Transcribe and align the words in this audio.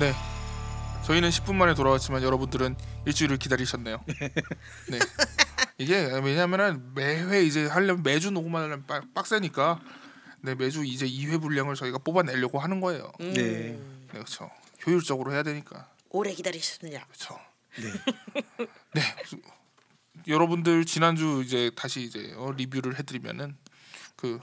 네. 0.00 0.12
저희는 1.04 1.28
10분 1.30 1.54
만에 1.54 1.74
돌아왔지만 1.74 2.22
여러분들은 2.22 2.76
일주일을 3.06 3.36
기다리셨네요. 3.38 4.02
네. 4.90 4.98
이게 5.78 5.96
왜냐면은 6.22 6.94
매회 6.94 7.42
이제 7.42 7.66
하려면 7.66 8.02
매주 8.02 8.30
녹음하려면 8.30 8.86
빡- 8.86 9.12
빡세니까 9.14 9.80
네 10.44 10.54
매주 10.54 10.84
이제 10.84 11.06
2회 11.06 11.40
분량을 11.40 11.74
저희가 11.74 11.96
뽑아내려고 11.98 12.58
하는 12.58 12.80
거예요. 12.80 13.10
음. 13.20 13.32
네, 13.32 13.42
네. 13.42 13.78
그렇죠. 14.08 14.50
효율적으로 14.86 15.32
해야 15.32 15.42
되니까 15.42 15.88
오래 16.10 16.34
기다리셨느냐? 16.34 17.02
그렇죠. 17.06 17.38
네. 17.78 17.90
네. 18.92 19.02
여러분들 20.28 20.84
지난주 20.84 21.42
이제 21.44 21.70
다시 21.74 22.02
이제 22.02 22.34
어, 22.36 22.52
리뷰를 22.52 22.98
해드리면은 22.98 23.56
그 24.16 24.38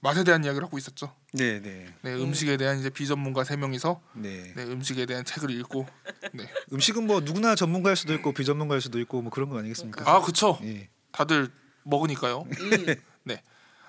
맛에 0.00 0.24
대한 0.24 0.44
이야기를 0.44 0.66
하고 0.66 0.76
있었죠. 0.76 1.14
네, 1.32 1.60
네. 1.60 1.88
네, 2.02 2.12
음식에 2.12 2.58
대한 2.58 2.78
이제 2.78 2.90
비전문가 2.90 3.42
세 3.42 3.56
명이서 3.56 4.02
네. 4.12 4.52
네, 4.54 4.62
음식에 4.62 5.06
대한 5.06 5.24
책을 5.24 5.50
읽고 5.52 5.86
네. 6.34 6.46
음식은 6.70 7.06
뭐 7.06 7.20
누구나 7.20 7.54
전문가일 7.54 7.96
수도 7.96 8.12
있고 8.12 8.32
비전문가일 8.32 8.82
수도 8.82 9.00
있고 9.00 9.22
뭐 9.22 9.30
그런 9.30 9.48
거 9.48 9.58
아니겠습니까? 9.58 10.04
아, 10.08 10.20
그쵸. 10.20 10.58
예. 10.64 10.90
다들 11.12 11.48
먹으니까요. 11.84 12.46
음. 12.46 12.94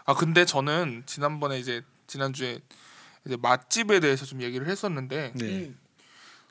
네. 0.07 0.11
아 0.11 0.13
근데 0.15 0.45
저는 0.45 1.03
지난번에 1.05 1.59
이제 1.59 1.83
지난주에 2.07 2.59
이제 3.25 3.35
맛집에 3.35 3.99
대해서 3.99 4.25
좀 4.25 4.41
얘기를 4.41 4.67
했었는데 4.67 5.33
네. 5.35 5.45
음. 5.45 5.77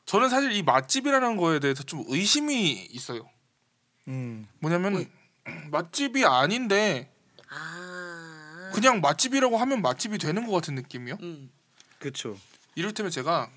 저는 0.04 0.28
사실 0.28 0.52
이 0.52 0.62
맛집이라는 0.62 1.36
거에 1.36 1.58
대해서 1.58 1.82
좀 1.82 2.04
의심이 2.08 2.72
있어요. 2.90 3.28
음. 4.08 4.46
뭐냐면 4.60 5.10
맛집이 5.72 6.24
아닌데 6.26 7.10
아. 7.48 8.70
그냥 8.74 9.00
맛집이라고 9.00 9.56
하면 9.56 9.80
맛집이 9.80 10.18
되는 10.18 10.46
것 10.46 10.52
같은 10.52 10.74
느낌이요. 10.74 11.16
음. 11.22 11.50
그렇죠. 11.98 12.38
이를테면 12.74 13.10
제가 13.10 13.50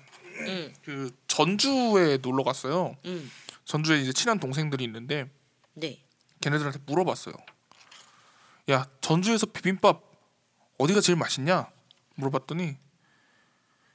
음. 0.46 0.72
그 0.82 1.10
전주에 1.28 2.18
놀러 2.22 2.42
갔어요. 2.42 2.96
음. 3.04 3.30
전주에 3.66 4.00
이제 4.00 4.12
친한 4.14 4.40
동생들이 4.40 4.82
있는데 4.84 5.30
네. 5.74 6.02
걔네들한테 6.40 6.80
물어봤어요. 6.86 7.34
야 8.70 8.86
전주에서 9.00 9.46
비빔밥 9.46 10.02
어디가 10.78 11.00
제일 11.00 11.16
맛있냐? 11.16 11.68
물어봤더니 12.16 12.76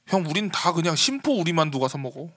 형 0.06 0.24
우린 0.26 0.50
다 0.50 0.72
그냥 0.72 0.94
심포 0.96 1.32
우리만두 1.40 1.78
가서 1.80 1.98
먹어. 1.98 2.28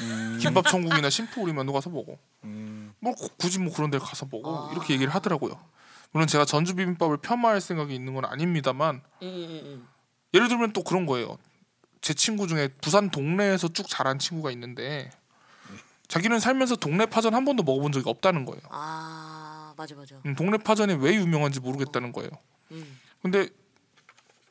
음. 0.00 0.38
김밥 0.40 0.66
천국이나 0.68 1.10
심포 1.10 1.42
우리만두 1.42 1.72
가서 1.72 1.90
먹어. 1.90 2.16
음. 2.44 2.94
뭐 3.00 3.12
구- 3.14 3.28
굳이 3.36 3.58
뭐 3.58 3.72
그런 3.72 3.90
데 3.90 3.98
가서 3.98 4.26
먹어. 4.30 4.68
아. 4.68 4.72
이렇게 4.72 4.94
얘기를 4.94 5.12
하더라고요. 5.14 5.58
물론 6.12 6.28
제가 6.28 6.44
전주 6.44 6.74
비빔밥을 6.74 7.16
폄하할 7.18 7.60
생각이 7.60 7.94
있는 7.94 8.14
건 8.14 8.24
아닙니다만 8.24 9.02
음. 9.22 9.88
예를 10.34 10.48
들면 10.48 10.72
또 10.72 10.82
그런 10.84 11.06
거예요. 11.06 11.38
제 12.00 12.14
친구 12.14 12.46
중에 12.46 12.68
부산 12.80 13.10
동네에서 13.10 13.68
쭉 13.68 13.86
자란 13.88 14.18
친구가 14.18 14.50
있는데 14.52 15.10
자기는 16.08 16.38
살면서 16.40 16.76
동네 16.76 17.06
파전 17.06 17.34
한 17.34 17.44
번도 17.44 17.62
먹어본 17.62 17.92
적이 17.92 18.08
없다는 18.10 18.44
거예요. 18.44 18.60
아 18.70 19.31
맞아 19.76 19.94
맞아. 19.94 20.16
음, 20.26 20.34
동네 20.34 20.58
파전이 20.58 20.94
왜 20.94 21.14
유명한지 21.14 21.60
모르겠다는 21.60 22.12
거예요. 22.12 22.30
음. 22.72 22.98
근데 23.22 23.48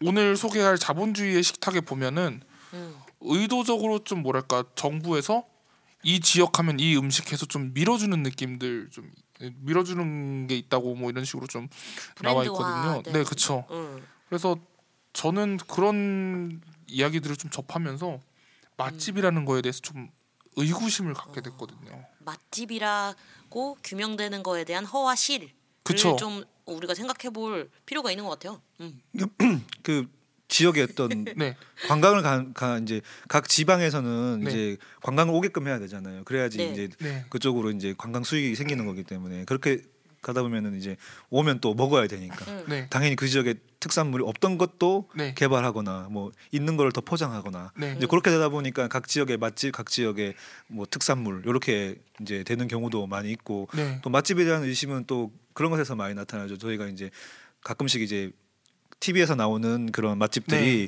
오늘 0.02 0.36
소개할 0.36 0.78
자본주의의 0.78 1.44
식탁에 1.44 1.82
보면은 1.82 2.42
음. 2.74 2.96
의도적으로 3.22 4.00
좀 4.04 4.24
뭐랄까 4.24 4.64
정부에서 4.76 5.46
이 6.04 6.20
지역 6.20 6.58
하면 6.60 6.80
이 6.80 6.98
음식 6.98 7.32
해서 7.32 7.46
좀 7.46 7.74
밀어주는 7.74 8.24
느낌들 8.24 8.90
좀 8.92 9.12
밀어주는 9.40 10.48
게 10.48 10.56
있다고 10.58 10.96
뭐 10.96 11.10
이런 11.10 11.26
식으로 11.26 11.48
좀 11.48 11.68
나와 12.22 12.44
있거든요. 12.46 13.02
된. 13.04 13.14
네, 13.14 13.24
그렇죠. 13.24 13.66
음. 13.72 14.04
그래서 14.28 14.58
저는 15.14 15.58
그런 15.68 16.62
이야기들을 16.88 17.36
좀 17.38 17.52
접하면서 17.52 18.20
맛집이라는 18.78 19.46
거에 19.46 19.62
대해서 19.62 19.82
좀 19.82 20.10
의구심을 20.56 21.14
갖게 21.14 21.42
됐거든요. 21.42 22.06
맛집이라고 22.20 23.78
규명되는 23.84 24.44
거에 24.44 24.64
대한 24.64 24.86
허와 24.86 25.16
실을 25.16 25.50
그쵸. 25.84 26.16
좀 26.16 26.44
우리가 26.66 26.94
생각해볼 26.94 27.70
필요가 27.86 28.12
있는 28.12 28.26
것 28.26 28.32
같아요. 28.32 28.62
음. 28.80 29.02
그 29.84 30.08
지역의 30.48 30.84
어떤 30.84 31.26
네, 31.38 31.56
관광을 31.88 32.22
가, 32.22 32.46
가 32.54 32.78
이제 32.80 33.02
각 33.28 33.48
지방에서는 33.48 34.42
네. 34.42 34.50
이제 34.50 34.78
관광을 35.02 35.34
오게끔 35.34 35.68
해야 35.68 35.80
되잖아요. 35.80 36.24
그래야지 36.26 36.58
네. 36.58 36.72
이제 36.72 36.90
네, 37.00 37.26
그쪽으로 37.30 37.72
이제 37.72 37.96
관광 37.98 38.24
수익이 38.24 38.56
생기는 38.56 38.86
거기 38.86 39.04
때문에 39.04 39.46
그렇게 39.46 39.82
가다 40.22 40.44
보면은 40.44 40.78
이제 40.78 40.98
오면 41.30 41.62
또 41.62 41.74
먹어야 41.74 42.08
되니까 42.08 42.46
음. 42.52 42.66
네, 42.68 42.88
당연히 42.90 43.16
그 43.16 43.28
지역에 43.28 43.56
특산물이 43.82 44.24
없던 44.24 44.58
것도 44.58 45.10
네, 45.16 45.34
개발하거나 45.36 46.08
뭐 46.10 46.32
있는 46.52 46.78
거를 46.78 46.94
더 46.94 47.02
포장하거나 47.02 47.74
네, 47.76 47.96
이제 47.98 48.08
그렇게 48.08 48.30
되다 48.30 48.48
보니까 48.48 48.88
각 48.88 49.08
지역의 49.08 49.38
맛집, 49.38 49.74
각 49.74 49.90
지역의 49.90 50.36
뭐 50.68 50.86
특산물 50.90 51.44
이렇게 51.46 51.96
이제 52.22 52.44
되는 52.44 52.68
경우도 52.70 53.08
많이 53.08 53.30
있고 53.32 53.68
네, 53.74 54.00
또 54.02 54.10
맛집에 54.10 54.46
대한 54.46 54.64
의심은 54.64 55.06
또 55.08 55.32
그런 55.54 55.72
것에서 55.72 55.96
많이 55.96 56.14
나타나죠. 56.14 56.58
저희가 56.58 56.88
이제 56.88 57.10
가끔씩 57.64 58.02
이제 58.02 58.32
TV에서 59.02 59.36
나오는 59.36 59.92
그런 59.92 60.18
맛집들이 60.18 60.88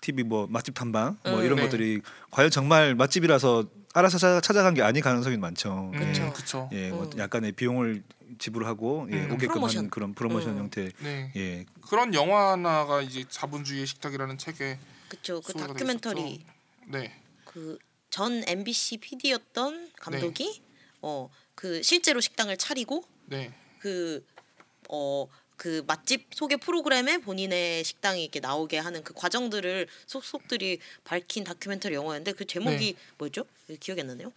TV 0.00 0.22
뭐 0.22 0.46
맛집 0.48 0.74
탐방 0.74 1.18
뭐 1.24 1.40
음, 1.40 1.44
이런 1.44 1.56
네. 1.56 1.62
것들이 1.62 2.00
과연 2.30 2.50
정말 2.50 2.94
맛집이라서 2.94 3.64
알아서 3.98 4.18
찾아, 4.18 4.40
찾아간 4.40 4.74
게 4.74 4.82
아닐 4.82 5.02
가능성이 5.02 5.36
많죠. 5.36 5.90
음, 5.94 5.98
그쵸. 5.98 6.32
그쵸. 6.32 6.70
예, 6.72 6.90
뭐 6.90 7.04
음. 7.12 7.18
약간의 7.18 7.52
비용을 7.52 8.02
지불하고 8.38 9.08
예, 9.12 9.16
음. 9.16 9.32
오게끔 9.32 9.48
프로모션. 9.48 9.78
하는 9.78 9.90
그런 9.90 10.14
프로모션 10.14 10.50
음. 10.52 10.58
형태. 10.58 10.90
네, 11.00 11.32
예, 11.36 11.64
그런 11.88 12.14
영화 12.14 12.52
하나가 12.52 13.02
이제 13.02 13.24
자본주의의 13.28 13.86
식탁이라는 13.86 14.38
책에 14.38 14.78
그쵸. 15.08 15.40
그 15.40 15.52
다큐멘터리 15.52 16.30
있었죠. 16.32 16.46
네, 16.86 17.20
그 17.44 17.78
전 18.10 18.42
MBC 18.46 18.98
PD였던 18.98 19.92
감독이 19.96 20.62
어그 21.00 21.82
실제로 21.82 22.20
식당을 22.20 22.56
차리고 22.56 23.04
네, 23.26 23.52
그어 23.80 25.28
그 25.58 25.84
맛집 25.86 26.28
소개 26.32 26.56
프로그램에 26.56 27.18
본인의 27.18 27.84
식당이 27.84 28.22
이렇게 28.22 28.40
나오게 28.40 28.78
하는 28.78 29.04
그 29.04 29.12
과정들을 29.12 29.86
속속들이 30.06 30.78
밝힌 31.04 31.44
다큐멘터리 31.44 31.94
영화였는데 31.94 32.32
그 32.32 32.46
제목이 32.46 32.96
뭐였죠? 33.18 33.44
기억이 33.80 34.00
안 34.00 34.06
나네요. 34.06 34.32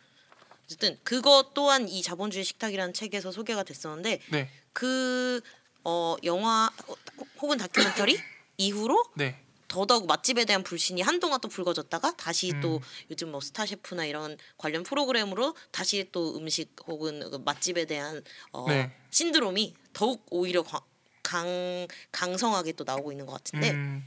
어쨌든 0.66 0.98
그것 1.04 1.54
또한 1.54 1.88
이 1.88 2.02
자본주의 2.02 2.44
식탁이라는 2.44 2.94
책에서 2.94 3.32
소개가 3.32 3.64
됐었는데 3.64 4.20
네, 4.32 4.50
그 4.74 5.40
어 5.84 6.16
영화 6.24 6.70
어, 6.88 6.94
혹은 7.42 7.58
다큐멘터리 7.58 8.18
이후로 8.58 9.04
네, 9.16 9.42
더더욱 9.68 10.06
맛집에 10.06 10.46
대한 10.46 10.62
불신이 10.64 11.02
한동안 11.02 11.42
또 11.42 11.48
불거졌다가 11.48 12.16
다시 12.16 12.52
음. 12.52 12.62
또 12.62 12.82
요즘 13.10 13.32
뭐 13.32 13.42
스타 13.42 13.66
셰프나 13.66 14.06
이런 14.06 14.38
관련 14.58 14.84
프로그램으로 14.84 15.56
다시 15.72 16.08
또 16.12 16.38
음식 16.38 16.76
혹은 16.86 17.32
그 17.32 17.38
맛집에 17.38 17.86
대한 17.86 18.24
어 18.52 18.68
네. 18.68 18.96
신드롬이 19.10 19.74
더욱 19.94 20.24
오히려 20.30 20.62
강, 20.62 20.82
강 21.24 21.46
강성하게 22.12 22.74
또 22.74 22.84
나오고 22.84 23.12
있는 23.12 23.26
것 23.26 23.34
같은데 23.34 23.72
음, 23.72 24.04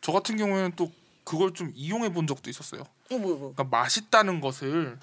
저 0.00 0.12
같은 0.12 0.36
경우에는 0.36 0.72
또 0.76 0.90
그걸 1.24 1.52
좀 1.54 1.72
이용해 1.74 2.12
본 2.12 2.26
적도 2.26 2.48
있었어요. 2.50 2.82
어, 2.82 3.18
뭐, 3.18 3.36
뭐. 3.36 3.38
그러니까 3.54 3.64
맛있다는 3.64 4.40
것을 4.40 4.98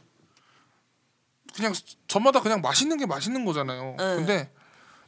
그냥 1.56 1.74
저마다 2.08 2.41
그냥 2.41 2.62
맛있는 2.62 2.97
게 2.97 3.06
맛있는 3.06 3.46
거잖아요. 3.46 3.96
네. 3.97 4.16
근데 4.16 4.52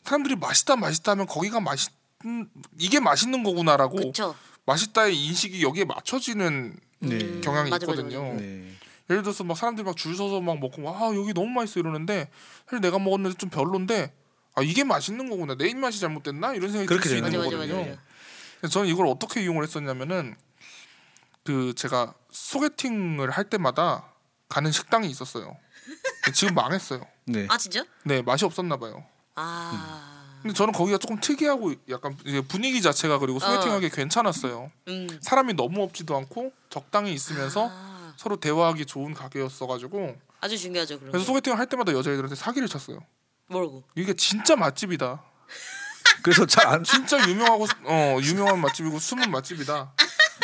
사람들이 0.04 0.36
맛있다 0.36 0.76
맛있다 0.76 1.12
하면 1.14 1.26
거기가 1.26 1.60
맛있 1.60 1.92
음, 2.26 2.50
이게 2.80 3.00
맛있는 3.00 3.44
거구나라고 3.44 3.98
그쵸 3.98 4.36
맛있다의 4.66 5.16
인식이 5.26 5.64
여기에 5.64 5.86
맞춰지는 5.86 6.76
네. 7.00 7.16
음, 7.16 7.42
경향이 7.42 7.70
맞아, 7.70 7.86
맞아, 7.88 8.02
있거든요. 8.02 8.24
맞아. 8.34 8.42
네. 8.42 8.72
예를 9.10 9.22
들어서 9.22 9.44
막 9.44 9.56
사람들이 9.58 9.86
막 9.86 9.96
줄 9.96 10.16
서서 10.16 10.42
막 10.42 10.60
먹고 10.60 10.88
아 10.90 11.14
여기 11.16 11.34
너무 11.34 11.48
맛있어 11.48 11.80
이러는데 11.80 12.30
사실 12.66 12.82
내가 12.82 12.98
먹었는데 13.00 13.38
좀 13.38 13.50
별론데 13.50 14.12
아 14.56 14.62
이게 14.62 14.84
맛있는 14.84 15.30
거구나 15.30 15.56
내 15.56 15.68
입맛이 15.68 16.00
잘못됐나 16.00 16.54
이런 16.54 16.72
생각이 16.72 16.88
들 16.88 16.98
그렇게 16.98 17.10
수 17.10 17.16
있는 17.16 17.30
맞아 17.32 17.38
거거든요. 17.44 17.76
맞아 17.78 17.90
맞아 17.90 18.02
그래서 18.60 18.74
저는 18.74 18.90
이걸 18.90 19.08
어떻게 19.08 19.44
이용을 19.44 19.64
했었냐면은 19.64 20.36
그 21.44 21.74
제가 21.76 22.14
소개팅을 22.32 23.30
할 23.30 23.44
때마다 23.50 24.12
가는 24.50 24.72
식당이 24.72 25.10
있었어요. 25.10 25.58
지금 26.34 26.56
망했어요. 26.56 27.06
네. 27.26 27.46
아 27.50 27.58
진짜 27.58 27.86
네 28.04 28.22
맛이 28.22 28.46
없었나 28.46 28.78
봐요. 28.78 29.06
아 29.36 30.40
근데 30.42 30.54
저는 30.54 30.74
거기가 30.74 30.98
조금 31.00 31.20
특이하고 31.20 31.74
약간 31.90 32.16
분위기 32.48 32.82
자체가 32.82 33.20
그리고 33.20 33.40
소개팅하기 33.40 33.90
괜찮았어요. 33.90 34.72
음. 34.88 35.20
사람이 35.22 35.54
너무 35.56 35.84
없지도 35.84 36.16
않고 36.16 36.54
적당히 36.70 37.14
있으면서 37.14 37.68
아, 37.72 38.14
서로 38.16 38.38
대화하기 38.38 38.86
좋은 38.86 39.14
가게였어가지고 39.14 40.16
아주 40.40 40.58
중요하죠 40.58 41.00
그래서 41.00 41.18
게 41.18 41.24
소개팅을 41.24 41.58
할 41.58 41.66
때마다 41.66 41.92
여자애들한테 41.94 42.36
사기를 42.36 42.68
쳤어요. 42.68 43.00
뭐라고 43.48 43.84
이게 43.96 44.14
진짜 44.14 44.56
맛집이다. 44.56 45.22
그래서 46.24 46.46
잘 46.46 46.68
안 46.68 46.84
진짜 46.84 47.18
유명하고 47.30 47.68
어 47.86 48.18
유명한 48.24 48.60
맛집이고 48.62 49.00
숨은 49.00 49.30
맛집이다. 49.32 49.94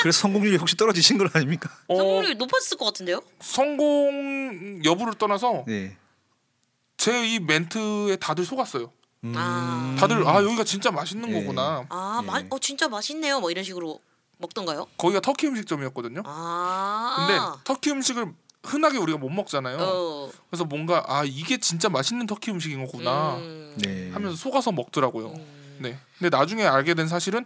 그래서 0.01 0.19
성공률이 0.21 0.57
혹시 0.57 0.75
떨어지신 0.77 1.17
건 1.17 1.29
아닙니까? 1.33 1.69
어, 1.87 1.97
성공률 1.97 2.37
높았을 2.37 2.77
것 2.77 2.85
같은데요? 2.85 3.21
성공 3.39 4.81
여부를 4.83 5.13
떠나서 5.15 5.65
네. 5.67 5.97
제 6.97 7.11
이 7.25 7.39
멘트에 7.39 8.15
다들 8.17 8.45
속았어요. 8.45 8.91
음. 9.23 9.33
아. 9.35 9.95
다들 9.99 10.27
아 10.27 10.43
여기가 10.43 10.63
진짜 10.63 10.91
맛있는 10.91 11.29
예. 11.29 11.39
거구나. 11.41 11.85
아, 11.89 12.19
네. 12.21 12.27
마, 12.27 12.43
어 12.49 12.59
진짜 12.59 12.87
맛있네요. 12.87 13.39
뭐 13.39 13.49
이런 13.51 13.63
식으로 13.63 13.99
먹던가요? 14.37 14.87
거기가 14.97 15.19
터키 15.19 15.47
음식점이었거든요. 15.47 16.21
아. 16.25 17.15
근데 17.17 17.63
터키 17.63 17.89
음식을 17.91 18.33
흔하게 18.63 18.97
우리가 18.99 19.17
못 19.17 19.29
먹잖아요. 19.29 19.77
어. 19.79 20.31
그래서 20.49 20.65
뭔가 20.65 21.03
아 21.07 21.23
이게 21.25 21.57
진짜 21.57 21.89
맛있는 21.89 22.27
터키 22.27 22.51
음식인 22.51 22.85
거구나 22.85 23.35
음. 23.37 23.73
네. 23.77 24.11
하면서 24.11 24.35
속아서 24.35 24.71
먹더라고요. 24.71 25.27
음. 25.29 25.77
네. 25.79 25.97
근데 26.19 26.35
나중에 26.35 26.63
알게 26.65 26.93
된 26.93 27.07
사실은 27.07 27.45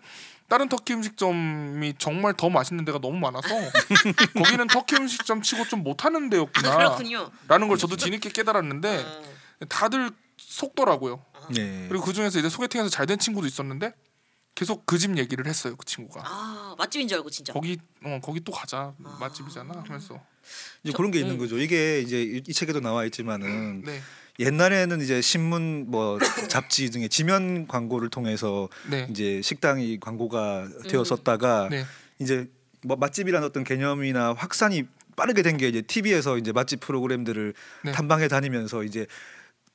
다른 0.49 0.67
터키 0.67 0.93
음식점이 0.93 1.93
정말 1.97 2.33
더 2.33 2.49
맛있는 2.49 2.83
데가 2.85 2.99
너무 2.99 3.17
많아서 3.17 3.47
거기는 4.37 4.67
터키 4.67 4.95
음식점 4.97 5.41
치고 5.41 5.65
좀 5.69 5.83
못하는 5.83 6.29
데였구나. 6.29 6.77
그렇군요. 6.77 7.31
라는 7.47 7.67
걸 7.69 7.77
저도 7.77 7.95
뒤늦게 7.95 8.29
깨달았는데 8.31 8.97
어. 8.99 9.23
다들 9.69 10.11
속더라고요. 10.37 11.23
네. 11.51 11.85
그리고 11.87 12.03
그 12.03 12.11
중에서 12.13 12.39
이제 12.39 12.49
소개팅에서 12.49 12.89
잘 12.89 13.05
된 13.07 13.17
친구도 13.17 13.47
있었는데 13.47 13.93
계속 14.55 14.85
그 14.85 14.97
집 14.97 15.17
얘기를 15.17 15.45
했어요. 15.45 15.75
그 15.75 15.85
친구가. 15.85 16.23
아 16.25 16.75
맛집인 16.77 17.07
줄 17.07 17.17
알고 17.17 17.29
진짜. 17.29 17.51
거기 17.53 17.77
어 18.03 18.19
거기 18.23 18.39
또 18.39 18.51
가자 18.51 18.93
아. 19.03 19.17
맛집이잖아 19.19 19.83
하면서 19.85 20.15
이제 20.83 20.91
저- 20.91 20.97
그런 20.97 21.11
게 21.11 21.19
있는 21.19 21.35
음. 21.35 21.37
거죠. 21.39 21.57
이게 21.57 21.99
이제 22.01 22.21
이, 22.23 22.41
이 22.47 22.53
책에도 22.53 22.79
나와 22.79 23.03
있지만은 23.05 23.83
네 23.85 24.01
옛날에는 24.39 25.01
이제 25.01 25.21
신문 25.21 25.85
뭐 25.89 26.17
잡지 26.49 26.89
등의 26.89 27.09
지면 27.09 27.67
광고를 27.67 28.09
통해서 28.09 28.69
네. 28.89 29.07
이제 29.09 29.41
식당이 29.41 29.99
광고가 29.99 30.67
되었었다가 30.89 31.67
네. 31.69 31.85
이제 32.19 32.49
뭐 32.83 32.95
맛집이라는 32.97 33.45
어떤 33.47 33.63
개념이나 33.63 34.33
확산이 34.33 34.83
빠르게 35.17 35.41
된 35.41 35.57
게 35.57 35.67
이제 35.69 35.81
TV에서 35.81 36.37
이제 36.37 36.51
맛집 36.51 36.79
프로그램들을 36.81 37.53
네. 37.85 37.91
탐방해 37.93 38.27
다니면서 38.29 38.83
이제 38.83 39.05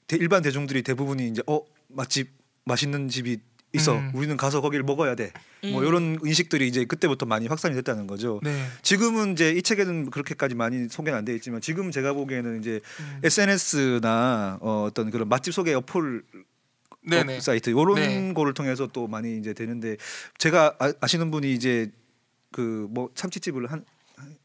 대- 0.06 0.17
일반 0.17 0.43
대중들이 0.43 0.83
대부분이 0.83 1.29
이제 1.29 1.43
어 1.47 1.61
맛집 1.88 2.31
맛있는 2.65 3.09
집이 3.09 3.38
있어 3.72 3.96
음. 3.96 4.11
우리는 4.14 4.37
가서 4.37 4.61
거기를 4.61 4.84
먹어야 4.84 5.14
돼뭐 5.14 5.31
음. 5.64 5.84
이런 5.87 6.19
인식들이 6.25 6.67
이제 6.67 6.84
그때부터 6.84 7.25
많이 7.26 7.46
확산이 7.46 7.75
됐다는 7.76 8.06
거죠. 8.06 8.40
네. 8.43 8.64
지금은 8.82 9.32
이제 9.34 9.52
이 9.52 9.62
책에는 9.62 10.11
그렇게까지 10.11 10.55
많이 10.56 10.88
소개는 10.88 11.19
안 11.19 11.25
돼 11.25 11.34
있지만 11.37 11.61
지금 11.61 11.90
제가 11.90 12.12
보기에는 12.14 12.58
이제 12.61 12.81
음. 13.00 13.20
SNS나 13.22 14.58
어, 14.61 14.84
어떤 14.88 15.11
그런 15.11 15.28
맛집 15.28 15.55
소개 15.55 15.72
어플 15.75 16.22
네네. 17.02 17.37
어, 17.37 17.40
사이트 17.40 17.70
이런 17.70 17.94
네. 17.94 18.32
거를 18.34 18.55
통해서 18.55 18.87
또 18.87 19.06
많이 19.06 19.38
이제 19.38 19.55
되는데 19.55 19.96
제가 20.38 20.75
아, 20.78 20.93
아시는 21.00 21.31
분이 21.31 21.52
이제 21.52 21.90
그 22.52 22.88
뭐 22.90 23.11
참치집을 23.14 23.70
한 23.70 23.84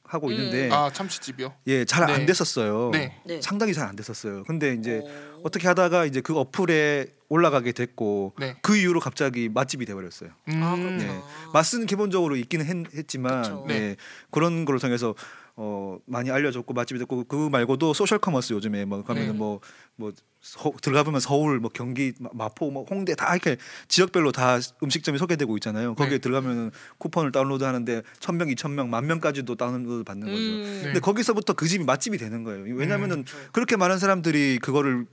하고 0.08 0.28
음. 0.28 0.34
있는데 0.34 0.70
아 0.72 0.92
참치집이요. 0.94 1.54
예 1.68 1.84
잘안 1.86 2.20
네. 2.20 2.26
됐었어요. 2.28 2.92
네. 2.92 3.20
네. 3.26 3.42
상당히 3.42 3.74
잘 3.74 3.88
안 3.88 3.96
됐었어요. 3.96 4.44
근데 4.44 4.74
이제 4.74 5.02
어. 5.04 5.42
어떻게 5.44 5.68
하다가 5.68 6.06
이제 6.06 6.22
그 6.22 6.38
어플에 6.38 7.08
올라가게 7.30 7.72
됐고 7.72 8.34
네. 8.40 8.56
그 8.62 8.76
이후로 8.78 9.00
갑자기 9.00 9.50
맛집이 9.50 9.86
돼버렸어요. 9.86 10.30
음. 10.50 10.64
아, 10.64 10.76
그렇구나. 10.76 10.98
네. 10.98 11.22
맛은 11.54 11.86
기본적으로 11.88 12.36
있기는 12.36 12.66
했, 12.94 13.08
지만. 13.08 13.66
네. 13.68 13.96
그런 14.32 14.66
거를 14.66 14.80
통해서 14.80 15.16
어 15.58 15.98
많이 16.06 16.30
알려졌고 16.32 16.74
맛집이 16.74 17.00
됐고 17.00 17.24
그 17.26 17.48
말고도 17.50 17.94
social 17.94 18.18
commerce 18.20 18.52
요즘에 18.54 18.84
뭐 18.84 19.04
가면은 19.04 19.32
네. 19.32 19.38
뭐뭐 19.38 20.12
들어가 20.82 21.04
보면 21.04 21.22
서울 21.22 21.60
뭐 21.60 21.72
경기 21.74 22.12
마- 22.20 22.30
마포 22.34 22.72
뭐 22.72 22.86
홍대 22.90 23.16
다 23.16 23.34
이렇게 23.34 23.56
지역별로 23.88 24.34
다 24.34 24.60
음식점이 24.84 25.18
소개되고 25.18 25.56
있잖아요. 25.58 25.96
거기에 25.96 26.18
네. 26.18 26.20
들어가면 26.20 26.72
쿠폰을 26.98 27.32
다운로드 27.32 27.64
하는데 27.64 28.02
천 28.20 28.36
명, 28.38 28.50
이천 28.50 28.76
명, 28.76 28.90
만 28.90 29.08
명까지도 29.08 29.56
다운로드 29.56 30.04
받는 30.04 30.28
거죠. 30.28 30.38
음. 30.42 30.62
네. 30.64 30.84
근데 30.84 31.00
거기서부터 31.00 31.54
그 31.54 31.68
집이 31.68 31.86
맛집이 31.86 32.18
되는 32.18 32.44
거예요. 32.44 32.64
왜냐면은 32.76 33.24
그렇죠. 33.24 33.52
그렇게 33.54 33.78
많은 33.78 33.98
사람들이 33.98 34.60
그거를 34.62 35.06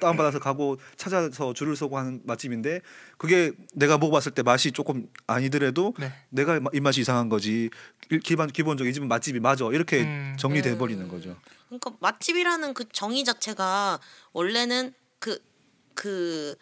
다운받아서 0.00 0.38
가고 0.38 0.78
찾아서 0.96 1.52
줄을 1.52 1.76
서고 1.76 1.98
하는 1.98 2.20
맛집인데 2.24 2.80
그게 3.18 3.52
내가 3.74 3.98
먹어봤을 3.98 4.32
때 4.32 4.42
맛이 4.42 4.72
조금 4.72 5.06
아니더라도 5.26 5.94
네. 5.98 6.12
내가 6.30 6.60
마- 6.60 6.70
입맛이 6.72 7.00
이상한 7.00 7.28
거지 7.28 7.70
일- 8.10 8.20
기본 8.20 8.48
기본적으로 8.50 8.90
이 8.90 8.92
집은 8.94 9.08
맛집이 9.08 9.40
맞아 9.40 9.64
이렇게 9.72 10.02
음. 10.02 10.36
정리돼 10.38 10.72
음. 10.72 10.78
버리는 10.78 11.06
거죠. 11.08 11.36
그러니까 11.68 11.92
맛집이라는 12.00 12.74
그 12.74 12.84
정의 12.92 13.24
자체가 13.24 13.98
원래는 14.32 14.92
그그 15.18 15.38
그 15.94 16.54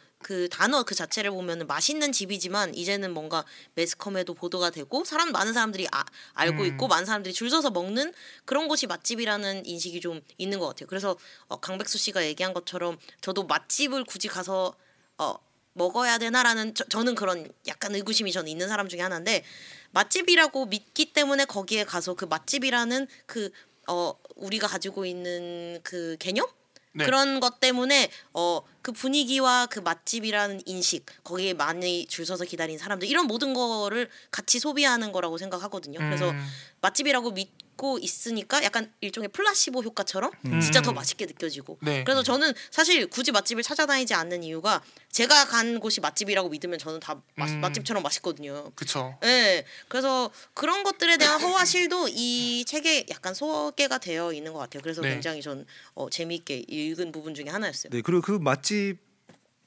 단어 0.48 0.82
그 0.82 0.94
자체를 0.94 1.30
보면은 1.30 1.66
맛있는 1.66 2.12
집이지만 2.12 2.74
이제는 2.74 3.12
뭔가 3.12 3.44
매스컴에도 3.74 4.34
보도가 4.34 4.70
되고 4.70 5.04
사람 5.04 5.32
많은 5.32 5.52
사람들이 5.52 5.88
아, 5.92 6.04
알고 6.34 6.62
음. 6.62 6.66
있고 6.66 6.88
많은 6.88 7.04
사람들이 7.04 7.34
줄 7.34 7.50
서서 7.50 7.70
먹는 7.70 8.12
그런 8.44 8.68
곳이 8.68 8.86
맛집이라는 8.86 9.66
인식이 9.66 10.00
좀 10.00 10.20
있는 10.38 10.58
것 10.58 10.68
같아요. 10.68 10.86
그래서 10.86 11.16
어, 11.48 11.60
강백수 11.60 11.98
씨가 11.98 12.24
얘기한 12.26 12.54
것처럼 12.54 12.98
저도 13.20 13.44
맛집을 13.44 14.04
굳이 14.04 14.28
가서 14.28 14.74
어, 15.18 15.34
먹어야 15.74 16.18
되나라는 16.18 16.74
저, 16.74 16.84
저는 16.84 17.14
그런 17.14 17.50
약간 17.66 17.94
의구심이 17.94 18.32
저는 18.32 18.48
있는 18.48 18.68
사람 18.68 18.88
중에 18.88 19.00
하나인데 19.00 19.44
맛집이라고 19.92 20.66
믿기 20.66 21.12
때문에 21.12 21.44
거기에 21.44 21.84
가서 21.84 22.14
그 22.14 22.24
맛집이라는 22.24 23.06
그 23.26 23.50
어 23.88 24.14
우리가 24.36 24.68
가지고 24.68 25.04
있는 25.04 25.80
그 25.82 26.16
개념 26.18 26.46
네. 26.92 27.04
그런 27.04 27.40
것 27.40 27.60
때문에 27.60 28.10
어 28.32 28.62
그 28.82 28.90
분위기와 28.90 29.66
그 29.66 29.78
맛집이라는 29.78 30.62
인식 30.66 31.06
거기에 31.22 31.54
많이 31.54 32.04
줄 32.06 32.26
서서 32.26 32.44
기다린 32.44 32.78
사람들 32.78 33.08
이런 33.08 33.26
모든 33.26 33.54
거를 33.54 34.10
같이 34.32 34.58
소비하는 34.58 35.12
거라고 35.12 35.38
생각하거든요. 35.38 36.00
그래서 36.00 36.30
음. 36.30 36.46
맛집이라고 36.80 37.30
믿 37.30 37.48
고 37.82 37.98
있으니까 37.98 38.62
약간 38.62 38.92
일종의 39.00 39.30
플라시보 39.30 39.82
효과처럼 39.82 40.30
음. 40.44 40.60
진짜 40.60 40.80
더 40.82 40.92
맛있게 40.92 41.26
느껴지고 41.26 41.78
네. 41.82 42.04
그래서 42.04 42.22
저는 42.22 42.52
사실 42.70 43.08
굳이 43.08 43.32
맛집을 43.32 43.64
찾아다니지 43.64 44.14
않는 44.14 44.44
이유가 44.44 44.80
제가 45.10 45.46
간 45.46 45.80
곳이 45.80 46.00
맛집이라고 46.00 46.48
믿으면 46.48 46.78
저는 46.78 47.00
다 47.00 47.20
맛, 47.34 47.50
음. 47.50 47.60
맛집처럼 47.60 48.04
맛있거든요. 48.04 48.70
그쵸. 48.76 49.18
네, 49.20 49.64
그래서 49.88 50.30
그런 50.54 50.84
것들에 50.84 51.16
대한 51.16 51.40
허와실도 51.40 52.10
이 52.10 52.64
책에 52.68 53.06
약간 53.10 53.34
소개가 53.34 53.98
되어 53.98 54.32
있는 54.32 54.52
것 54.52 54.60
같아요. 54.60 54.80
그래서 54.80 55.02
네. 55.02 55.10
굉장히 55.10 55.42
전 55.42 55.66
어, 55.94 56.08
재미있게 56.08 56.66
읽은 56.68 57.10
부분 57.10 57.34
중에 57.34 57.46
하나였어요. 57.48 57.90
네 57.90 58.00
그리고 58.00 58.22
그 58.22 58.30
맛집 58.30 58.98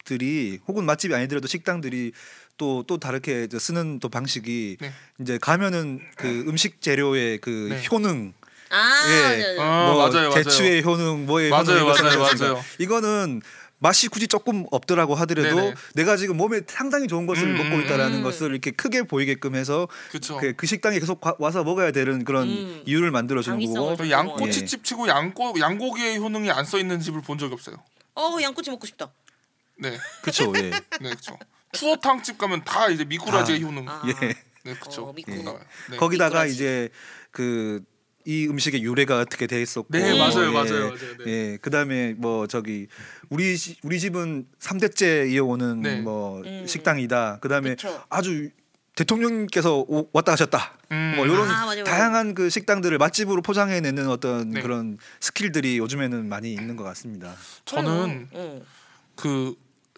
들이 0.05 0.59
혹은 0.67 0.85
맛집이 0.85 1.13
아니더라도 1.13 1.47
식당들이 1.47 2.13
또 2.57 2.83
또 2.87 2.97
다르게 2.97 3.43
이제 3.45 3.59
쓰는 3.59 3.99
또 3.99 4.09
방식이 4.09 4.77
네. 4.79 4.91
이제 5.19 5.37
가면은 5.37 5.99
그 6.15 6.45
음식 6.47 6.81
재료의 6.81 7.39
그 7.39 7.67
네. 7.71 7.83
효능 7.91 8.33
아, 8.69 9.03
예. 9.07 9.37
네, 9.37 9.53
네. 9.55 9.59
아, 9.61 9.85
뭐 9.85 9.95
맞아요, 10.09 10.29
맞아요. 10.29 10.43
대추의 10.43 10.83
효능 10.83 11.25
뭐의 11.25 11.49
맞아요, 11.49 11.79
효능 11.81 11.85
맞아요. 12.03 12.19
맞아요. 12.19 12.63
이거는 12.79 13.41
맛이 13.79 14.07
굳이 14.07 14.27
조금 14.27 14.65
없더라고 14.71 15.15
하더라도 15.15 15.55
네네. 15.55 15.73
내가 15.95 16.15
지금 16.17 16.37
몸에 16.37 16.61
상당히 16.65 17.07
좋은 17.07 17.27
것을 17.27 17.43
음, 17.43 17.57
먹고 17.57 17.75
음, 17.75 17.81
있다라는 17.83 18.19
음. 18.19 18.23
것을 18.23 18.51
이렇게 18.51 18.71
크게 18.71 19.03
보이게끔 19.03 19.53
해서. 19.55 19.87
그, 20.39 20.53
그 20.55 20.65
식당에 20.65 20.97
계속 20.99 21.19
가- 21.21 21.35
와서 21.39 21.63
먹어야 21.63 21.91
되는 21.91 22.23
그런 22.23 22.47
음. 22.47 22.81
이유를 22.85 23.11
만들어 23.11 23.41
주는 23.41 23.59
거고 23.73 23.95
저 23.97 24.05
예. 24.07 24.11
양꼬치집 24.11 24.83
치고 24.83 25.07
양꼬 25.09 25.55
양고기의 25.59 26.17
효능이 26.19 26.49
안 26.51 26.65
써 26.65 26.79
있는 26.79 26.99
집을 27.01 27.21
본 27.21 27.37
적이 27.37 27.53
없어요. 27.53 27.75
어, 28.15 28.37
양꼬치 28.41 28.71
먹고 28.71 28.87
싶다. 28.87 29.11
네, 29.77 29.97
그렇죠 30.21 30.51
예. 30.55 30.61
네, 30.71 30.81
그렇죠. 31.01 31.37
추어탕집 31.75 32.37
가면 32.37 32.63
다 32.63 32.89
이제 32.89 33.03
미꾸라지의 33.05 33.61
효능. 33.63 33.87
아, 33.87 34.01
예. 34.07 34.13
네, 34.63 34.73
그렇죠. 34.75 35.05
어, 35.09 35.13
미꾸. 35.13 35.31
나와요. 35.43 35.59
네. 35.91 35.97
거기다가 35.97 36.29
미꾸라지. 36.45 36.53
이제 36.53 36.89
그 37.31 37.81
이 38.27 38.47
음식의 38.47 38.81
유래가 38.81 39.19
어떻게 39.19 39.45
돼 39.45 39.61
있었고 39.61 39.87
네, 39.91 40.17
맞아요, 40.17 40.47
예, 40.47 40.51
맞아요, 40.51 40.51
맞아요. 40.51 40.95
네. 41.25 41.31
예 41.53 41.57
그다음에 41.61 42.13
뭐 42.17 42.47
저기 42.47 42.87
우리 43.29 43.55
시- 43.55 43.77
우리 43.83 43.99
집은 43.99 44.47
삼대째 44.57 45.27
이어오는 45.29 45.81
네. 45.83 46.01
뭐 46.01 46.41
음. 46.43 46.65
식당이다 46.67 47.37
그다음에 47.39 47.69
그쵸. 47.75 48.03
아주 48.09 48.49
대통령께서 48.95 49.77
오- 49.77 50.09
왔다 50.11 50.31
가셨다 50.31 50.73
음. 50.91 51.13
뭐 51.17 51.27
이런 51.27 51.47
아. 51.51 51.83
다양한 51.83 52.33
그 52.33 52.49
식당들을 52.49 52.97
맛집으로 52.97 53.43
포장해내는 53.43 54.07
어떤 54.09 54.49
네. 54.49 54.61
그런 54.63 54.97
스킬들이 55.19 55.77
요즘에는 55.77 56.27
많이 56.27 56.51
있는 56.51 56.75
것 56.75 56.83
같습니다. 56.83 57.35
저는 57.65 58.29
응. 58.33 58.65
그 59.15 59.53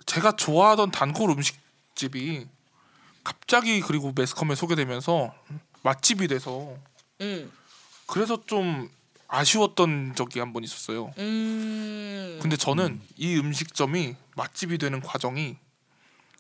제가 0.06 0.34
좋아하던 0.34 0.92
단골 0.92 1.30
음식 1.32 1.56
집이 2.02 2.48
갑자기 3.24 3.82
그리고 3.82 4.14
매스컴에 4.16 4.56
소개되면서 4.56 5.34
맛집이 5.84 6.28
돼서 6.30 6.78
응. 7.20 7.52
그래서 8.06 8.42
좀 8.46 8.90
아쉬웠던 9.28 10.14
적이 10.16 10.40
한 10.40 10.54
번 10.54 10.64
있었어요. 10.64 11.12
음. 11.18 12.40
근데 12.42 12.56
저는 12.56 13.02
이 13.18 13.36
음식점이 13.36 14.16
맛집이 14.36 14.78
되는 14.78 15.02
과정이 15.02 15.58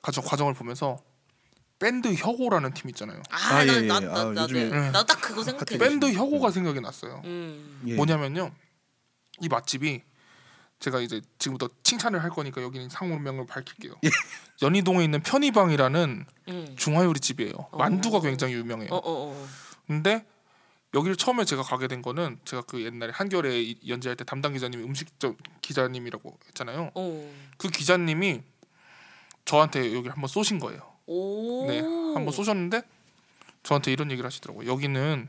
과정 0.01 0.23
과정을 0.23 0.53
보면서 0.53 0.99
밴드 1.79 2.13
혁오라는 2.13 2.73
팀 2.73 2.89
있잖아요. 2.91 3.21
아, 3.29 3.35
아, 3.57 3.65
나, 3.65 3.73
예, 3.73 3.77
예. 3.77 3.81
나, 3.81 3.95
아, 3.97 3.99
나, 3.99 4.23
나, 4.31 4.43
요즘에 4.43 4.69
네. 4.69 4.91
딱 4.91 5.05
그거 5.19 5.43
생각해. 5.43 5.77
밴드 5.77 6.07
밴드 6.07 6.13
혁오가 6.13 6.49
생각이 6.51 6.79
났어요. 6.79 7.21
음. 7.25 7.81
예. 7.87 7.95
뭐냐면요, 7.95 8.51
이 9.41 9.47
맛집이 9.49 10.01
제가 10.79 10.99
이제 11.01 11.21
지금부터 11.39 11.69
칭찬을 11.83 12.21
할 12.23 12.29
거니까 12.29 12.61
여기는 12.61 12.89
상호명을 12.89 13.47
밝힐게요. 13.47 13.93
연희동에 14.61 15.03
있는 15.03 15.21
편의방이라는 15.21 16.25
음. 16.49 16.75
중화요리 16.77 17.19
집이에요. 17.19 17.53
어. 17.71 17.77
만두가 17.77 18.21
굉장히 18.21 18.53
유명해요. 18.53 18.89
어, 18.91 18.97
어, 18.97 19.01
어. 19.33 19.47
근데 19.87 20.25
여기를 20.93 21.15
처음에 21.15 21.45
제가 21.45 21.63
가게 21.63 21.87
된 21.87 22.01
거는 22.01 22.39
제가 22.45 22.61
그 22.63 22.81
옛날에 22.83 23.11
한겨레 23.13 23.61
이- 23.61 23.79
연재할 23.87 24.15
때 24.15 24.23
담당 24.23 24.53
기자님이 24.53 24.83
음식점 24.83 25.35
기자님이라고 25.61 26.37
했잖아요. 26.47 26.91
오. 26.93 27.29
그 27.57 27.69
기자님이 27.69 28.41
저한테 29.45 29.93
여기를 29.93 30.11
한번 30.13 30.27
쏘신 30.27 30.59
거예요. 30.59 30.81
오. 31.07 31.65
네, 31.67 31.79
한번 31.81 32.31
쏘셨는데 32.31 32.81
저한테 33.63 33.91
이런 33.91 34.11
얘기를 34.11 34.25
하시더라고요. 34.25 34.69
여기는 34.71 35.27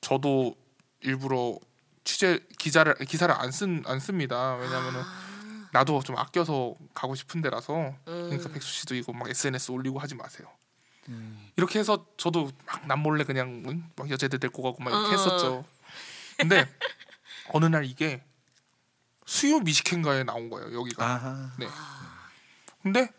저도 0.00 0.56
일부러 1.00 1.58
취재 2.06 2.40
기자를 2.58 2.94
기사를 3.04 3.34
안 3.36 3.50
쓴 3.50 3.82
안 3.86 3.98
씁니다. 4.00 4.54
왜냐하면은 4.54 5.00
아. 5.02 5.68
나도 5.72 6.00
좀 6.02 6.16
아껴서 6.16 6.74
가고 6.94 7.14
싶은 7.14 7.42
데라서 7.42 7.94
그러니까 8.06 8.48
음. 8.48 8.52
백수 8.54 8.72
씨도 8.72 8.94
이거 8.94 9.12
막 9.12 9.28
SNS 9.28 9.72
올리고 9.72 9.98
하지 9.98 10.14
마세요. 10.14 10.48
음. 11.08 11.50
이렇게 11.56 11.78
해서 11.80 12.06
저도 12.16 12.50
막 12.64 12.86
남몰래 12.86 13.24
그냥 13.24 13.62
응? 13.66 13.90
막 13.96 14.08
여자들 14.08 14.38
데리고 14.38 14.62
가고 14.62 14.82
막 14.82 14.90
이렇게 14.90 15.08
어. 15.08 15.10
했었죠. 15.10 15.64
근데 16.38 16.66
어느 17.52 17.66
날 17.66 17.84
이게 17.84 18.22
수요 19.26 19.58
미식회인가에 19.58 20.22
나온 20.24 20.48
거예요. 20.48 20.72
여기가. 20.78 21.04
아하. 21.04 21.52
네. 21.58 21.66
근데 22.82 23.10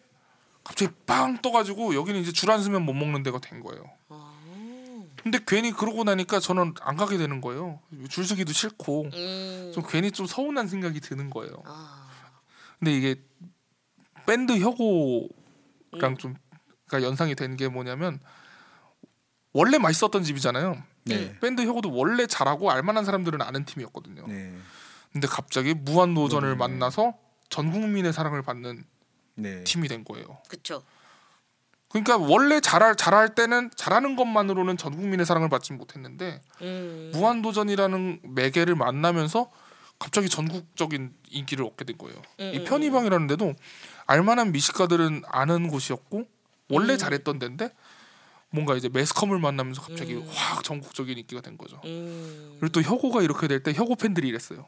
갑자기 0.63 0.91
빵 1.05 1.41
떠가지고 1.41 1.93
여기는 1.95 2.19
이제 2.21 2.31
줄 2.31 2.49
안 2.49 2.63
서면 2.63 2.83
못 2.83 2.93
먹는 2.93 3.23
데가 3.23 3.39
된 3.39 3.61
거예요. 3.61 3.83
아. 5.27 5.31
근데 5.31 5.39
괜히 5.45 5.71
그러고 5.71 6.03
나니까 6.03 6.39
저는 6.39 6.73
안 6.81 6.95
가게 6.95 7.17
되는 7.17 7.41
거예요. 7.41 7.79
줄 8.09 8.25
서기도 8.25 8.53
싫고 8.53 9.09
음. 9.13 9.71
좀 9.73 9.83
괜히 9.87 10.11
좀 10.11 10.25
서운한 10.25 10.67
생각이 10.67 10.99
드는 11.01 11.29
거예요. 11.29 11.61
아. 11.65 12.09
근데 12.79 12.93
이게 12.95 13.15
밴드 14.25 14.57
혁오랑 14.57 15.29
음. 16.11 16.17
좀 16.17 16.35
그러니까 16.87 17.07
연상이 17.07 17.35
된 17.35 17.57
게 17.57 17.67
뭐냐면 17.67 18.19
원래 19.53 19.77
맛있었던 19.77 20.23
집이잖아요. 20.23 20.81
네. 21.05 21.39
밴드 21.39 21.61
혁오도 21.65 21.91
원래 21.93 22.27
잘하고 22.27 22.69
알만한 22.69 23.05
사람들은 23.05 23.41
아는 23.41 23.65
팀이었거든요. 23.65 24.27
네. 24.27 24.53
근데 25.11 25.27
갑자기 25.27 25.73
무한 25.73 26.13
도전을 26.13 26.49
네. 26.51 26.55
만나서 26.55 27.13
전 27.49 27.71
국민의 27.71 28.13
사랑을 28.13 28.41
받는 28.43 28.83
네. 29.35 29.63
팀이 29.63 29.87
된 29.87 30.03
거예요. 30.03 30.41
그쵸. 30.49 30.83
그러니까 31.89 32.17
원래 32.17 32.59
잘할 32.59 32.95
잘할 32.95 33.33
때는 33.33 33.71
잘하는 33.75 34.15
것만으로는 34.15 34.77
전 34.77 34.95
국민의 34.95 35.25
사랑을 35.25 35.49
받지 35.49 35.73
못했는데 35.73 36.41
음. 36.61 37.11
무한도전이라는 37.13 38.19
매개를 38.23 38.75
만나면서 38.75 39.49
갑자기 39.99 40.29
전국적인 40.29 41.13
인기를 41.29 41.65
얻게 41.65 41.85
된 41.85 41.97
거예요. 41.97 42.21
음, 42.39 42.51
이 42.53 42.59
음, 42.59 42.63
편의방이라는 42.65 43.27
데도 43.27 43.55
알만한 44.05 44.51
미식가들은 44.51 45.23
아는 45.27 45.69
곳이었고 45.69 46.25
원래 46.69 46.93
음. 46.93 46.97
잘했던 46.97 47.39
데인데 47.39 47.71
뭔가 48.49 48.75
이제 48.75 48.89
매스컴을 48.89 49.39
만나면서 49.39 49.81
갑자기 49.81 50.13
음. 50.15 50.27
확 50.29 50.63
전국적인 50.63 51.17
인기가 51.17 51.41
된 51.41 51.57
거죠. 51.57 51.81
음. 51.85 52.57
그리고 52.59 52.71
또 52.73 52.81
혁오가 52.81 53.21
이렇게 53.21 53.47
될 53.47 53.63
때 53.63 53.73
혁오 53.73 53.95
팬들이 53.95 54.27
이랬어요. 54.27 54.67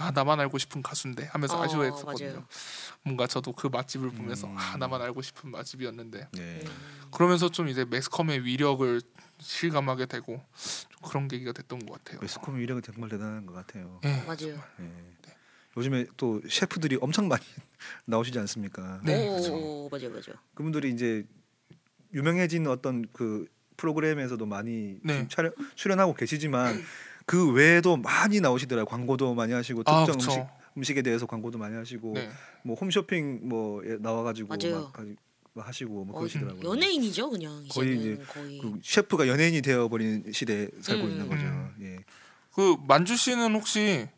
아 0.00 0.10
나만 0.12 0.40
알고 0.40 0.56
싶은 0.56 0.82
가수인데 0.82 1.26
하면서 1.26 1.58
어, 1.58 1.62
아쉬워했었거든요. 1.62 2.28
맞아요. 2.30 2.46
뭔가 3.04 3.26
저도 3.26 3.52
그 3.52 3.66
맛집을 3.66 4.12
보면서 4.12 4.46
음. 4.48 4.56
아 4.56 4.76
나만 4.78 5.02
알고 5.02 5.20
싶은 5.20 5.50
맛집이었는데 5.50 6.28
네. 6.32 6.64
그러면서 7.12 7.50
좀 7.50 7.68
이제 7.68 7.84
매스컴의 7.84 8.44
위력을 8.44 9.02
실감하게 9.38 10.06
되고 10.06 10.42
좀 10.88 11.02
그런 11.06 11.28
계기가 11.28 11.52
됐던 11.52 11.84
것 11.84 11.98
같아요. 11.98 12.20
매스컴 12.20 12.58
위력은 12.58 12.82
정말 12.82 13.10
대단한 13.10 13.44
것 13.44 13.52
같아요. 13.52 14.00
예. 14.04 14.22
맞아요. 14.26 14.62
네. 14.78 15.14
요즘에 15.76 16.06
또 16.16 16.40
셰프들이 16.48 16.96
엄청 17.00 17.28
많이 17.28 17.44
나오시지 18.06 18.38
않습니까? 18.38 19.00
네, 19.04 19.28
오, 19.28 19.36
그쵸. 19.36 19.88
맞아요, 19.90 20.10
맞아요. 20.10 20.38
그분들이 20.54 20.90
이제 20.90 21.26
유명해진 22.14 22.66
어떤 22.66 23.06
그 23.12 23.46
프로그램에서도 23.76 24.44
많이 24.46 24.98
네. 25.02 25.14
좀 25.16 25.28
촬영 25.28 25.52
출연하고 25.74 26.14
계시지만 26.14 26.82
그 27.30 27.52
외에도 27.52 27.96
많이 27.96 28.40
나오시더라고요. 28.40 28.86
광고도 28.86 29.34
많이 29.34 29.52
하시고 29.52 29.84
아, 29.86 30.04
특정 30.04 30.18
그쵸. 30.18 30.30
음식 30.32 30.46
음식에 30.76 31.02
대해서 31.02 31.26
광고도 31.26 31.58
많이 31.58 31.76
하시고 31.76 32.14
네. 32.14 32.28
뭐 32.64 32.74
홈쇼핑 32.74 33.48
뭐 33.48 33.80
나와 34.00 34.24
가지고 34.24 34.48
맞아요. 34.48 34.80
막 34.82 34.92
가지- 34.92 35.14
막 35.52 35.68
하시고 35.68 36.04
뭐 36.06 36.16
어, 36.16 36.18
그러시더라고요. 36.18 36.68
연예인이죠, 36.68 37.30
그냥 37.30 37.64
거의 37.70 37.96
이제는 37.96 38.24
거의. 38.26 38.58
그 38.58 38.80
셰프가 38.82 39.28
연예인이 39.28 39.62
되어 39.62 39.86
버린 39.88 40.24
시대에 40.32 40.68
살고 40.80 41.04
음. 41.04 41.10
있는 41.10 41.28
거죠. 41.28 41.42
음. 41.42 41.74
예. 41.82 42.04
그 42.52 42.76
만주 42.88 43.16
씨는 43.16 43.54
혹시 43.54 44.08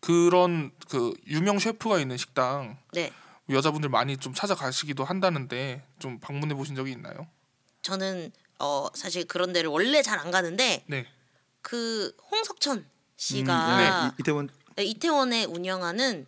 그런 0.00 0.70
그 0.90 1.14
유명 1.26 1.58
셰프가 1.58 1.98
있는 2.00 2.18
식당 2.18 2.76
네, 2.92 3.12
여자분들 3.48 3.88
많이 3.88 4.18
좀 4.18 4.34
찾아가시기도 4.34 5.04
한다는데 5.04 5.84
좀 5.98 6.18
방문해 6.20 6.54
보신 6.54 6.74
적이 6.74 6.92
있나요? 6.92 7.26
저는 7.80 8.30
어 8.58 8.88
사실 8.94 9.26
그런 9.26 9.54
데를 9.54 9.70
원래 9.70 10.02
잘 10.02 10.18
안 10.18 10.30
가는데 10.30 10.84
네. 10.86 11.06
그 11.76 12.14
홍석천 12.30 12.78
음, 12.78 12.90
씨가 13.16 13.76
네. 13.76 13.88
이- 14.08 14.20
이태원 14.20 14.48
네, 14.76 14.84
이태원에 14.84 15.44
운영하는 15.46 16.24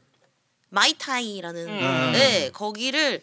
마이타이라는 0.71 1.69
음. 1.69 2.13
네 2.13 2.51
거기를 2.51 3.23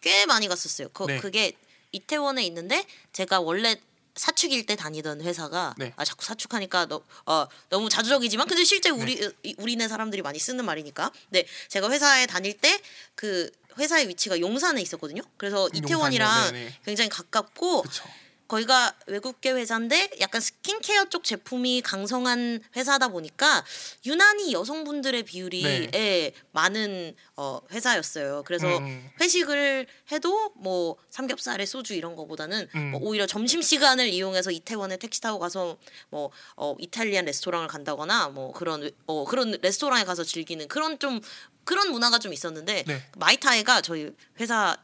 꽤 0.00 0.24
많이 0.24 0.48
갔었어요. 0.48 0.88
거, 0.88 1.04
네. 1.06 1.18
그게 1.20 1.52
이태원에 1.92 2.42
있는데 2.46 2.86
제가 3.12 3.40
원래 3.40 3.76
사축일 4.14 4.64
때 4.64 4.76
다니던 4.76 5.20
회사가 5.20 5.74
네. 5.76 5.92
아 5.96 6.06
자꾸 6.06 6.24
사축하니까 6.24 6.86
너, 6.86 7.02
어, 7.26 7.46
너무 7.68 7.90
자주적이지만 7.90 8.46
근데 8.48 8.64
실제 8.64 8.90
네. 8.90 8.96
우리 9.02 9.30
이- 9.42 9.54
우리네 9.58 9.88
사람들이 9.88 10.22
많이 10.22 10.38
쓰는 10.38 10.64
말이니까. 10.64 11.12
네 11.28 11.44
제가 11.68 11.90
회사에 11.90 12.24
다닐 12.26 12.56
때 12.56 12.80
그 13.14 13.50
회사의 13.78 14.08
위치가 14.08 14.40
용산에 14.40 14.80
있었거든요. 14.80 15.20
그래서 15.36 15.68
이태원이랑 15.74 16.30
용산이요? 16.46 16.70
굉장히 16.84 17.08
가깝고 17.10 17.82
그렇죠. 17.82 18.04
거기가 18.52 18.94
외국계 19.06 19.52
회사인데 19.52 20.10
약간 20.20 20.42
스킨케어 20.42 21.06
쪽 21.06 21.24
제품이 21.24 21.80
강성한 21.80 22.60
회사다 22.76 23.08
보니까 23.08 23.64
유난히 24.04 24.52
여성분들의 24.52 25.22
비율이 25.22 25.62
네. 25.62 25.90
예, 25.94 26.32
많은 26.50 27.16
어, 27.36 27.60
회사였어요. 27.70 28.42
그래서 28.44 28.76
음. 28.76 29.08
회식을 29.22 29.86
해도 30.12 30.52
뭐 30.56 30.96
삼겹살에 31.08 31.64
소주 31.64 31.94
이런 31.94 32.14
거보다는 32.14 32.68
음. 32.74 32.90
뭐 32.90 33.00
오히려 33.02 33.26
점심 33.26 33.62
시간을 33.62 34.08
이용해서 34.08 34.50
이태원에 34.50 34.98
택시 34.98 35.22
타고 35.22 35.38
가서 35.38 35.78
뭐 36.10 36.30
어, 36.54 36.76
이탈리안 36.78 37.24
레스토랑을 37.24 37.68
간다거나 37.68 38.28
뭐 38.28 38.52
그런 38.52 38.90
어, 39.06 39.24
그런 39.24 39.56
레스토랑에 39.62 40.04
가서 40.04 40.24
즐기는 40.24 40.68
그런 40.68 40.98
좀 40.98 41.22
그런 41.64 41.90
문화가 41.90 42.18
좀 42.18 42.34
있었는데 42.34 42.84
네. 42.86 43.02
마이타이가 43.16 43.80
저희 43.80 44.10
회사 44.40 44.76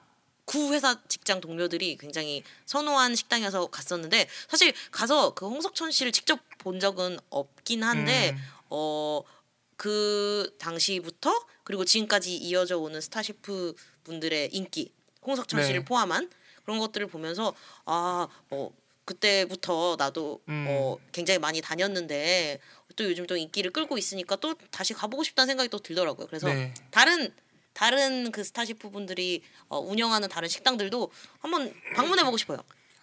구 0.49 0.73
회사 0.73 0.99
직장 1.09 1.43
동료들이 1.43 1.99
굉장히 1.99 2.43
선호한 2.65 3.15
식당이어서 3.15 3.67
갔었는데 3.67 4.27
사실 4.49 4.73
가서 4.91 5.35
그 5.35 5.47
홍석천 5.47 5.91
씨를 5.91 6.11
직접 6.11 6.41
본 6.57 6.81
적은 6.81 7.19
없긴 7.29 7.83
한데 7.83 8.35
음. 8.71 9.77
어그 9.77 10.57
당시부터 10.59 11.39
그리고 11.65 11.85
지금까지 11.85 12.35
이어져 12.35 12.79
오는 12.79 12.99
스타 13.03 13.23
셰프 13.23 13.75
분들의 14.05 14.49
인기 14.55 14.91
홍석천 15.27 15.61
네. 15.61 15.67
씨를 15.67 15.85
포함한 15.85 16.31
그런 16.65 16.79
것들을 16.79 17.07
보면서 17.09 17.55
아뭐 17.85 18.73
그때부터 19.05 19.97
나도 19.99 20.41
음. 20.49 20.65
어 20.67 20.97
굉장히 21.13 21.39
많이 21.39 21.61
다녔는데 21.61 22.59
또 22.97 23.05
요즘 23.05 23.27
또 23.27 23.37
인기를 23.37 23.71
끌고 23.71 23.99
있으니까 23.99 24.37
또 24.37 24.55
다시 24.71 24.95
가보고 24.95 25.25
싶다는 25.25 25.49
생각이 25.49 25.69
또 25.69 25.79
들더라고요. 25.79 26.27
그래서 26.27 26.49
네. 26.49 26.73
다른 26.91 27.35
다른 27.79 28.33
그 28.33 28.43
스타 28.43 28.65
셰프 28.65 28.91
분들이 28.91 29.41
어, 29.69 29.79
운영하는 29.79 30.29
다른 30.29 30.49
식당들도 30.49 31.13
한번 31.39 31.73
방문해 31.95 32.25
보고 32.25 32.37
싶어요. 32.37 32.59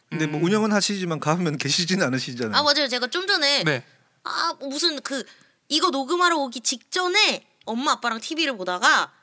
근데 0.10 0.28
뭐 0.28 0.42
음. 0.42 0.46
운영은 0.46 0.74
하시지만 0.74 1.22
가면 1.22 1.58
계시지는 1.58 2.06
않으시잖아요. 2.06 2.54
아 2.54 2.62
맞아요. 2.62 2.90
제가 2.90 3.08
좀 3.08 3.26
전에 3.26 3.64
네. 3.64 3.86
아 4.24 4.54
무슨 4.60 5.00
그 5.00 5.24
이거 5.70 5.92
녹음하러 5.92 6.36
오기 6.40 6.60
직전에 6.60 7.48
엄마 7.64 7.94
아빠랑 7.94 8.20
TV를 8.20 8.58
보다가 8.58 9.14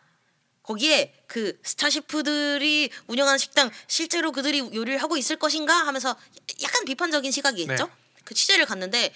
거기에 0.62 1.12
그 1.26 1.60
스타 1.62 1.90
셰프들이 1.90 2.88
운영하는 3.08 3.36
식당 3.36 3.70
실제로 3.88 4.32
그들이 4.32 4.60
요리를 4.60 5.02
하고 5.02 5.18
있을 5.18 5.36
것인가 5.36 5.86
하면서 5.86 6.16
약간 6.62 6.86
비판적인 6.86 7.30
시각이 7.30 7.60
있죠. 7.60 7.74
네. 7.74 7.92
그 8.24 8.32
취재를 8.32 8.64
갔는데 8.64 9.12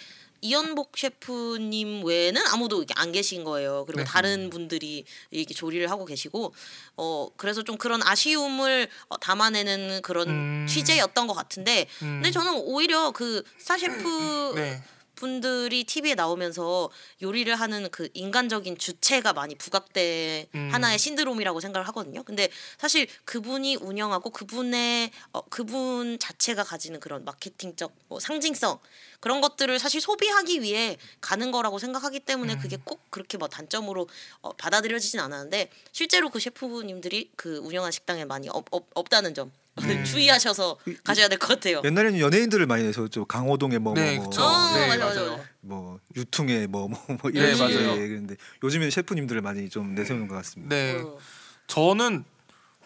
이연복 0.47 0.97
셰프님 0.97 2.05
외에는 2.05 2.41
아무도 2.53 2.85
안 2.95 3.11
계신 3.11 3.43
거예요. 3.43 3.85
그리고 3.87 4.03
네. 4.03 4.05
다른 4.05 4.49
분들이 4.49 5.05
이렇게 5.31 5.55
조리를 5.55 5.91
하고 5.91 6.05
계시고 6.05 6.55
어 6.97 7.29
그래서 7.37 7.63
좀 7.63 7.77
그런 7.77 8.01
아쉬움을 8.03 8.89
어, 9.09 9.17
담아내는 9.19 10.03
그런 10.03 10.29
음. 10.29 10.67
취재였던 10.69 11.27
것 11.27 11.35
같은데 11.35 11.89
음. 12.03 12.21
근데 12.23 12.31
저는 12.31 12.53
오히려 12.55 13.11
그 13.11 13.43
스타 13.59 13.77
셰프 13.77 14.53
네. 14.55 14.83
분들이 15.17 15.83
TV에 15.85 16.15
나오면서 16.15 16.91
요리를 17.23 17.53
하는 17.57 17.89
그 17.91 18.09
인간적인 18.15 18.79
주체가 18.79 19.33
많이 19.33 19.55
부각된 19.57 20.47
음. 20.55 20.69
하나의 20.73 20.99
신드롬이라고 20.99 21.59
생각을 21.61 21.89
하거든요. 21.89 22.23
근데 22.23 22.49
사실 22.79 23.09
그분이 23.25 23.77
운영하고 23.77 24.31
그분의 24.31 25.11
어, 25.33 25.41
그분 25.49 26.19
자체가 26.19 26.63
가지는 26.63 27.01
그런 27.01 27.25
마케팅적 27.25 27.93
뭐 28.09 28.21
상징성 28.21 28.79
그런 29.27 29.41
것들을 29.41 29.77
사실 29.81 30.01
소비하기 30.01 30.63
위해 30.63 30.97
가는 31.21 31.51
거라고 31.51 31.81
생각하기 31.81 32.21
때문에 32.21 32.55
음. 32.55 32.59
그게 32.61 32.79
꼭 32.85 33.01
그렇게 33.11 33.37
뭐 33.37 33.49
단점으로 33.49 34.07
어, 34.41 34.53
받아들여지진 34.53 35.19
않았는데 35.19 35.69
실제로 35.91 36.31
그 36.31 36.39
셰프님들이 36.39 37.33
그 37.35 37.57
운영한 37.57 37.91
식당에 37.91 38.25
많이 38.25 38.49
없, 38.49 38.67
없, 38.71 38.87
없다는 38.95 39.35
점 39.35 39.51
주의하셔서 40.07 40.77
가셔야 41.03 41.27
될 41.27 41.41
것 41.41 41.49
같아요. 41.49 41.83
옛날에는 41.85 42.21
연예인들을 42.21 42.67
많이 42.67 42.85
내서 42.85 43.09
좀 43.09 43.27
강호동에 43.27 43.79
뭐뭐 43.79 43.99
네, 44.01 44.15
뭐, 44.17 44.31
그쵸. 44.31 44.43
어, 44.45 44.73
네, 44.77 44.87
맞아, 44.87 45.07
맞아, 45.07 45.21
맞아요. 45.21 45.31
맞아. 45.33 45.45
뭐 45.61 45.99
유퉁에 46.15 46.69
뭐뭐뭐 46.69 47.19
네, 47.25 47.41
이런 47.41 47.57
식의 47.57 47.75
맞아요. 47.75 47.97
그런데 47.97 48.37
요즘에는 48.63 48.91
셰프님들을 48.93 49.41
많이 49.41 49.69
좀 49.69 49.97
내세우는 49.97 50.29
것 50.29 50.37
같습니다. 50.37 50.69
네. 50.77 51.01
어. 51.01 51.19
저는 51.67 52.25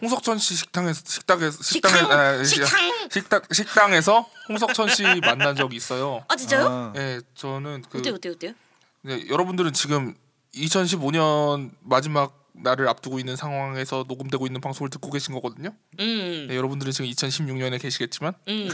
홍석천 0.01 0.37
씨 0.39 0.55
식당에서 0.55 1.01
식당에서 1.05 1.63
식당? 1.63 1.91
식당에 1.91 2.13
아, 2.13 2.43
시- 2.43 2.55
식당? 2.55 3.09
식당 3.11 3.41
식당에서 3.51 4.29
홍석천 4.49 4.89
씨 4.89 5.03
만난 5.21 5.55
적이 5.55 5.75
있어요. 5.75 6.23
아 6.27 6.35
진짜요? 6.35 6.67
아, 6.67 6.91
네, 6.95 7.19
저는 7.35 7.83
그 7.89 7.99
어때 7.99 8.09
어때 8.09 8.29
어때요? 8.29 8.53
네, 9.01 9.25
여러분들은 9.29 9.73
지금 9.73 10.15
2015년 10.55 11.71
마지막 11.81 12.37
날을 12.53 12.87
앞두고 12.89 13.19
있는 13.19 13.35
상황에서 13.35 14.05
녹음되고 14.07 14.45
있는 14.45 14.59
방송을 14.61 14.89
듣고 14.89 15.09
계신 15.11 15.33
거거든요. 15.33 15.73
음, 15.99 16.45
네, 16.49 16.55
여러분들은 16.55 16.91
지금 16.91 17.09
2016년에 17.09 17.81
계시겠지만 17.81 18.33
음. 18.47 18.69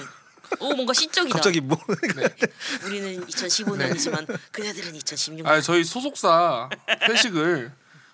오 0.61 0.73
뭔가 0.73 0.93
시적이다. 0.93 1.33
갑자기 1.33 1.59
뭐 1.59 1.77
우리는 2.85 3.25
2015년이지만 3.27 4.25
그대들은 4.51 4.93
2016년. 4.93 5.45
아 5.45 5.59
저희 5.61 5.83
소속사 5.83 6.69
회식을 7.09 7.71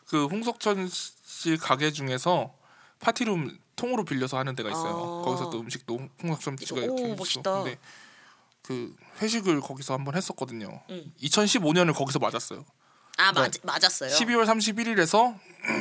그 0.08 0.26
홍석천 0.26 0.90
씨 1.26 1.58
가게 1.58 1.92
중에서 1.92 2.54
파티룸 3.04 3.58
통으로 3.76 4.06
빌려서 4.06 4.38
하는 4.38 4.56
데가 4.56 4.70
있어요. 4.70 5.22
아. 5.22 5.26
거기서 5.26 5.50
또 5.50 5.60
음식도 5.60 6.00
홍석천 6.24 6.58
씨가 6.58 6.80
오, 6.80 6.84
이렇게 6.84 7.16
멋있다. 7.16 7.64
근데 7.64 7.78
그 8.62 8.96
회식을 9.22 9.60
거기서 9.60 9.94
한번 9.94 10.16
했었거든요. 10.16 10.82
음. 10.90 11.14
2015년을 11.22 11.94
거기서 11.94 12.20
맞았어요. 12.20 12.66
아 13.18 13.32
네. 13.34 13.42
맞, 13.42 13.52
맞았어요. 13.62 14.10
12월 14.10 14.46
31일에서 14.46 15.38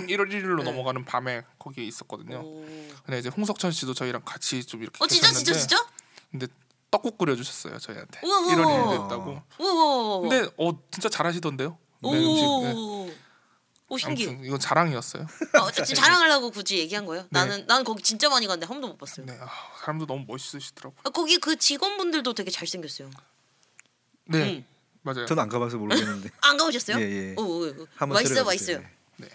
1월 0.08 0.28
1일로 0.30 0.58
네. 0.58 0.64
넘어가는 0.64 1.04
밤에 1.04 1.42
거기에 1.58 1.84
있었거든요. 1.84 2.40
오. 2.40 2.66
근데 3.06 3.20
이제 3.20 3.28
홍석천 3.28 3.70
씨도 3.70 3.94
저희랑 3.94 4.22
같이 4.24 4.64
좀 4.64 4.82
이렇게 4.82 5.02
어 5.02 5.06
진짜 5.06 5.30
진짜 5.30 5.54
진짜? 5.54 5.86
근데 6.30 6.46
떡국 6.90 7.16
끓여주셨어요 7.18 7.78
저희한테 7.78 8.20
우와, 8.24 8.40
우와, 8.40 8.54
1월 8.54 8.58
우와. 8.64 8.84
1일 8.98 9.02
됐다고. 9.02 9.42
우와. 9.60 10.20
근데 10.28 10.50
어 10.58 10.72
진짜 10.90 11.08
잘하시던데요. 11.08 11.78
오. 12.02 12.12
네, 12.12 12.18
음식. 12.18 12.42
네. 12.44 13.16
오 13.92 13.98
신기해. 13.98 14.30
아무튼 14.30 14.46
이건 14.46 14.58
자랑이었어요. 14.58 15.26
아, 15.52 15.70
지금 15.70 15.84
자랑하려고 16.02 16.50
굳이 16.50 16.78
얘기한 16.78 17.04
거예요? 17.04 17.26
나는 17.28 17.66
나는 17.66 17.84
거기 17.84 18.02
진짜 18.02 18.30
많이 18.30 18.46
갔는데 18.46 18.66
한 18.66 18.76
번도 18.80 18.88
못 18.88 18.96
봤어요. 18.98 19.26
네, 19.26 19.36
아, 19.38 19.46
사람도 19.80 20.06
너무 20.06 20.24
멋있으시더라고. 20.26 20.94
요 20.96 21.00
아, 21.04 21.10
거기 21.10 21.36
그 21.36 21.56
직원분들도 21.56 22.32
되게 22.32 22.50
잘생겼어요. 22.50 23.10
네, 24.28 24.38
음. 24.56 24.64
맞아요. 25.02 25.26
저는 25.26 25.42
안 25.42 25.48
가봐서 25.50 25.76
모르겠는데 25.76 26.30
안 26.40 26.56
가보셨어요? 26.56 26.98
예, 27.00 27.02
예. 27.02 27.34
오, 27.36 27.42
오, 27.42 27.66
오. 27.66 27.86
한번 27.96 28.22
데려가 28.24 28.44
맛있어요. 28.44 28.78
주세요. 28.78 28.82
네. 29.16 29.28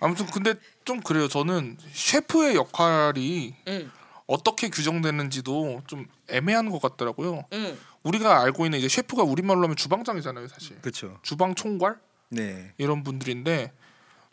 아무튼 0.00 0.26
근데 0.26 0.52
좀 0.84 1.00
그래요. 1.00 1.26
저는 1.26 1.78
셰프의 1.94 2.56
역할이 2.56 3.54
응, 3.68 3.90
어떻게 4.26 4.68
규정되는지도 4.68 5.82
좀 5.86 6.06
애매한 6.28 6.68
것 6.68 6.82
같더라고요. 6.82 7.46
응. 7.54 7.78
우리가 8.02 8.42
알고 8.42 8.66
있는 8.66 8.78
이제 8.80 8.88
셰프가 8.88 9.22
우리말로 9.22 9.62
하면 9.62 9.76
주방장이잖아요, 9.76 10.46
사실. 10.48 10.78
그렇죠. 10.82 11.18
주방 11.22 11.54
총괄 11.54 11.98
네. 12.30 12.72
이런 12.78 13.02
분들인데, 13.02 13.72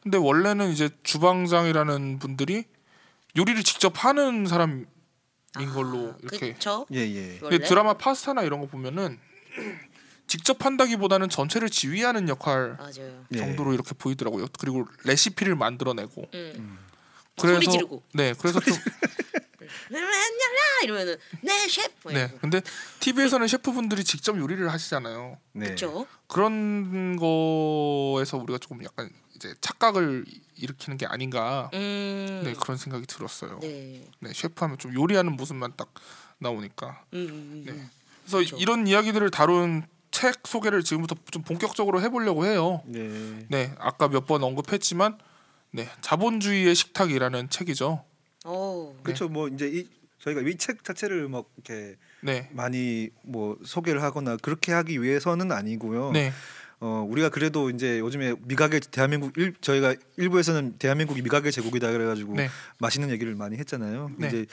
근데 0.02 0.18
원래는 0.18 0.72
이제 0.72 0.90
주방장이라는 1.04 2.20
분들이 2.20 2.64
요리를 3.36 3.62
직접 3.64 3.94
하는 4.06 4.46
사람인 4.46 4.86
걸로 5.74 6.16
이렇게. 6.22 6.52
아, 6.52 6.54
그쵸? 6.54 6.86
예, 6.94 7.00
예. 7.00 7.40
근데? 7.40 7.60
드라마 7.60 7.94
파스타나 7.94 8.44
이런 8.44 8.62
거 8.62 8.68
보면은 8.68 9.20
직접 10.28 10.64
한다기보다는 10.66 11.30
전체를 11.30 11.70
지휘하는 11.70 12.30
역할 12.30 12.76
맞아요. 12.78 13.26
예. 13.34 13.38
정도로 13.38 13.74
이렇게 13.74 13.94
보이더라고요. 13.94 14.48
그리고 14.60 14.86
레시피를 15.06 15.56
만들어내고. 15.56 16.30
응. 16.34 16.78
그래서 17.40 17.56
소리 17.62 17.72
지르고. 17.72 18.04
네, 18.14 18.34
그래서 18.40 18.60
좀 18.60 18.74
이러면은 20.84 21.16
네 21.42 21.68
셰프. 21.68 22.10
네. 22.10 22.32
근데 22.42 22.62
TV에서는 23.00 23.48
셰프분들이 23.48 24.04
직접 24.04 24.38
요리를 24.38 24.72
하시잖아요. 24.72 25.38
네. 25.54 25.66
그렇죠. 25.68 26.08
그런 26.28 27.16
거에서 27.18 28.38
우리가 28.38 28.58
조금 28.60 28.84
약간 28.84 29.10
이제 29.36 29.54
착각을 29.62 30.26
일으키는 30.56 30.98
게 30.98 31.06
아닌가. 31.06 31.70
음. 31.74 32.42
네, 32.44 32.54
그런 32.54 32.78
생각이 32.78 33.06
들었어요. 33.06 33.60
네. 33.62 34.08
네. 34.20 34.32
셰프하면 34.34 34.78
좀 34.78 34.94
요리하는 34.94 35.36
모습만 35.36 35.74
딱 35.78 35.94
나오니까. 36.40 37.04
음, 37.14 37.20
음, 37.20 37.30
음. 37.30 37.64
네. 37.66 37.74
그래서 38.24 38.38
그렇죠. 38.38 38.58
이런 38.58 38.88
이야기들을 38.88 39.30
다룬 39.32 39.86
책 40.12 40.36
소개를 40.46 40.84
지금부터 40.84 41.16
좀 41.32 41.44
본격적으로 41.44 42.02
해보려고 42.02 42.46
해요. 42.46 42.82
네. 42.86 43.46
네, 43.50 43.74
아까 43.80 44.08
몇 44.08 44.26
번 44.26 44.44
언급했지만, 44.44 45.18
네, 45.72 45.88
자본주의의 46.02 46.76
식탁이라는 46.76 47.50
책이죠. 47.50 48.04
오. 48.46 48.96
그렇죠. 49.04 49.28
뭐 49.28 49.48
이제 49.48 49.68
이 49.68 49.88
저희가 50.20 50.42
이 50.42 50.56
책 50.58 50.84
자체를 50.84 51.28
뭐 51.28 51.46
이렇게 51.56 51.96
네, 52.22 52.50
많이 52.54 53.10
뭐 53.24 53.58
소개를 53.64 54.02
하거나 54.02 54.38
그렇게 54.38 54.72
하기 54.74 55.02
위해서는 55.02 55.52
아니고요. 55.52 56.12
네, 56.12 56.32
어 56.80 57.06
우리가 57.10 57.30
그래도 57.30 57.70
이제 57.70 58.00
요즘에 58.00 58.36
미각의 58.42 58.82
대한민국 58.92 59.38
일, 59.38 59.54
저희가 59.62 59.96
일부에서는 60.18 60.78
대한민국이 60.80 61.22
미각의 61.22 61.52
제국이다 61.52 61.92
그래가지고 61.92 62.34
네, 62.36 62.50
맛있는 62.80 63.10
얘기를 63.12 63.36
많이 63.36 63.58
했잖아요. 63.58 64.12
네. 64.18 64.28
이제 64.28 64.46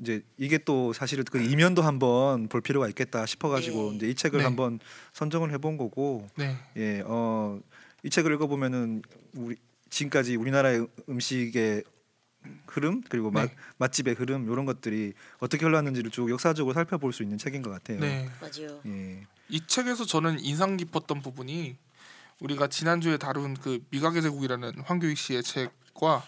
이제 0.00 0.22
이게 0.38 0.58
또 0.58 0.92
사실은 0.92 1.24
그 1.24 1.40
이면도 1.40 1.82
한번 1.82 2.48
볼 2.48 2.60
필요가 2.60 2.88
있겠다 2.88 3.26
싶어가지고 3.26 3.90
네. 3.90 3.96
이제 3.96 4.08
이 4.08 4.14
책을 4.14 4.38
네. 4.38 4.44
한번 4.44 4.80
선정을 5.12 5.52
해본 5.52 5.76
거고 5.76 6.26
네, 6.36 6.56
예, 6.76 7.02
어, 7.04 7.60
이 8.02 8.10
책을 8.10 8.32
읽어보면은 8.34 9.02
우리 9.34 9.56
지금까지 9.96 10.36
우리나라의 10.36 10.86
음식의 11.08 11.82
흐름 12.68 13.02
그리고 13.08 13.30
맛, 13.30 13.46
네. 13.46 13.56
맛 13.78 13.92
집의 13.92 14.14
흐름 14.14 14.50
이런 14.50 14.66
것들이 14.66 15.14
어떻게 15.38 15.64
흘러왔는지를 15.64 16.10
쭉 16.10 16.30
역사적으로 16.30 16.74
살펴볼 16.74 17.12
수 17.12 17.22
있는 17.22 17.38
책인 17.38 17.62
것 17.62 17.70
같아요. 17.70 17.98
네. 18.00 18.28
맞아요. 18.40 18.80
예, 18.86 19.26
이 19.48 19.66
책에서 19.66 20.04
저는 20.04 20.38
인상 20.40 20.76
깊었던 20.76 21.22
부분이 21.22 21.76
우리가 22.40 22.68
지난주에 22.68 23.16
다룬 23.16 23.54
그 23.54 23.82
미각의 23.90 24.22
제국이라는 24.22 24.80
황교익 24.84 25.16
씨의 25.16 25.42
책과 25.42 26.24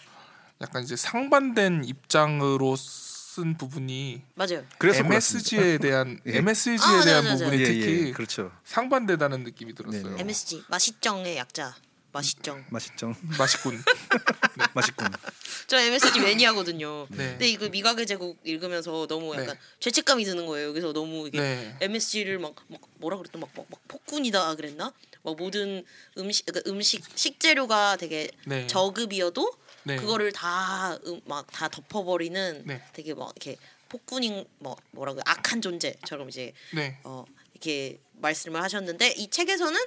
약간 0.61 0.83
이제 0.83 0.95
상반된 0.95 1.85
입장으로 1.85 2.75
쓴 2.75 3.55
부분이 3.55 4.23
맞아요. 4.33 4.65
그래서 4.79 5.05
MSG에 5.05 5.77
대한 5.77 6.19
예. 6.25 6.39
MSG에 6.39 6.77
아, 6.79 7.03
대한 7.03 7.23
맞아, 7.23 7.33
맞아. 7.33 7.45
부분이 7.45 7.61
예, 7.61 7.65
특히 7.65 8.07
예, 8.07 8.11
그렇죠. 8.11 8.51
상반되다는 8.65 9.43
느낌이 9.43 9.75
들었어요. 9.75 10.03
네네. 10.03 10.21
MSG 10.21 10.63
맛있정의 10.67 11.37
약자. 11.37 11.75
맛있정. 12.11 12.65
맛있죠. 12.69 13.15
맛있군. 13.37 13.83
맛있군. 14.73 15.07
저 15.67 15.77
MSG 15.79 16.19
매니아거든요. 16.21 17.07
네. 17.09 17.29
근데 17.31 17.47
이거 17.47 17.69
미각의 17.69 18.07
제국 18.07 18.39
읽으면서 18.43 19.05
너무 19.07 19.33
약간 19.33 19.47
네. 19.55 19.59
죄책감이 19.79 20.23
드는 20.25 20.45
거예요. 20.47 20.69
여기서 20.69 20.93
너무 20.93 21.27
이게 21.27 21.39
네. 21.39 21.77
MSG를 21.81 22.39
막, 22.39 22.55
막 22.67 22.81
뭐라 22.95 23.17
그랬더 23.17 23.37
막, 23.37 23.49
막, 23.55 23.65
막 23.69 23.79
폭군이다 23.87 24.55
그랬나? 24.55 24.91
막 25.21 25.35
모든 25.35 25.85
음식 26.17 26.45
그러니까 26.45 26.69
음식 26.71 27.03
식재료가 27.15 27.97
되게 27.97 28.29
네. 28.45 28.65
저급이어도 28.67 29.51
네. 29.83 29.95
그거를 29.97 30.31
다 30.31 30.97
막 31.25 31.47
다 31.51 31.67
덮어버리는 31.67 32.63
네. 32.65 32.81
되게 32.93 33.13
막 33.13 33.31
이렇게 33.35 33.57
폭군인 33.89 34.45
뭐 34.59 34.75
뭐라고 34.91 35.21
악한 35.25 35.61
존재처럼 35.61 36.29
이제 36.29 36.53
네. 36.73 36.99
어 37.03 37.25
이렇게 37.53 37.99
말씀을 38.13 38.61
하셨는데 38.63 39.13
이 39.17 39.29
책에서는 39.29 39.79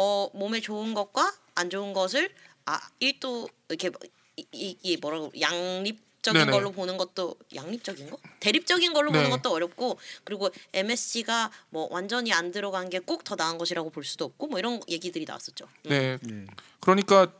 어 0.00 0.30
몸에 0.32 0.60
좋은 0.60 0.94
것과 0.94 1.34
안 1.56 1.70
좋은 1.70 1.92
것을 1.92 2.32
아 2.66 2.78
일도 3.00 3.48
이렇게 3.68 3.90
이, 4.36 4.46
이, 4.52 4.78
이 4.80 4.96
뭐라고 4.98 5.32
양립적인 5.40 6.38
네네. 6.40 6.52
걸로 6.52 6.70
보는 6.70 6.96
것도 6.96 7.34
양립적인 7.52 8.08
거 8.08 8.16
대립적인 8.38 8.92
걸로 8.92 9.10
보는 9.10 9.24
네. 9.24 9.30
것도 9.30 9.50
어렵고 9.52 9.98
그리고 10.22 10.50
MSC가 10.72 11.50
뭐 11.70 11.88
완전히 11.90 12.32
안 12.32 12.52
들어간 12.52 12.88
게 12.90 13.00
꼭 13.00 13.24
더 13.24 13.34
나은 13.34 13.58
것이라고 13.58 13.90
볼 13.90 14.04
수도 14.04 14.24
없고 14.26 14.46
뭐 14.46 14.60
이런 14.60 14.80
얘기들이 14.88 15.24
나왔었죠. 15.24 15.64
음. 15.86 15.88
네. 15.88 16.16
예. 16.30 16.46
그러니까 16.78 17.32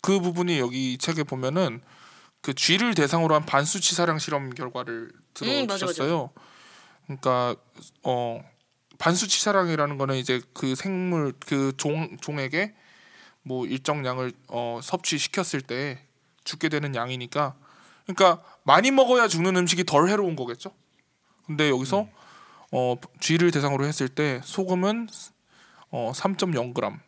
그 0.00 0.20
부분이 0.20 0.60
여기 0.60 0.92
이 0.92 0.98
책에 0.98 1.24
보면은 1.24 1.82
그 2.40 2.54
쥐를 2.54 2.94
대상으로 2.94 3.34
한 3.34 3.44
반수치 3.44 3.96
사량 3.96 4.20
실험 4.20 4.50
결과를 4.50 5.10
음, 5.42 5.66
들어주셨어요. 5.66 6.30
그러니까 7.06 7.56
어 8.04 8.40
반수치 8.98 9.40
사량이라는 9.42 9.98
거는 9.98 10.16
이제 10.16 10.40
그 10.54 10.74
생물 10.74 11.32
그 11.40 11.72
종 11.76 12.16
종에게 12.20 12.74
뭐 13.42 13.66
일정 13.66 14.04
양을 14.04 14.32
어 14.48 14.80
섭취시켰을 14.82 15.62
때 15.62 16.00
죽게 16.44 16.68
되는 16.68 16.94
양이니까 16.94 17.54
그러니까 18.06 18.42
많이 18.64 18.90
먹어야 18.90 19.28
죽는 19.28 19.56
음식이 19.56 19.84
덜 19.84 20.08
해로운 20.08 20.36
거겠죠. 20.36 20.72
근데 21.46 21.68
여기서 21.70 22.08
어 22.72 22.96
쥐를 23.20 23.50
대상으로 23.50 23.84
했을 23.84 24.08
때 24.08 24.40
소금은 24.44 25.08
어 25.90 26.12
3.0g 26.14 26.98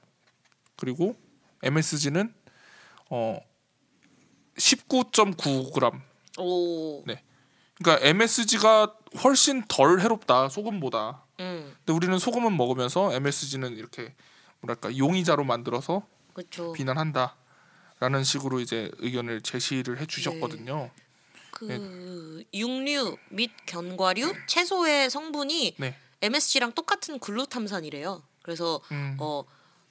그리고 0.77 1.17
MSG는 1.63 2.33
어 3.11 3.41
19.9g. 4.57 6.01
오. 6.39 7.03
네. 7.07 7.23
그러니까 7.77 8.07
MSG가 8.07 8.98
훨씬 9.23 9.65
덜 9.69 10.01
해롭다 10.01 10.49
소금보다. 10.49 11.25
음. 11.41 11.75
근데 11.79 11.93
우리는 11.93 12.19
소금은 12.19 12.57
먹으면서 12.57 13.13
MSG는 13.13 13.77
이렇게 13.77 14.15
뭐랄까 14.61 14.97
용의자로 14.97 15.45
만들어서 15.45 16.07
그렇죠. 16.33 16.73
비난한다라는 16.73 18.25
식으로 18.25 18.61
이제 18.61 18.91
의견을 18.99 19.41
제시를 19.43 20.01
해주셨거든요. 20.01 20.91
그 21.51 22.45
육류 22.55 23.17
및 23.31 23.51
견과류, 23.67 24.33
채소의 24.47 25.11
성분이 25.11 25.77
네. 25.79 25.97
MSG랑 26.23 26.73
똑같은 26.73 27.19
글루탐산이래요. 27.19 28.23
그래서 28.43 28.81
음. 28.93 29.17
어 29.19 29.45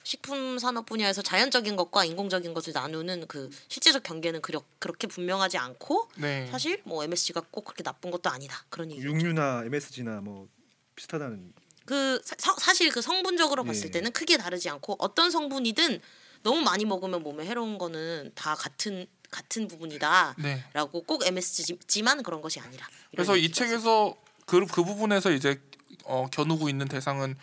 식품 0.08 0.58
산업 0.58 0.86
분야에서 0.86 1.20
자연적인 1.20 1.76
것과 1.76 2.06
인공적인 2.06 2.54
것을 2.54 2.72
나누는 2.72 3.26
그 3.28 3.50
실제적 3.68 4.02
경계는 4.02 4.40
그렇, 4.40 4.62
그렇게 4.78 5.06
분명하지 5.06 5.58
않고 5.58 6.08
네. 6.16 6.48
사실 6.50 6.80
뭐 6.84 7.04
MSG가 7.04 7.42
꼭 7.50 7.66
그렇게 7.66 7.82
나쁜 7.82 8.10
것도 8.10 8.30
아니다 8.30 8.64
그런 8.70 8.90
얘기. 8.90 9.02
육류나 9.02 9.64
MSG나 9.66 10.22
뭐 10.22 10.48
비슷하다는 10.96 11.52
그 11.84 12.22
사, 12.24 12.54
사실 12.58 12.90
그 12.90 13.02
성분적으로 13.02 13.64
봤을 13.64 13.88
예. 13.88 13.90
때는 13.90 14.12
크게 14.12 14.38
다르지 14.38 14.70
않고 14.70 14.96
어떤 14.98 15.30
성분이든 15.30 16.00
너무 16.42 16.62
많이 16.62 16.86
먹으면 16.86 17.22
몸에 17.22 17.44
해로운 17.44 17.76
거는 17.76 18.32
다 18.34 18.54
같은 18.54 19.06
같은 19.30 19.68
부분이다라고 19.68 20.36
네. 20.42 21.04
꼭 21.06 21.26
MSG지만 21.26 22.22
그런 22.22 22.40
것이 22.40 22.60
아니라. 22.60 22.88
그래서 23.10 23.36
이 23.36 23.52
책에서 23.52 24.16
그, 24.46 24.64
그 24.64 24.84
부분에서 24.84 25.32
이제 25.32 25.60
어, 26.04 26.28
겨누고 26.32 26.70
있는 26.70 26.88
대상은 26.88 27.36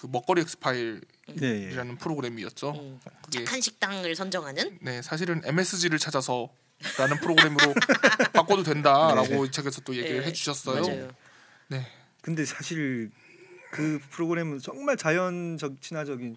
그 0.00 0.08
먹거리 0.10 0.40
엑스파일이라는 0.40 1.02
예, 1.42 1.70
예. 1.76 1.94
프로그램이었죠. 1.98 2.70
음, 2.70 3.00
그게 3.22 3.44
착한 3.44 3.60
식당을 3.60 4.16
선정하는 4.16 4.78
네 4.80 5.02
사실은 5.02 5.42
MSG를 5.44 5.98
찾아서 5.98 6.48
라는 6.96 7.18
프로그램으로 7.18 7.74
바꿔도 8.32 8.62
된다라고 8.62 9.44
이 9.44 9.50
책에서 9.50 9.82
또 9.82 9.94
얘기를 9.94 10.20
네, 10.20 10.26
해주셨어요. 10.28 10.80
맞아요. 10.80 11.10
네, 11.68 11.86
근데 12.22 12.46
사실 12.46 13.10
그 13.70 14.00
프로그램은 14.10 14.60
정말 14.60 14.96
자연적 14.96 15.82
친화적인 15.82 16.36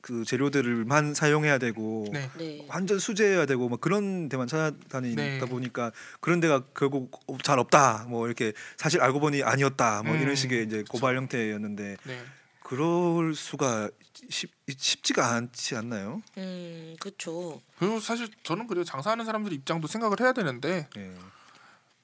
그 0.00 0.24
재료들을만 0.24 1.14
사용해야 1.14 1.58
되고 1.58 2.08
네, 2.12 2.28
네. 2.36 2.66
완전 2.68 2.98
수제해야 2.98 3.46
되고 3.46 3.68
뭐 3.68 3.78
그런 3.78 4.28
데만 4.28 4.48
찾아다니다 4.48 5.22
네. 5.22 5.38
보니까 5.38 5.92
그런 6.20 6.40
데가 6.40 6.64
결국 6.74 7.12
잘 7.44 7.60
없다 7.60 8.06
뭐 8.08 8.26
이렇게 8.26 8.52
사실 8.76 9.00
알고 9.00 9.20
보니 9.20 9.44
아니었다 9.44 10.02
뭐 10.02 10.14
음, 10.14 10.20
이런 10.20 10.34
식의 10.34 10.64
이제 10.64 10.84
고발 10.88 11.16
형태였는데 11.16 11.96
네. 12.02 12.24
그럴 12.66 13.34
수가 13.34 13.90
쉽, 14.28 14.50
쉽지가 14.76 15.34
않지 15.34 15.76
않나요? 15.76 16.22
음, 16.36 16.96
그렇죠. 16.98 17.62
그리고 17.78 18.00
사실 18.00 18.28
저는 18.42 18.66
그래요 18.66 18.82
장사하는 18.82 19.24
사람들 19.24 19.52
입장도 19.52 19.86
생각을 19.86 20.20
해야 20.20 20.32
되는데 20.32 20.88
예. 20.96 21.14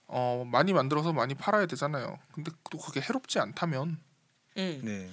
어, 0.06 0.44
많이 0.46 0.72
만들어서 0.72 1.12
많이 1.12 1.34
팔아야 1.34 1.66
되잖아요. 1.66 2.18
근데 2.32 2.52
또 2.70 2.78
그게 2.78 3.00
해롭지 3.00 3.40
않다면 3.40 3.98
음. 4.58 4.80
네. 4.84 5.10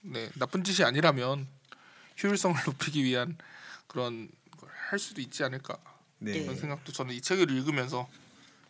네 0.00 0.30
나쁜 0.36 0.64
짓이 0.64 0.86
아니라면 0.86 1.46
효율성을 2.22 2.56
높이기 2.66 3.04
위한 3.04 3.36
그런 3.86 4.30
걸 4.56 4.70
할 4.88 4.98
수도 4.98 5.20
있지 5.20 5.44
않을까 5.44 5.76
네. 6.18 6.40
그런 6.40 6.56
생각도 6.56 6.92
저는 6.92 7.14
이 7.14 7.20
책을 7.20 7.50
읽으면서 7.50 8.08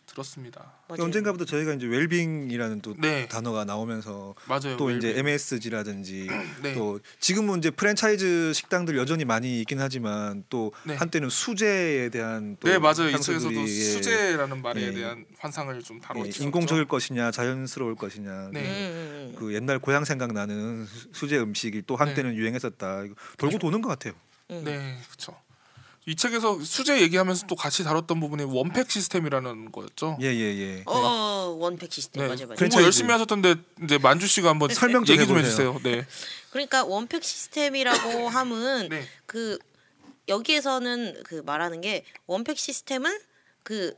들었습니다. 0.09 0.73
맞아요. 0.89 1.05
언젠가부터 1.05 1.45
저희가 1.45 1.75
이제 1.75 1.87
웰빙이라는 1.87 2.81
또 2.81 2.95
네. 2.99 3.29
단어가 3.29 3.65
나오면서 3.65 4.35
맞아요. 4.49 4.77
또 4.77 4.91
이제 4.91 5.09
웰빙. 5.09 5.21
MSG라든지 5.21 6.27
네. 6.63 6.75
또 6.75 6.99
지금은 7.21 7.59
이제 7.59 7.71
프랜차이즈 7.71 8.53
식당들 8.55 8.97
여전히 8.97 9.25
많이 9.25 9.61
있긴 9.61 9.81
하지만 9.81 10.45
또 10.49 10.73
네. 10.85 10.95
한때는 10.97 11.29
수제에 11.29 12.09
대한 12.09 12.57
또 12.61 12.69
네 12.69 12.79
맞아요. 12.79 13.09
이 13.09 13.13
향수들이, 13.13 13.39
책에서도 13.41 13.61
예, 13.63 13.67
수제라는 13.67 14.63
말에 14.63 14.83
예. 14.83 14.93
대한 14.93 15.25
환상을 15.39 15.79
좀 15.83 15.99
예, 15.99 16.01
다뤘죠. 16.01 16.43
인공적일 16.43 16.87
것이냐 16.87 17.31
자연스러울 17.31 17.95
것이냐 17.95 18.51
네. 18.53 18.61
음, 18.61 18.65
음, 18.65 19.31
음. 19.31 19.35
그 19.39 19.55
옛날 19.55 19.79
고향 19.79 20.05
생각 20.05 20.33
나는 20.33 20.87
수- 20.87 21.09
수제 21.13 21.39
음식이 21.39 21.83
또 21.87 21.97
한때는 21.97 22.35
유행했었다 22.35 23.05
이거 23.05 23.15
돌고 23.37 23.59
도는 23.59 23.83
것 23.83 23.89
같아요. 23.89 24.15
음. 24.51 24.63
네, 24.65 24.97
그렇죠. 25.09 25.37
이 26.09 26.17
책에서 26.17 26.59
수제 26.65 27.03
얘기하면서 27.03 27.47
또 27.49 27.55
같이 27.55 27.85
다뤘던 27.85 28.19
부분이 28.19 28.45
원팩 28.45 28.91
시스템이라는 28.91 29.71
거였죠. 29.71 30.17
예예예. 30.23 30.85
어, 30.87 30.97
어, 30.97 31.57
원팩 31.61 31.93
시스템 31.93 32.23
네, 32.23 32.29
맞아요, 32.29 32.37
맞아요. 32.39 32.47
공부 32.49 32.55
프랜차이즈. 32.57 32.85
열심히 32.87 33.13
하셨던데 33.13 33.57
이제 33.85 33.99
만주 33.99 34.27
씨가 34.27 34.49
한번 34.49 34.71
설명 34.73 35.05
좀 35.05 35.15
얘기 35.15 35.27
좀. 35.29 35.37
해주세요. 35.37 35.79
네, 35.83 36.07
그러니까 36.51 36.83
원팩 36.85 37.23
시스템이라고 37.23 38.27
함은 38.31 38.89
네, 38.89 39.07
그 39.27 39.59
여기에서는 40.29 41.25
그 41.25 41.43
말하는 41.45 41.83
게 41.83 42.05
원팩 42.27 42.59
시스템은 42.59 43.19
그 43.63 43.93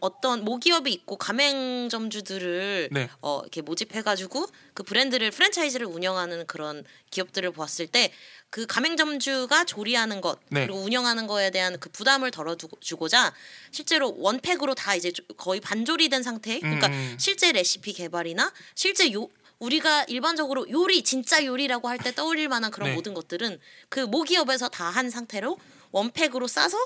어떤 0.00 0.44
모기업이 0.44 0.92
있고 0.92 1.16
가맹점주들을 1.16 2.88
네. 2.92 3.08
어 3.22 3.40
이렇게 3.42 3.62
모집해가지고 3.62 4.46
그 4.74 4.82
브랜드를 4.82 5.30
프랜차이즈를 5.30 5.86
운영하는 5.86 6.46
그런 6.46 6.84
기업들을 7.10 7.50
보았을 7.52 7.86
때 7.86 8.12
그 8.52 8.66
가맹점주가 8.66 9.64
조리하는 9.64 10.20
것 10.20 10.40
네. 10.48 10.66
그리고 10.66 10.80
운영하는 10.80 11.28
거에 11.28 11.50
대한 11.52 11.78
그 11.78 11.88
부담을 11.88 12.32
덜어주고자 12.32 13.32
실제로 13.70 14.12
원팩으로 14.18 14.74
다 14.74 14.96
이제 14.96 15.12
조- 15.12 15.22
거의 15.36 15.60
반조리된 15.60 16.24
상태 16.24 16.58
그러니까 16.58 16.88
음. 16.88 17.14
실제 17.16 17.52
레시피 17.52 17.92
개발이나 17.92 18.52
실제 18.74 19.12
요 19.12 19.28
우리가 19.60 20.02
일반적으로 20.08 20.68
요리 20.68 21.04
진짜 21.04 21.44
요리라고 21.44 21.88
할 21.88 21.98
때 21.98 22.12
떠올릴 22.12 22.48
만한 22.48 22.72
그런 22.72 22.88
네. 22.88 22.94
모든 22.96 23.14
것들은 23.14 23.60
그 23.88 24.00
모기업에서 24.00 24.68
다 24.68 24.90
한 24.90 25.10
상태로 25.10 25.56
원팩으로 25.92 26.48
싸서 26.48 26.76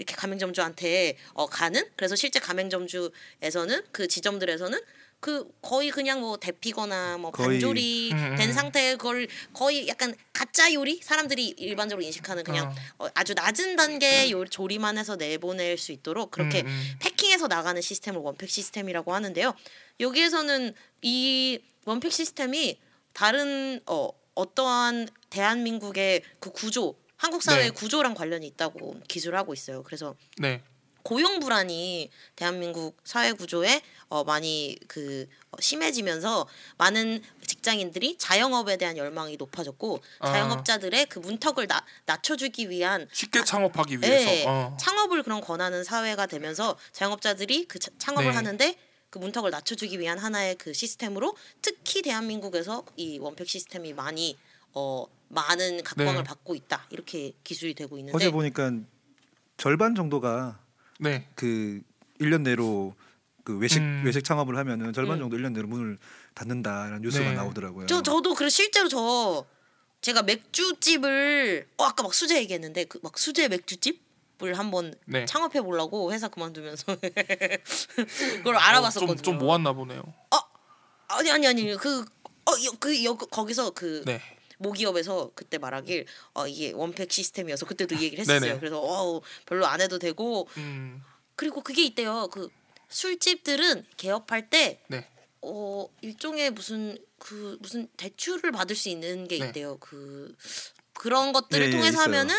이렇게 0.00 0.14
가맹점주한테 0.16 1.16
어, 1.34 1.46
가는 1.46 1.84
그래서 1.94 2.16
실제 2.16 2.40
가맹점주에서는 2.40 3.82
그 3.92 4.08
지점들에서는 4.08 4.80
그 5.20 5.46
거의 5.60 5.90
그냥 5.90 6.20
뭐 6.20 6.38
데피거나 6.38 7.18
뭐 7.18 7.30
거의- 7.30 7.60
반조리 7.60 8.10
음, 8.14 8.16
음. 8.32 8.36
된 8.36 8.54
상태의 8.54 8.96
걸 8.96 9.28
거의 9.52 9.86
약간 9.86 10.14
가짜 10.32 10.72
요리 10.72 10.98
사람들이 11.02 11.48
일반적으로 11.58 12.02
인식하는 12.02 12.42
그냥 12.42 12.74
어, 12.98 13.06
아주 13.12 13.34
낮은 13.34 13.76
단계의 13.76 14.30
요, 14.32 14.46
조리만 14.46 14.96
해서 14.96 15.16
내보낼 15.16 15.76
수 15.76 15.92
있도록 15.92 16.30
그렇게 16.30 16.62
음, 16.62 16.66
음. 16.68 16.92
패킹해서 17.00 17.48
나가는 17.48 17.78
시스템을 17.82 18.20
원팩 18.22 18.48
시스템이라고 18.48 19.12
하는데요. 19.12 19.54
여기에서는 20.00 20.74
이 21.02 21.60
원팩 21.84 22.10
시스템이 22.12 22.78
다른 23.12 23.80
어, 23.84 24.08
어떠한 24.34 25.08
대한민국의 25.28 26.22
그 26.38 26.50
구조, 26.50 26.94
한국 27.20 27.42
사회의 27.42 27.66
네. 27.68 27.70
구조랑 27.70 28.14
관련이 28.14 28.46
있다고 28.46 28.98
기술을 29.06 29.38
하고 29.38 29.52
있어요. 29.52 29.82
그래서 29.82 30.14
네, 30.38 30.62
고용 31.02 31.38
불안이 31.38 32.10
대한민국 32.34 32.96
사회 33.04 33.32
구조에 33.32 33.82
어, 34.08 34.24
많이 34.24 34.78
그 34.88 35.26
어, 35.50 35.60
심해지면서 35.60 36.48
많은 36.78 37.22
직장인들이 37.46 38.16
자영업에 38.16 38.78
대한 38.78 38.96
열망이 38.96 39.36
높아졌고 39.36 40.00
아. 40.20 40.32
자영업자들의 40.32 41.06
그 41.06 41.18
문턱을 41.18 41.66
나, 41.66 41.84
낮춰주기 42.06 42.70
위한 42.70 43.06
쉽게 43.12 43.44
창업하기 43.44 44.00
위해서. 44.00 44.30
예, 44.30 44.44
어. 44.46 44.74
창업을 44.80 45.22
그런 45.22 45.42
권하는 45.42 45.84
사회가 45.84 46.24
되면서 46.24 46.78
자영업자들이 46.92 47.66
그 47.66 47.78
차- 47.78 47.90
창업을 47.98 48.30
네. 48.30 48.34
하는데 48.34 48.76
그 49.10 49.18
문턱을 49.18 49.50
낮춰주기 49.50 50.00
위한 50.00 50.18
하나의 50.18 50.54
그 50.54 50.72
시스템으로 50.72 51.36
특히 51.60 52.00
대한민국에서 52.00 52.82
이 52.96 53.18
원팩 53.18 53.46
시스템이 53.46 53.92
많이 53.92 54.38
어 54.74 55.04
많은 55.28 55.82
각광을 55.82 56.14
네. 56.14 56.22
받고 56.22 56.54
있다 56.54 56.86
이렇게 56.90 57.32
기술이 57.44 57.74
되고 57.74 57.98
있는데 57.98 58.16
어제 58.16 58.30
보니까 58.30 58.72
절반 59.56 59.94
정도가 59.94 60.58
네, 60.98 61.28
그 61.34 61.80
1년 62.20 62.42
내로 62.42 62.94
그 63.44 63.56
외식 63.58 63.78
음. 63.80 64.02
외식 64.04 64.22
창업을 64.22 64.56
하면은 64.56 64.92
절반 64.92 65.16
음. 65.18 65.20
정도 65.20 65.36
1년 65.36 65.52
내로 65.52 65.68
문을 65.68 65.98
닫는다라는 66.34 67.02
뉴스가 67.02 67.30
네. 67.30 67.34
나오더라고요. 67.34 67.86
저 67.86 68.02
저도 68.02 68.34
그래 68.34 68.48
실제로 68.48 68.88
저 68.88 69.46
제가 70.02 70.22
맥주집을 70.22 71.68
어 71.76 71.84
아까 71.84 72.02
막 72.02 72.14
수제 72.14 72.38
얘기했는데 72.38 72.84
그 72.84 73.00
막 73.02 73.18
수제 73.18 73.48
맥주집을 73.48 74.54
한번 74.58 74.94
네. 75.06 75.24
창업해 75.24 75.62
보려고 75.62 76.12
회사 76.12 76.28
그만두면서 76.28 76.96
그걸 78.38 78.56
알아봤었거든요. 78.56 79.12
어, 79.12 79.16
좀, 79.16 79.22
좀 79.22 79.38
모았나 79.38 79.72
보네요. 79.72 80.02
아니 81.08 81.30
아니 81.30 81.46
아니 81.48 81.76
그 81.76 82.04
어그 82.44 83.04
여 83.04 83.14
거기서 83.14 83.70
그 83.70 84.02
네, 84.06 84.20
모기업에서 84.60 85.32
그때 85.34 85.58
말하길 85.58 86.06
어 86.34 86.46
이게 86.46 86.72
원팩 86.72 87.10
시스템이어서 87.10 87.66
그때도 87.66 87.94
이 87.94 88.02
얘기를 88.02 88.20
했었어요. 88.20 88.40
네네. 88.40 88.60
그래서 88.60 88.80
어 88.80 89.20
별로 89.46 89.66
안 89.66 89.80
해도 89.80 89.98
되고 89.98 90.48
음, 90.58 91.02
그리고 91.34 91.62
그게 91.62 91.84
있대요. 91.84 92.28
그 92.30 92.48
술집들은 92.88 93.86
개업할 93.96 94.50
때 94.50 94.82
네, 94.88 95.08
어 95.40 95.88
일종의 96.02 96.50
무슨 96.50 96.98
그 97.18 97.56
무슨 97.60 97.88
대출을 97.96 98.52
받을 98.52 98.76
수 98.76 98.88
있는 98.90 99.26
게 99.26 99.38
네. 99.38 99.46
있대요. 99.46 99.78
그 99.78 100.34
그런 100.92 101.32
것들을 101.32 101.64
예, 101.64 101.68
예, 101.68 101.70
통해서 101.70 101.88
있어요. 101.88 102.04
하면은 102.04 102.34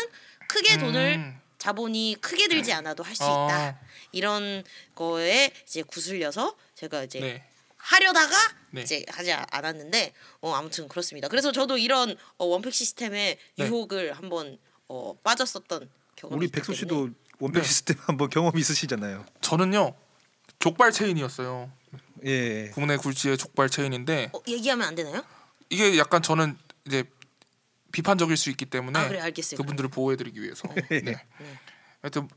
크게 0.48 0.78
돈을 0.78 1.14
음. 1.16 1.40
자본이 1.58 2.16
크게 2.20 2.48
들지 2.48 2.72
않아도 2.72 3.02
할수 3.02 3.24
아. 3.24 3.26
있다. 3.26 3.80
이런 4.12 4.62
거에 4.94 5.50
이제 5.64 5.82
구슬려서 5.82 6.56
제가 6.74 7.02
이제 7.04 7.20
네, 7.20 7.44
하려다가 7.82 8.36
네. 8.70 8.82
이제 8.82 9.04
하지 9.08 9.32
않았는데 9.32 10.12
어 10.40 10.54
아무튼 10.54 10.88
그렇습니다. 10.88 11.26
그래서 11.28 11.50
저도 11.50 11.78
이런 11.78 12.16
어, 12.38 12.44
원팩 12.44 12.72
시스템의 12.72 13.38
네. 13.58 13.66
유혹을 13.66 14.12
한번 14.12 14.56
어 14.88 15.14
빠졌었던 15.24 15.90
경험이 16.14 16.38
우리 16.38 16.48
백수. 16.48 16.74
씨도 16.74 17.10
원팩 17.40 17.62
네. 17.62 17.68
시스템 17.68 17.96
한번 18.02 18.30
경험 18.30 18.56
있으시잖아요. 18.56 19.26
저는요 19.40 19.94
족발 20.60 20.92
체인이었어요. 20.92 21.72
예. 22.24 22.68
국내 22.70 22.96
굴지의 22.96 23.36
족발 23.36 23.68
체인인데 23.68 24.30
어, 24.32 24.40
얘기하면 24.46 24.86
안 24.86 24.94
되나요? 24.94 25.24
이게 25.68 25.98
약간 25.98 26.22
저는 26.22 26.56
이제 26.86 27.02
비판적일 27.90 28.36
수 28.36 28.48
있기 28.50 28.66
때문에 28.66 28.98
아 28.98 29.08
그래 29.08 29.18
알겠어요. 29.20 29.58
그분들을 29.58 29.90
보호해드리기 29.90 30.40
위해서. 30.40 30.68
네. 30.88 31.00
네. 31.00 31.16
하여튼 32.00 32.28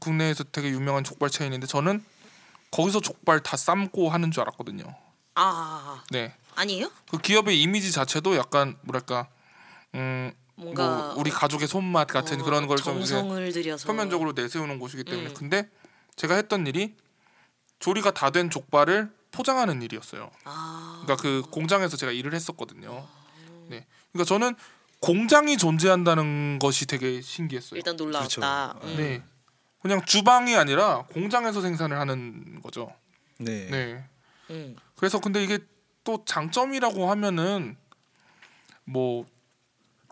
국내에서 0.00 0.44
되게 0.44 0.68
유명한 0.68 1.02
족발 1.02 1.30
체인인데 1.30 1.66
저는 1.66 2.04
거기서 2.70 3.00
족발 3.00 3.40
다 3.42 3.56
삶고 3.56 4.10
하는 4.10 4.30
줄 4.30 4.42
알았거든요. 4.42 4.84
아 5.34 6.02
네. 6.10 6.34
아니에요? 6.54 6.90
그 7.10 7.18
기업의 7.18 7.60
이미지 7.60 7.92
자체도 7.92 8.36
약간 8.36 8.76
뭐랄까 8.82 9.28
음, 9.94 10.32
뭔가 10.56 10.88
뭐 10.88 11.14
우리 11.18 11.30
가족의 11.30 11.66
손맛 11.68 12.08
같은 12.08 12.40
어, 12.40 12.44
그런 12.44 12.66
걸좀 12.66 12.96
정성을 12.96 13.52
들여서 13.52 13.86
표면적으로 13.86 14.32
내세우는 14.32 14.78
곳이기 14.78 15.04
때문에 15.04 15.28
음. 15.30 15.34
근데 15.34 15.68
제가 16.16 16.34
했던 16.34 16.66
일이 16.66 16.94
조리가 17.78 18.10
다 18.12 18.30
된 18.30 18.50
족발을 18.50 19.10
포장하는 19.32 19.80
일이었어요. 19.82 20.30
아 20.44 21.00
그러니까 21.02 21.22
그 21.22 21.42
공장에서 21.50 21.96
제가 21.96 22.12
일을 22.12 22.34
했었거든요. 22.34 23.06
네. 23.68 23.86
그러니까 24.12 24.28
저는 24.28 24.54
공장이 25.00 25.56
존재한다는 25.56 26.58
것이 26.60 26.86
되게 26.86 27.22
신기했어요. 27.22 27.78
일단 27.78 27.96
놀라웠다. 27.96 28.74
그렇죠. 28.74 28.86
음. 28.86 28.96
네. 28.96 29.22
그냥 29.80 30.04
주방이 30.04 30.56
아니라 30.56 31.04
공장에서 31.12 31.60
생산을 31.60 31.98
하는 31.98 32.60
거죠. 32.62 32.92
네. 33.38 33.66
네. 33.70 34.04
음. 34.50 34.76
그래서 34.96 35.20
근데 35.20 35.42
이게 35.42 35.58
또 36.04 36.22
장점이라고 36.26 37.10
하면은 37.10 37.76
뭐 38.84 39.24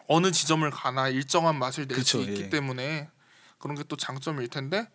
어느 0.06 0.30
지점을 0.32 0.68
가나 0.70 1.08
일정한 1.08 1.58
맛을 1.58 1.86
낼 1.86 2.02
수 2.02 2.18
있기 2.22 2.42
예. 2.44 2.48
때문에 2.50 3.08
그런 3.58 3.76
게 3.76 3.82
또 3.84 3.96
장점일 3.96 4.48
텐데 4.48 4.88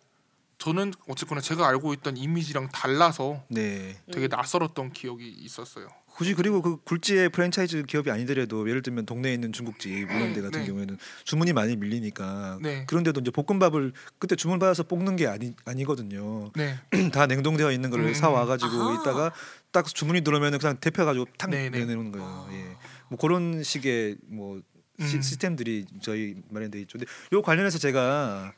저는 0.58 0.92
어쨌거나 1.08 1.40
제가 1.40 1.66
알고 1.68 1.92
있던 1.94 2.16
이미지랑 2.16 2.68
달라서 2.68 3.44
네. 3.48 4.00
되게 4.12 4.26
음. 4.26 4.28
낯설었던 4.30 4.92
기억이 4.92 5.28
있었어요. 5.28 5.88
굳이 6.14 6.34
그리고 6.34 6.62
그 6.62 6.76
굴지의 6.76 7.30
프랜차이즈 7.30 7.82
기업이 7.84 8.10
아니더라도 8.10 8.68
예를 8.68 8.82
들면 8.82 9.04
동네에 9.04 9.34
있는 9.34 9.52
중국집 9.52 9.90
이런 9.90 10.32
데 10.32 10.40
같은 10.40 10.60
네. 10.60 10.66
경우에는 10.66 10.96
주문이 11.24 11.52
많이 11.52 11.76
밀리니까 11.76 12.58
네. 12.62 12.84
그런데도 12.86 13.20
이제 13.20 13.30
볶음밥을 13.32 13.92
그때 14.18 14.36
주문 14.36 14.60
받아서 14.60 14.84
볶는 14.84 15.16
게 15.16 15.26
아니 15.26 15.54
아니거든요. 15.64 16.52
네. 16.54 16.78
다 17.12 17.26
냉동되어 17.26 17.72
있는 17.72 17.90
걸 17.90 18.00
음. 18.00 18.14
사 18.14 18.30
와가지고 18.30 18.70
아하. 18.70 19.00
있다가 19.00 19.32
딱 19.72 19.86
주문이 19.86 20.20
들어오면 20.20 20.58
그냥 20.58 20.76
데펴가지고 20.80 21.26
탁 21.36 21.50
네, 21.50 21.68
네. 21.68 21.84
내놓는 21.84 22.12
거예요. 22.12 22.48
예. 22.52 22.76
뭐 23.08 23.18
그런 23.18 23.64
식의 23.64 24.18
뭐 24.28 24.60
시, 25.00 25.16
음. 25.16 25.22
시스템들이 25.22 25.86
저희 26.00 26.36
마련돼 26.48 26.80
있죠. 26.82 26.98
근데 26.98 27.10
요 27.32 27.42
관련해서 27.42 27.78
제가 27.78 28.52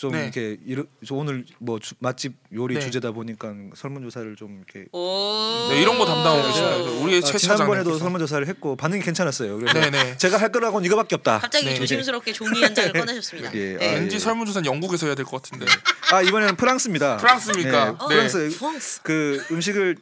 좀 0.00 0.12
네. 0.12 0.22
이렇게 0.22 0.56
이르, 0.64 0.86
저 1.06 1.14
오늘 1.14 1.44
뭐 1.58 1.78
주, 1.78 1.94
맛집 1.98 2.32
요리 2.54 2.72
네. 2.76 2.80
주제다 2.80 3.12
보니까 3.12 3.52
설문조사를 3.74 4.34
좀 4.34 4.56
이렇게 4.56 4.88
오. 4.92 5.68
네, 5.68 5.82
이런 5.82 5.98
거 5.98 6.06
담당하고 6.06 6.40
네, 6.40 6.48
계시나요? 6.48 7.02
우리의 7.02 7.18
아, 7.18 7.26
최 7.26 7.36
지난번에도. 7.36 7.98
설문조사를 7.98 8.46
했고 8.48 8.76
반응이 8.76 9.02
괜찮았어요. 9.02 9.58
그래서 9.58 9.78
네네. 9.78 10.16
제가 10.16 10.38
할 10.38 10.50
거라고는 10.52 10.86
이거밖에 10.86 11.16
없다. 11.16 11.40
갑자기 11.40 11.66
네. 11.66 11.74
조심스럽게 11.74 12.32
종이 12.32 12.62
한 12.62 12.74
장을 12.74 12.90
꺼내셨습니다. 12.94 13.52
예, 13.54 13.76
네. 13.76 13.88
아, 13.90 13.94
왠지 13.96 14.14
예. 14.14 14.18
설문조사는 14.18 14.64
영국에서 14.64 15.04
해야 15.04 15.14
될 15.14 15.26
것 15.26 15.42
같은데. 15.42 15.66
아 16.12 16.22
이번에는 16.22 16.56
프랑스입니다. 16.56 17.18
프랑스입니까? 17.18 17.96
어, 18.00 18.08
네. 18.08 18.14
프랑스 18.14 18.56
프랑스. 18.58 19.02
그 19.02 19.44
음식을 19.50 19.96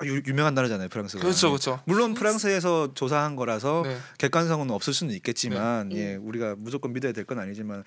아, 0.00 0.06
유, 0.06 0.20
유명한 0.26 0.54
나라잖아요, 0.54 0.88
프랑스가. 0.88 1.22
그렇죠, 1.22 1.50
그렇죠. 1.50 1.80
물론 1.84 2.14
프랑스에서 2.14 2.94
조사한 2.94 3.36
거라서 3.36 3.82
네. 3.86 3.96
객관성은 4.18 4.72
없을 4.72 4.92
수는 4.92 5.14
있겠지만 5.14 5.90
네. 5.90 5.96
예, 5.96 6.14
우리가 6.16 6.56
무조건 6.58 6.92
믿어야 6.92 7.12
될 7.12 7.24
건 7.24 7.38
아니지만 7.38 7.84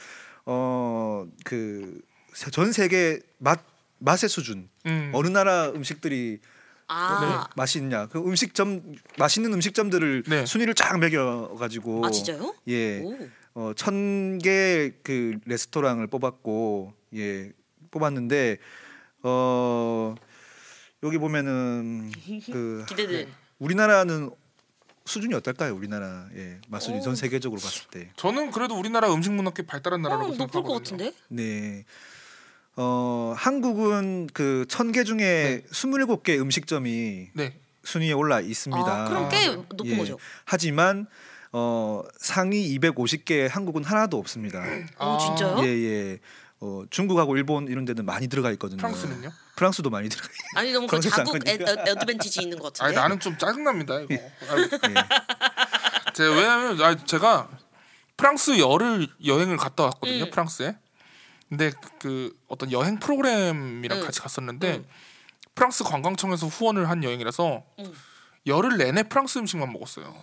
어그전 2.34 2.72
세계 2.72 3.20
맛 3.38 3.60
맛의 4.00 4.30
수준 4.30 4.70
음. 4.86 5.12
어느 5.14 5.28
나라 5.28 5.70
음식들이 5.70 6.40
아, 6.88 7.48
맛있냐 7.56 8.08
그 8.08 8.20
음식점 8.20 8.96
맛있는 9.18 9.54
음식점들을 9.54 10.24
네. 10.28 10.46
순위를 10.46 10.74
쫙 10.74 10.98
매겨 11.00 11.56
가지고 11.60 12.06
아 12.06 12.12
진짜요? 12.12 12.56
예 12.70 13.00
오. 13.02 13.18
어, 13.56 13.74
천 13.76 14.38
개 14.42 14.92
그 15.04 15.40
레스토랑을 15.46 16.08
뽑았고 16.08 16.94
예 17.16 17.52
뽑았는데 17.92 18.58
어 19.24 20.16
여기 21.04 21.18
보면은 21.18 22.12
그 22.52 22.86
기대돼. 22.88 23.28
우리나라는 23.60 24.30
수준이 25.08 25.34
어떨까요? 25.36 25.74
우리나라 25.76 26.28
예 26.36 26.60
맛수준 26.68 26.98
오. 27.00 27.02
전 27.02 27.16
세계적으로 27.16 27.60
봤을 27.62 27.88
때 27.90 28.10
저는 28.18 28.52
그래도 28.52 28.78
우리나라 28.78 29.12
음식 29.14 29.32
문화 29.32 29.50
꽤 29.52 29.64
발달한 29.66 30.06
어, 30.06 30.10
나라라고 30.10 30.36
높을 30.36 30.62
것. 30.64 30.74
같은데? 30.74 31.14
네. 31.30 31.86
어 32.76 33.34
한국은 33.36 34.28
그 34.34 34.66
천 34.70 34.92
개 34.92 35.04
중에 35.04 35.64
스물일곱 35.72 36.24
개 36.24 36.38
음식점이 36.38 37.30
네. 37.34 37.54
순위에 37.84 38.12
올라 38.12 38.40
있습니다. 38.42 38.86
아, 38.86 39.08
그럼 39.08 39.30
꽤 39.30 39.48
아, 39.48 39.52
높은 39.56 39.86
예. 39.86 39.98
거죠. 39.98 40.20
하지만 40.46 41.08
어 41.54 42.04
상위 42.20 42.78
250개 42.78 43.48
한국은 43.50 43.84
하나도 43.84 44.18
없습니다. 44.20 44.64
어, 45.00 45.18
진짜요? 45.18 45.66
예, 45.66 45.68
예. 45.68 46.20
어, 46.60 46.84
중국하고 46.90 47.36
일본 47.38 47.68
이런 47.68 47.86
데는 47.86 48.06
많이 48.06 48.28
들어가 48.28 48.52
있거든요. 48.52 48.78
프랑스는요? 48.78 49.32
프랑스도 49.56 49.90
많이 49.90 50.10
들어가 50.10 50.28
있 50.28 50.58
아니 50.58 50.72
너무 50.72 50.88
그 50.88 51.00
자국 51.00 51.36
어드밴티지 51.36 52.42
있는 52.42 52.58
것 52.60 52.82
아니 52.82 52.96
같은데. 52.96 53.02
나는 53.02 53.20
좀 53.20 53.38
짜증납니다 53.38 54.00
이거. 54.02 54.16
아유, 54.50 54.62
예. 54.72 56.14
제가 56.14 56.36
왜냐면 56.36 56.82
아, 56.82 56.96
제가 57.06 57.50
프랑스 58.16 58.58
열흘 58.60 59.08
여행을 59.24 59.58
갔다 59.58 59.84
왔거든요 59.84 60.26
음. 60.26 60.32
프랑스에. 60.32 60.78
근데 61.50 61.72
그 62.00 62.36
어떤 62.48 62.72
여행 62.72 63.00
프로그램이랑 63.00 64.00
음. 64.00 64.04
같이 64.04 64.20
갔었는데 64.20 64.78
음. 64.78 64.86
프랑스 65.54 65.84
관광청에서 65.84 66.48
후원을 66.48 66.90
한 66.90 67.04
여행이라서 67.04 67.64
음. 67.80 67.94
열흘 68.48 68.78
내내 68.78 69.04
프랑스 69.04 69.38
음식만 69.38 69.72
먹었어요. 69.72 70.16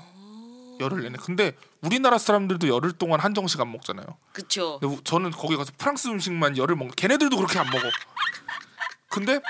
열흘 0.81 1.03
내내. 1.03 1.17
근데 1.21 1.57
우리나라 1.81 2.19
사람들도 2.19 2.69
열흘 2.69 2.93
동안 2.93 3.21
한정식 3.21 3.61
안 3.61 3.71
먹잖아요. 3.73 4.07
근데 4.33 4.87
우- 4.87 5.03
저는 5.05 5.31
거기 5.31 5.57
가서 5.57 5.73
프랑스 5.79 6.09
음식만 6.09 6.57
열흘 6.57 6.77
먹는. 6.77 6.95
걔네들도 6.95 7.37
그렇게 7.37 7.59
안 7.59 7.67
먹어. 7.71 7.89
근데 9.09 9.41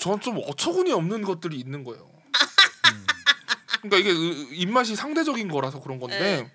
저는 0.00 0.20
좀 0.20 0.40
어처구니 0.46 0.92
없는 0.92 1.22
것들이 1.22 1.56
있는 1.58 1.84
거예요. 1.84 2.10
그러니까 3.82 3.96
이게 3.98 4.10
으- 4.10 4.48
입맛이 4.54 4.96
상대적인 4.96 5.48
거라서 5.48 5.80
그런 5.80 5.98
건데 6.00 6.18
네. 6.18 6.52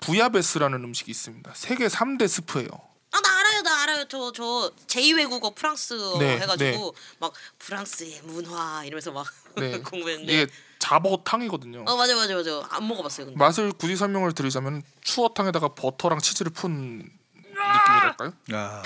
부야베스라는 0.00 0.82
음식이 0.84 1.10
있습니다. 1.10 1.52
세계 1.54 1.88
3대 1.88 2.28
스프예요. 2.28 2.68
아 3.10 3.20
나 3.20 3.38
알아요 3.40 3.62
나 3.62 3.82
알아요 3.82 4.04
저 4.08 4.30
저 4.32 4.70
제2 4.86 5.16
외국어 5.16 5.54
프랑스어 5.54 6.18
네, 6.18 6.38
해가지고 6.40 6.94
막 7.18 7.32
프랑스의 7.58 8.20
문화 8.24 8.84
이러면서 8.84 9.10
막 9.12 9.26
네. 9.56 9.78
공부했는데 9.82 10.46
이게 10.78 10.86
잡어탕이거든요. 10.88 11.84
어 11.86 11.96
맞아 11.96 12.14
맞아 12.16 12.34
맞아 12.34 12.66
안 12.70 12.86
먹어봤어요 12.88 13.26
근데 13.26 13.38
맛을 13.38 13.72
굳이 13.72 13.96
설명을 13.96 14.32
드리자면 14.32 14.82
추어탕에다가 15.02 15.74
버터랑 15.74 16.20
치즈를 16.20 16.52
푼 16.52 16.98
느낌이랄까요? 17.34 18.32
아, 18.52 18.82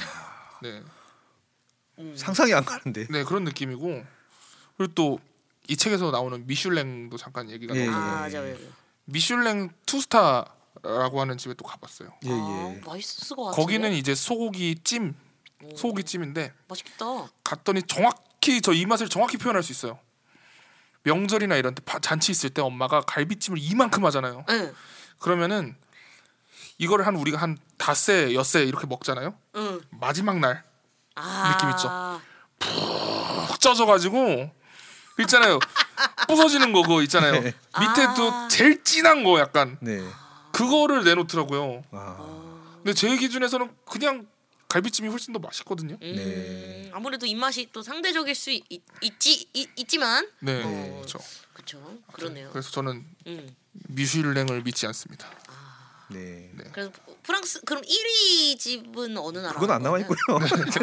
네. 0.62 0.83
음. 1.98 2.14
상상이 2.16 2.52
안 2.55 2.64
가는데. 2.64 3.07
네 3.09 3.22
그런 3.24 3.44
느낌이고 3.44 4.05
그리고 4.76 4.94
또 4.94 5.18
이 5.68 5.76
책에서 5.76 6.11
나오는 6.11 6.44
미슐랭도 6.44 7.16
잠깐 7.18 7.48
얘기가 7.48 7.72
예, 7.76 7.87
나오고 7.87 7.96
아 7.96 8.16
예. 8.16 8.20
맞아 8.22 8.40
맞아 8.42 8.59
미슐랭 9.05 9.70
투스타라고 9.87 11.20
하는 11.20 11.38
집에 11.38 11.55
또 11.55 11.64
가봤어요. 11.64 12.12
예, 12.24 12.31
아, 12.33 12.74
예. 12.74 12.81
맛있을 12.85 13.37
것 13.37 13.44
같은데 13.44 13.62
거기는 13.62 13.92
이제 13.92 14.12
소고기 14.16 14.74
찜, 14.83 15.14
오, 15.62 15.76
소고기 15.76 16.02
찜인데 16.02 16.52
맛있겠다 16.66 17.28
갔더니 17.44 17.81
정확히 17.85 18.61
저 18.61 18.72
이 18.72 18.85
맛을 18.87 19.09
정확히 19.09 19.37
표현할 19.37 19.62
수 19.62 19.70
있어요. 19.70 20.00
명절이나 21.05 21.57
이런 21.57 21.75
때 21.75 21.83
바- 21.85 21.99
잔치 21.99 22.33
있을 22.33 22.51
때 22.51 22.62
엄마가 22.62 23.01
갈비찜을 23.03 23.59
이만큼 23.61 24.05
하잖아요. 24.07 24.45
응 24.49 24.73
그러면은 25.19 25.77
이거를 26.79 27.07
한 27.07 27.17
우리가 27.17 27.38
한 27.38 27.59
닷새, 27.79 28.35
엿새 28.35 28.65
이렇게 28.65 28.87
먹잖아요. 28.87 29.35
응. 29.57 29.81
마지막 29.91 30.38
날 30.38 30.65
아, 31.15 31.53
느낌 31.57 31.71
있죠? 31.71 32.21
푹 32.59 33.61
쪄져가지고 33.61 34.51
그 35.17 35.23
있잖아요. 35.23 35.59
부서지는 36.27 36.73
거 36.73 36.83
그거 36.83 37.03
있잖아요. 37.03 37.33
네. 37.33 37.53
밑에 37.81 38.03
아. 38.07 38.15
또 38.15 38.49
제일 38.49 38.83
진한 38.83 39.23
거 39.25 39.38
약간 39.38 39.77
네. 39.81 40.03
그거를 40.53 41.05
내놓더라고요. 41.05 41.83
아, 41.93 42.17
근데 42.77 42.95
제 42.95 43.15
기준에서는 43.17 43.71
그냥 43.85 44.27
갈비찜이 44.72 45.06
훨씬 45.11 45.35
더 45.35 45.38
맛있거든요. 45.38 45.98
음, 46.00 46.16
네. 46.16 46.90
아무래도 46.94 47.26
입맛이 47.26 47.68
또 47.74 47.82
상대적일 47.82 48.35
수 48.35 48.50
있, 48.50 48.62
있지 49.02 49.46
있, 49.52 49.68
있지만 49.76 50.26
네, 50.40 50.62
어. 50.64 50.94
그렇죠. 50.96 51.18
그렇죠 51.52 51.98
그러네요 52.11 52.48
그래서 52.50 52.70
저는 52.70 53.04
음. 53.26 53.54
미슐랭을 53.88 54.62
믿지 54.62 54.87
않습니다. 54.87 55.28
네. 56.08 56.50
네. 56.54 56.64
그래서 56.72 56.90
프랑스 57.22 57.61
그럼 57.66 57.82
1위 57.82 58.58
집은 58.58 59.16
어느 59.18 59.38
나라? 59.38 59.52
그건 59.52 59.72
안 59.72 59.82
나와 59.82 59.98
있고요. 60.00 60.16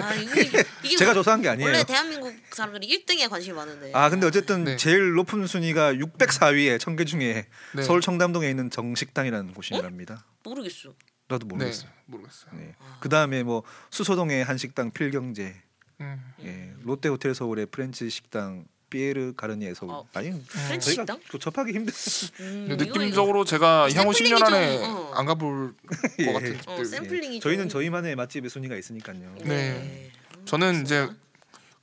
아, 0.04 0.14
이게, 0.14 0.42
이게 0.86 0.96
제가 0.98 1.14
뭐- 1.14 1.24
조사한 1.24 1.42
게 1.42 1.50
아니에요. 1.50 1.68
원래 1.68 1.84
대한민국 1.84 2.32
사람들이 2.52 2.88
1등에 2.88 3.28
관심이 3.28 3.56
많은데. 3.56 3.92
아 3.96 4.12
근데 4.12 4.28
어쨌든 4.28 4.66
네. 4.66 4.78
제일 4.78 5.14
높은 5.16 5.48
순위가 5.48 5.94
604위에 5.94 6.80
천개 6.80 7.06
중에 7.06 7.48
네. 7.74 7.82
서울 7.82 8.02
청담동에 8.02 8.48
있는 8.50 8.70
정식당이라는 8.70 9.56
곳이랍니다. 9.56 10.26
모르겠어. 10.44 10.94
나도 11.30 11.48
네, 11.48 11.54
모르겠어요. 11.56 11.90
모르겠어요. 12.08 12.52
네. 12.54 12.76
그 13.00 13.08
다음에 13.08 13.44
뭐 13.44 13.64
수서동의 13.92 14.44
한 14.44 14.58
식당 14.58 14.92
필경재, 14.92 15.56
음. 16.02 16.34
예. 16.44 16.74
롯데 16.84 17.08
호텔 17.08 17.34
서울의 17.36 17.68
French 17.68 18.10
식당 18.10 18.66
피에르 18.90 19.34
가르니에 19.38 19.76
서울. 19.76 19.92
어, 19.92 20.08
아니 20.16 20.32
French 20.44 20.88
저희가 20.88 21.04
식당? 21.04 21.20
그 21.30 21.38
접하기 21.38 21.72
힘든. 21.72 21.94
음, 22.40 22.66
근데 22.70 22.86
이거, 22.86 23.00
느낌적으로 23.00 23.46
제가 23.46 23.88
이거 23.90 24.00
향후 24.00 24.12
10년 24.12 24.42
안에 24.44 24.84
어. 24.84 25.12
안 25.14 25.26
가볼 25.28 25.76
예. 26.20 26.26
것 26.26 26.34
같은 26.34 26.56
이거. 26.60 26.74
어. 26.74 26.84
샘플링이 26.84 27.40
저희는 27.40 27.70
좀- 27.70 27.80
저희만의 27.80 28.16
맛집의 28.16 28.50
순위가 28.50 28.76
있으니까요. 28.76 29.36
네. 29.46 30.12
저는 30.46 30.82
이제 30.82 31.08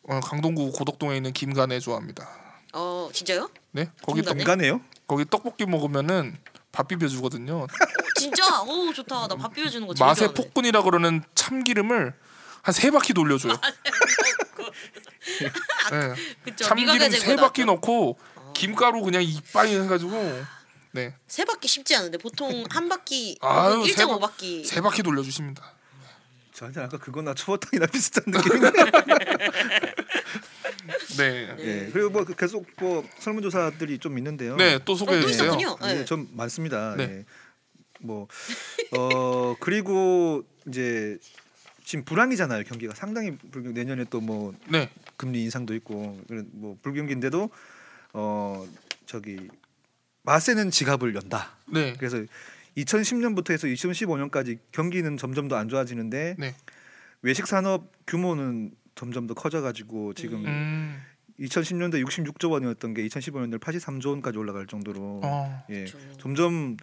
어, 0.02 0.18
강동구 0.20 0.72
고덕동에 0.72 1.16
있는 1.16 1.32
김간에 1.32 1.78
좋아합니다. 1.78 2.28
어 2.72 3.08
진짜요? 3.12 3.48
네, 3.70 3.88
거기 4.02 4.22
떡, 4.22 4.36
김간에? 4.36 4.40
인간해요? 4.42 4.80
거기 5.06 5.24
떡볶이 5.24 5.64
먹으면은 5.66 6.36
밥 6.72 6.88
비벼 6.88 7.06
주거든요. 7.06 7.66
어, 8.16 8.20
진짜? 8.20 8.62
오 8.62 8.92
좋다. 8.92 9.28
나 9.28 9.36
밥 9.36 9.52
비벼주는 9.54 9.86
거 9.86 9.94
제일 9.94 10.06
맛의 10.06 10.16
좋아하는데. 10.28 10.42
폭군이라 10.42 10.82
그러는 10.82 11.22
참기름을 11.34 12.14
한 12.62 12.74
세 12.74 12.90
바퀴 12.90 13.12
돌려줘요. 13.14 13.52
네. 15.40 15.50
그쵸. 16.44 16.64
참기름 16.64 16.98
세 17.10 17.18
제거다. 17.18 17.42
바퀴 17.42 17.64
넣고 17.64 18.18
김가루 18.54 19.02
그냥 19.02 19.22
이빠이 19.22 19.76
해가지고 19.78 20.42
네, 20.92 21.14
세 21.28 21.44
바퀴 21.44 21.68
쉽지 21.68 21.94
않은데 21.94 22.16
보통 22.18 22.64
한 22.70 22.88
바퀴 22.88 23.36
아유, 23.42 23.84
세 23.86 24.04
1.5 24.04 24.18
바- 24.20 24.28
바퀴. 24.28 24.64
세 24.64 24.80
바퀴 24.80 25.02
돌려주십니다. 25.02 25.62
저한테 26.54 26.80
아까 26.80 26.96
그거나 26.98 27.34
초보탕이나 27.34 27.84
비슷한 27.92 28.24
느낌인데. 28.26 28.70
네, 31.18 31.54
예. 31.58 31.90
그리고 31.92 32.10
뭐 32.10 32.24
계속 32.24 32.66
뭐 32.78 33.06
설문조사들이 33.18 33.98
좀 33.98 34.16
있는데요. 34.18 34.56
네, 34.56 34.78
또 34.84 34.94
소개해 34.94 35.18
어, 35.18 35.22
또 35.22 35.28
주세요. 35.28 35.48
있었군요. 35.48 35.76
네. 35.82 36.00
예, 36.00 36.04
좀 36.06 36.28
많습니다. 36.32 36.94
네. 36.96 37.02
예. 37.04 37.24
뭐 38.00 38.28
어, 38.96 39.56
그리고 39.60 40.44
이제 40.68 41.18
지금 41.84 42.04
불황이잖아요. 42.04 42.64
경기가 42.64 42.94
상당히 42.94 43.36
불경 43.36 43.72
내년에 43.74 44.04
또뭐 44.04 44.54
네, 44.70 44.90
금리 45.16 45.42
인상도 45.44 45.74
있고 45.76 46.20
그래, 46.28 46.42
뭐 46.52 46.76
불경기인데도 46.82 47.50
어 48.12 48.66
저기 49.06 49.48
마세는 50.22 50.70
지갑을 50.70 51.14
연다. 51.14 51.50
네, 51.72 51.94
그래서 51.96 52.18
2010년부터 52.76 53.52
해서 53.52 53.66
2015년까지 53.68 54.58
경기는 54.72 55.16
점점 55.16 55.48
더 55.48 55.56
안 55.56 55.68
좋아지는데 55.68 56.36
네. 56.38 56.54
외식 57.22 57.46
산업 57.46 57.90
규모는 58.06 58.72
점점 58.94 59.26
더 59.26 59.34
커져가지고 59.34 60.14
지금 60.14 60.44
음, 60.44 61.00
2010년도 61.38 62.04
66조 62.04 62.50
원이었던 62.50 62.94
게 62.94 63.06
2015년도 63.06 63.60
83조 63.60 64.08
원까지 64.08 64.38
올라갈 64.38 64.66
정도로 64.66 65.20
어, 65.22 65.64
예 65.70 65.84
그렇죠. 65.84 65.98
점점 66.18 66.76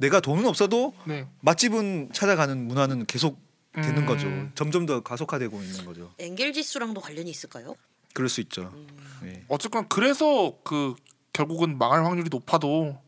내가 0.00 0.20
돈은 0.20 0.46
없어도 0.46 0.94
네. 1.04 1.28
맛집은 1.40 2.10
찾아가는 2.12 2.66
문화는 2.66 3.04
계속 3.06 3.38
되는 3.72 3.98
음. 3.98 4.06
거죠. 4.06 4.26
점점 4.54 4.86
더 4.86 5.02
가속화되고 5.02 5.62
있는 5.62 5.84
거죠. 5.84 6.12
엔겔 6.18 6.52
지수랑도 6.52 7.00
관련이 7.00 7.30
있을까요? 7.30 7.76
그럴 8.14 8.28
수 8.28 8.40
있죠. 8.40 8.72
음. 8.74 8.88
예. 9.24 9.44
어쨌건 9.48 9.88
그래서 9.88 10.58
그 10.64 10.96
결국은 11.32 11.78
망할 11.78 12.04
확률이 12.04 12.28
높아도 12.30 13.00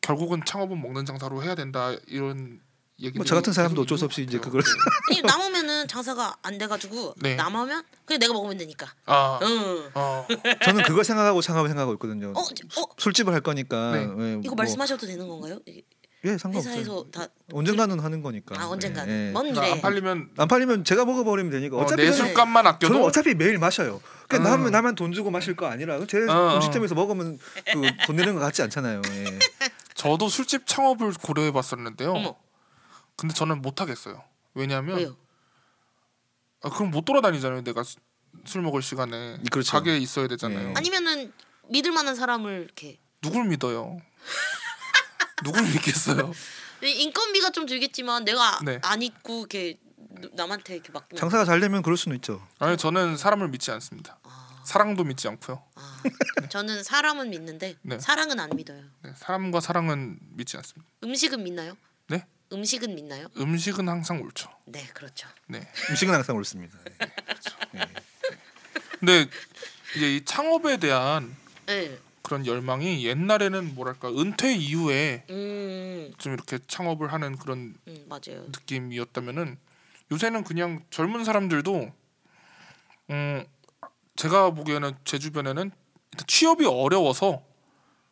결국은 0.00 0.42
창업은 0.44 0.82
먹는 0.82 1.06
장사로 1.06 1.42
해야 1.42 1.54
된다 1.54 1.92
이런. 2.08 2.60
뭐 3.14 3.24
저 3.24 3.34
같은 3.34 3.52
사람도 3.52 3.82
어쩔 3.82 3.98
수 3.98 4.04
없이 4.04 4.22
이제 4.22 4.38
그걸 4.38 4.62
아니 5.10 5.22
남으면은 5.22 5.88
장사가 5.88 6.36
안 6.42 6.58
돼가지고 6.58 7.14
네. 7.20 7.34
남으면 7.34 7.82
그냥 8.04 8.20
내가 8.20 8.32
먹으면 8.32 8.58
되니까. 8.58 8.86
아, 9.06 9.38
응. 9.42 9.90
어, 9.94 10.26
저는 10.64 10.84
그걸 10.84 11.02
생각하고 11.04 11.40
창업을 11.40 11.68
생각하고 11.68 11.94
있거든요. 11.94 12.32
어, 12.36 12.44
지- 12.54 12.62
어 12.78 12.84
술집을 12.98 13.32
할 13.32 13.40
거니까 13.40 13.92
네. 13.92 14.00
예, 14.02 14.32
이거 14.44 14.54
뭐, 14.54 14.56
말씀하셔도 14.56 15.06
되는 15.06 15.26
건가요? 15.26 15.58
이게 15.66 15.82
예 16.24 16.38
상관없어요. 16.38 16.72
회사에서 16.74 17.04
다 17.12 17.26
언젠가는 17.52 17.98
하는 17.98 18.22
거니까. 18.22 18.54
아 18.60 18.68
언젠가 18.68 19.04
예, 19.08 19.28
예. 19.28 19.32
먼 19.32 19.42
그러니까 19.52 19.62
미래. 19.62 19.72
안 19.72 19.80
팔리면 19.80 20.30
안 20.38 20.46
팔리면 20.48 20.84
제가 20.84 21.04
먹어버리면 21.04 21.50
되니까 21.50 21.76
어, 21.76 21.80
어차피 21.80 22.02
내 22.04 22.12
저는, 22.12 22.26
술값만 22.26 22.62
저는 22.62 22.70
아껴도 22.76 23.04
어차피 23.04 23.34
매일 23.34 23.58
마셔요. 23.58 24.00
그러니까 24.28 24.48
어. 24.48 24.52
나만 24.56 24.70
나만 24.70 24.94
돈 24.94 25.12
주고 25.12 25.32
마실 25.32 25.56
거 25.56 25.66
아니라 25.66 25.98
제 26.06 26.18
어, 26.28 26.54
음식점에서 26.56 26.94
먹으면 26.94 27.38
그 27.72 28.06
돈 28.06 28.14
내는 28.16 28.34
거 28.34 28.40
같지 28.40 28.62
않잖아요. 28.62 29.02
예. 29.04 29.24
저도 29.96 30.28
술집 30.28 30.66
창업을 30.66 31.12
고려해봤었는데요. 31.20 32.12
어머 32.12 32.36
근데 33.22 33.34
저는 33.34 33.62
못 33.62 33.80
하겠어요. 33.80 34.20
왜냐하면 34.54 34.96
왜요? 34.96 35.16
아, 36.62 36.70
그럼 36.70 36.90
못 36.90 37.04
돌아다니잖아요. 37.04 37.62
내가 37.62 37.84
수- 37.84 37.96
술 38.44 38.62
먹을 38.62 38.82
시간에 38.82 39.38
그렇죠. 39.52 39.70
가게에 39.70 39.96
있어야 39.98 40.26
되잖아요. 40.26 40.70
예. 40.70 40.74
아니면은 40.76 41.32
믿을 41.68 41.92
만한 41.92 42.16
사람을 42.16 42.64
이렇게 42.64 42.98
누굴 43.20 43.44
믿어요? 43.44 44.00
누굴 45.44 45.62
믿겠어요? 45.62 46.32
인건비가 46.82 47.50
좀 47.50 47.64
들겠지만 47.66 48.24
내가 48.24 48.58
네. 48.64 48.80
안 48.82 49.02
잊고 49.02 49.46
이렇게 49.48 49.78
남한테 50.32 50.74
이렇게 50.74 50.90
맡기면 50.90 51.20
장사가 51.20 51.44
잘 51.44 51.60
되면 51.60 51.80
그럴 51.82 51.96
수는 51.96 52.16
있죠. 52.16 52.44
아니 52.58 52.76
저는 52.76 53.16
사람을 53.16 53.48
믿지 53.50 53.70
않습니다. 53.70 54.18
아, 54.24 54.62
사랑도 54.64 55.04
믿지 55.04 55.28
않고요. 55.28 55.62
아, 55.76 56.02
저는 56.48 56.82
사람은 56.82 57.30
믿는데 57.30 57.76
네. 57.82 58.00
사랑은 58.00 58.40
안 58.40 58.50
믿어요. 58.56 58.82
네, 59.02 59.12
사람과 59.16 59.60
사랑은 59.60 60.18
믿지 60.30 60.56
않습니다. 60.56 60.90
음식은 61.04 61.44
믿나요? 61.44 61.76
네? 62.08 62.26
음식은 62.52 62.94
믿나요? 62.94 63.26
음식은 63.36 63.88
항상 63.88 64.20
옳죠. 64.20 64.50
네, 64.66 64.86
그렇죠. 64.94 65.28
네. 65.46 65.66
음식은 65.90 66.14
항상 66.14 66.36
옳습니다. 66.36 66.78
예. 67.74 67.78
예. 67.80 67.86
근데 69.00 69.26
이제 69.96 70.16
이 70.16 70.24
창업에 70.24 70.76
대한 70.76 71.34
네. 71.66 71.98
그런 72.22 72.46
열망이 72.46 73.04
옛날에는 73.04 73.74
뭐랄까 73.74 74.08
은퇴 74.08 74.54
이후에 74.54 75.24
음, 75.30 76.12
좀 76.18 76.34
이렇게 76.34 76.58
창업을 76.66 77.12
하는 77.12 77.36
그런 77.36 77.74
음 77.88 78.04
맞아요. 78.08 78.44
느낌이었다면은 78.46 79.58
요새는 80.12 80.44
그냥 80.44 80.84
젊은 80.90 81.24
사람들도 81.24 81.92
음 83.10 83.44
제가 84.16 84.50
보기에는 84.50 84.92
제 85.04 85.18
주변에는 85.18 85.72
취업이 86.26 86.64
어려워서 86.66 87.42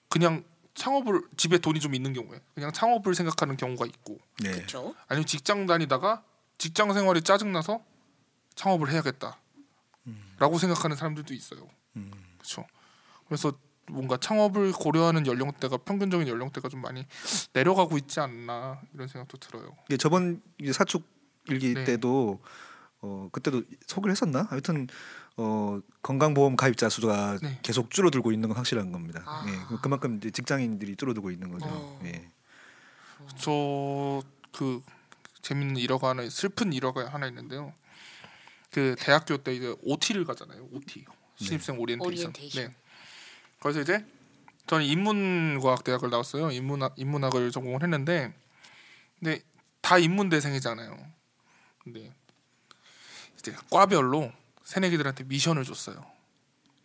그냥 0.09 0.44
창업을 0.81 1.21
집에 1.37 1.59
돈이 1.59 1.79
좀 1.79 1.95
있는 1.95 2.14
경우에 2.14 2.40
그냥 2.55 2.73
창업을 2.73 3.14
생각하는 3.14 3.59
경우가 3.59 3.85
있고 3.85 4.19
네. 4.43 4.51
그렇죠. 4.53 4.95
아니면 5.09 5.27
직장 5.27 5.66
다니다가 5.66 6.25
직장 6.57 6.95
생활이 6.95 7.21
짜증 7.21 7.53
나서 7.53 7.83
창업을 8.55 8.90
해야겠다라고 8.90 10.59
생각하는 10.59 10.97
사람들도 10.97 11.35
있어요. 11.35 11.69
음. 11.97 12.11
그렇죠. 12.38 12.64
그래서 13.27 13.53
뭔가 13.90 14.16
창업을 14.16 14.73
고려하는 14.73 15.27
연령대가 15.27 15.77
평균적인 15.77 16.27
연령대가 16.27 16.71
좀 16.71 16.81
많이 16.81 17.07
내려가고 17.53 17.99
있지 17.99 18.21
않나 18.21 18.81
이런 18.95 19.07
생각도 19.07 19.37
들어요. 19.37 19.77
이게 19.87 19.99
저번 19.99 20.40
사축 20.73 21.05
일기 21.49 21.75
네. 21.75 21.85
때도 21.85 22.40
어 23.03 23.29
그때도 23.33 23.64
소개를 23.87 24.12
했었나? 24.12 24.47
하여튼 24.49 24.88
어 25.37 25.81
건강보험 26.03 26.57
가입자 26.57 26.88
수가 26.88 27.38
네. 27.43 27.59
계속 27.62 27.90
줄어들고 27.90 28.33
있는 28.33 28.49
건 28.49 28.57
확실한 28.57 28.93
겁니다. 28.93 29.23
아. 29.27 29.45
예. 29.49 29.77
그만큼 29.83 30.16
이제 30.16 30.31
직장인들이 30.31 30.97
줄어들고 30.97 31.31
있는 31.31 31.51
거죠. 31.51 31.66
어. 31.69 32.01
예. 32.05 32.29
저그 33.37 34.83
재밌는 35.43 35.77
일화가 35.77 36.11
하나 36.11 36.29
슬픈 36.29 36.73
일화가 36.73 37.09
하나 37.09 37.27
있는데요. 37.29 37.73
그 38.71 38.95
대학교 38.99 39.37
때 39.38 39.55
이제 39.55 39.75
OT를 39.83 40.25
가잖아요. 40.25 40.69
OT 40.73 41.05
신입생 41.37 41.79
오리엔테이션. 41.79 42.07
오리엔테이션. 42.07 42.69
네. 42.69 42.75
그래서 43.61 43.81
이제 43.81 44.05
저는 44.66 44.85
인문과학 44.87 45.85
대학을 45.85 46.11
나왔어요. 46.11 46.51
인문학 46.51 46.95
인문학을 46.97 47.51
전공을 47.51 47.83
했는데 47.83 48.33
근데 49.19 49.43
다 49.81 49.99
인문대생이잖아요. 49.99 50.97
근데 51.83 52.12
이제 53.38 53.55
과별로 53.71 54.33
새내기들한테 54.64 55.25
미션을 55.25 55.64
줬어요. 55.64 56.05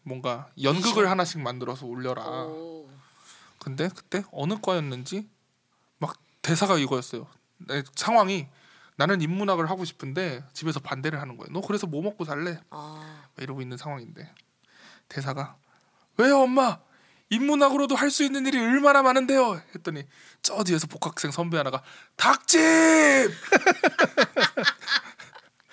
뭔가 0.04 0.48
연극을 0.62 1.04
미션? 1.04 1.08
하나씩 1.08 1.42
만들어서 1.42 1.86
올려라. 1.86 2.24
오. 2.46 2.88
근데 3.60 3.90
그때 3.90 4.24
어느 4.32 4.56
과였는지 4.62 5.28
막 5.98 6.18
대사가 6.42 6.78
이거였어요. 6.78 7.28
네, 7.58 7.84
상황이 7.96 8.48
나는 8.98 9.22
인문학을 9.22 9.70
하고 9.70 9.84
싶은데 9.86 10.44
집에서 10.54 10.80
반대를 10.80 11.20
하는 11.22 11.38
거예요. 11.38 11.52
너 11.52 11.62
그래서 11.62 11.88
뭐 11.88 12.02
먹고 12.02 12.24
살래? 12.26 12.60
아, 12.70 13.24
막 13.36 13.44
이러고 13.44 13.62
있는 13.62 13.78
상황인데 13.78 14.32
대사가 15.10 15.58
왜요 16.18 16.42
엄마? 16.42 16.80
인문학으로도 17.32 17.96
할 17.96 18.12
수 18.12 18.24
있는 18.24 18.46
일이 18.46 18.60
얼마나 18.60 19.02
많은데요. 19.02 19.60
했더니 19.74 20.04
저 20.44 20.64
뒤에서 20.64 20.86
복학생 20.88 21.32
선배 21.32 21.58
하나가 21.58 21.82
닭집 22.16 22.60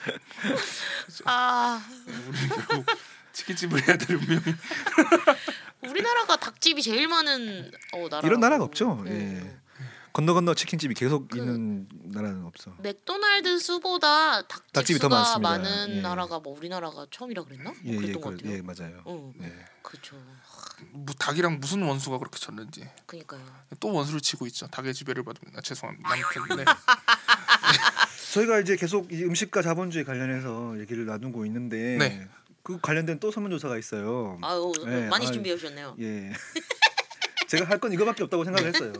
아 1.25 1.83
우리 2.29 2.49
결국 2.49 2.87
치킨집을 3.33 3.87
해야 3.89 3.97
될 3.97 4.17
운명이 4.17 4.43
우리나라가 5.89 6.37
닭집이 6.37 6.83
제일 6.83 7.09
많은 7.09 7.71
어 7.95 8.09
나라. 8.09 8.27
이런 8.27 8.41
나라가 8.41 8.65
없죠. 8.65 8.93
음. 9.07 9.07
예. 9.09 9.59
건너 10.13 10.35
건너 10.35 10.53
치킨집이 10.55 10.93
계속 10.95 11.29
그- 11.29 11.39
있는 11.39 11.89
나라는 12.05 12.45
없어. 12.45 12.75
맥도날드 12.81 13.59
수보다 13.59 14.43
닭집, 14.47 14.73
닭집이 14.75 14.99
더 14.99 15.09
수가 15.09 15.17
많습니다. 15.39 15.49
많은 15.51 15.97
예. 15.97 16.01
나라가 16.03 16.39
뭐 16.39 16.55
우리나라가 16.57 17.07
처음이라 17.11 17.45
그랬나? 17.45 17.71
뭐 17.71 17.79
예, 17.87 17.93
예, 17.93 17.97
그랬던 17.97 18.21
것 18.21 18.31
그, 18.31 18.37
같아요. 18.37 18.53
예, 18.53 18.61
맞아요. 18.63 19.03
응, 19.07 19.33
예. 19.43 19.65
그렇죠. 19.83 20.17
뭐 20.91 21.07
닭이랑 21.19 21.61
무슨 21.61 21.83
원수가 21.83 22.19
그렇게 22.19 22.39
졌는지 22.39 22.87
그니까요. 23.07 23.41
또 23.81 23.91
원수를 23.93 24.21
치고 24.21 24.47
있죠. 24.49 24.67
닭의 24.67 24.93
지배를 24.93 25.25
받습니다. 25.25 25.63
죄송합니다. 25.63 26.11
아무튼 26.13 26.57
네. 26.59 26.65
저희가 28.33 28.61
이제 28.61 28.77
계속 28.77 29.13
이 29.13 29.25
음식과 29.25 29.61
자본주의 29.61 30.05
관련해서 30.07 30.79
얘기를 30.81 31.05
나누고 31.05 31.45
있는데 31.47 31.99
네. 31.99 32.29
그 32.63 32.79
관련된 32.81 33.21
또 33.21 33.31
설문 33.31 33.51
조사가 33.51 33.77
있어요. 33.77 34.39
아유 34.41 34.73
네, 34.87 35.07
많이. 35.09 35.27
준비해 35.27 35.55
오셨네요. 35.55 35.97
예. 36.01 36.33
제가 37.49 37.67
할 37.69 37.79
건 37.79 37.93
이거밖에 37.93 38.23
없다고 38.23 38.45
생각을 38.45 38.69
했어요. 38.73 38.93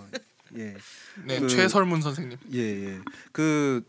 예. 0.59 0.75
네, 1.25 1.41
그- 1.41 1.49
최설문 1.49 2.03
선생님. 2.03 2.37
예, 2.53 2.59
예. 2.59 2.99
그 3.33 3.83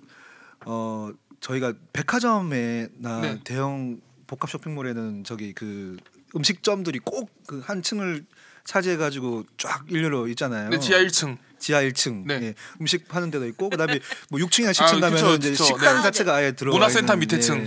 어, 0.65 1.11
저희가 1.41 1.73
백화점에나 1.91 3.21
네. 3.21 3.39
대형 3.43 3.99
복합 4.27 4.49
쇼핑몰에는 4.49 5.25
저기 5.25 5.51
그 5.53 5.97
음식점들이 6.35 6.99
꼭 6.99 7.29
그 7.45 7.59
한 7.59 7.83
층을 7.83 8.23
차지해 8.63 8.95
가지고 8.95 9.43
쫙 9.57 9.83
일렬로 9.89 10.29
있잖아요. 10.29 10.69
네, 10.69 10.79
지하 10.79 10.99
1층. 10.99 11.37
지하 11.63 11.81
1층 11.81 12.25
네. 12.25 12.39
예, 12.41 12.53
음식 12.81 13.07
파는 13.07 13.31
데도 13.31 13.47
있고 13.47 13.69
그다음에 13.69 14.01
뭐 14.29 14.37
6층이나 14.41 14.71
10층 14.71 14.97
아, 14.97 15.09
가면 15.09 15.37
이제 15.37 15.51
그쵸. 15.51 15.63
식당 15.63 15.95
네. 15.95 16.01
자체가 16.01 16.35
아예 16.35 16.51
들어가 16.51 16.77
문화센터 16.77 17.13
있는, 17.13 17.19
밑에 17.19 17.39
층. 17.39 17.65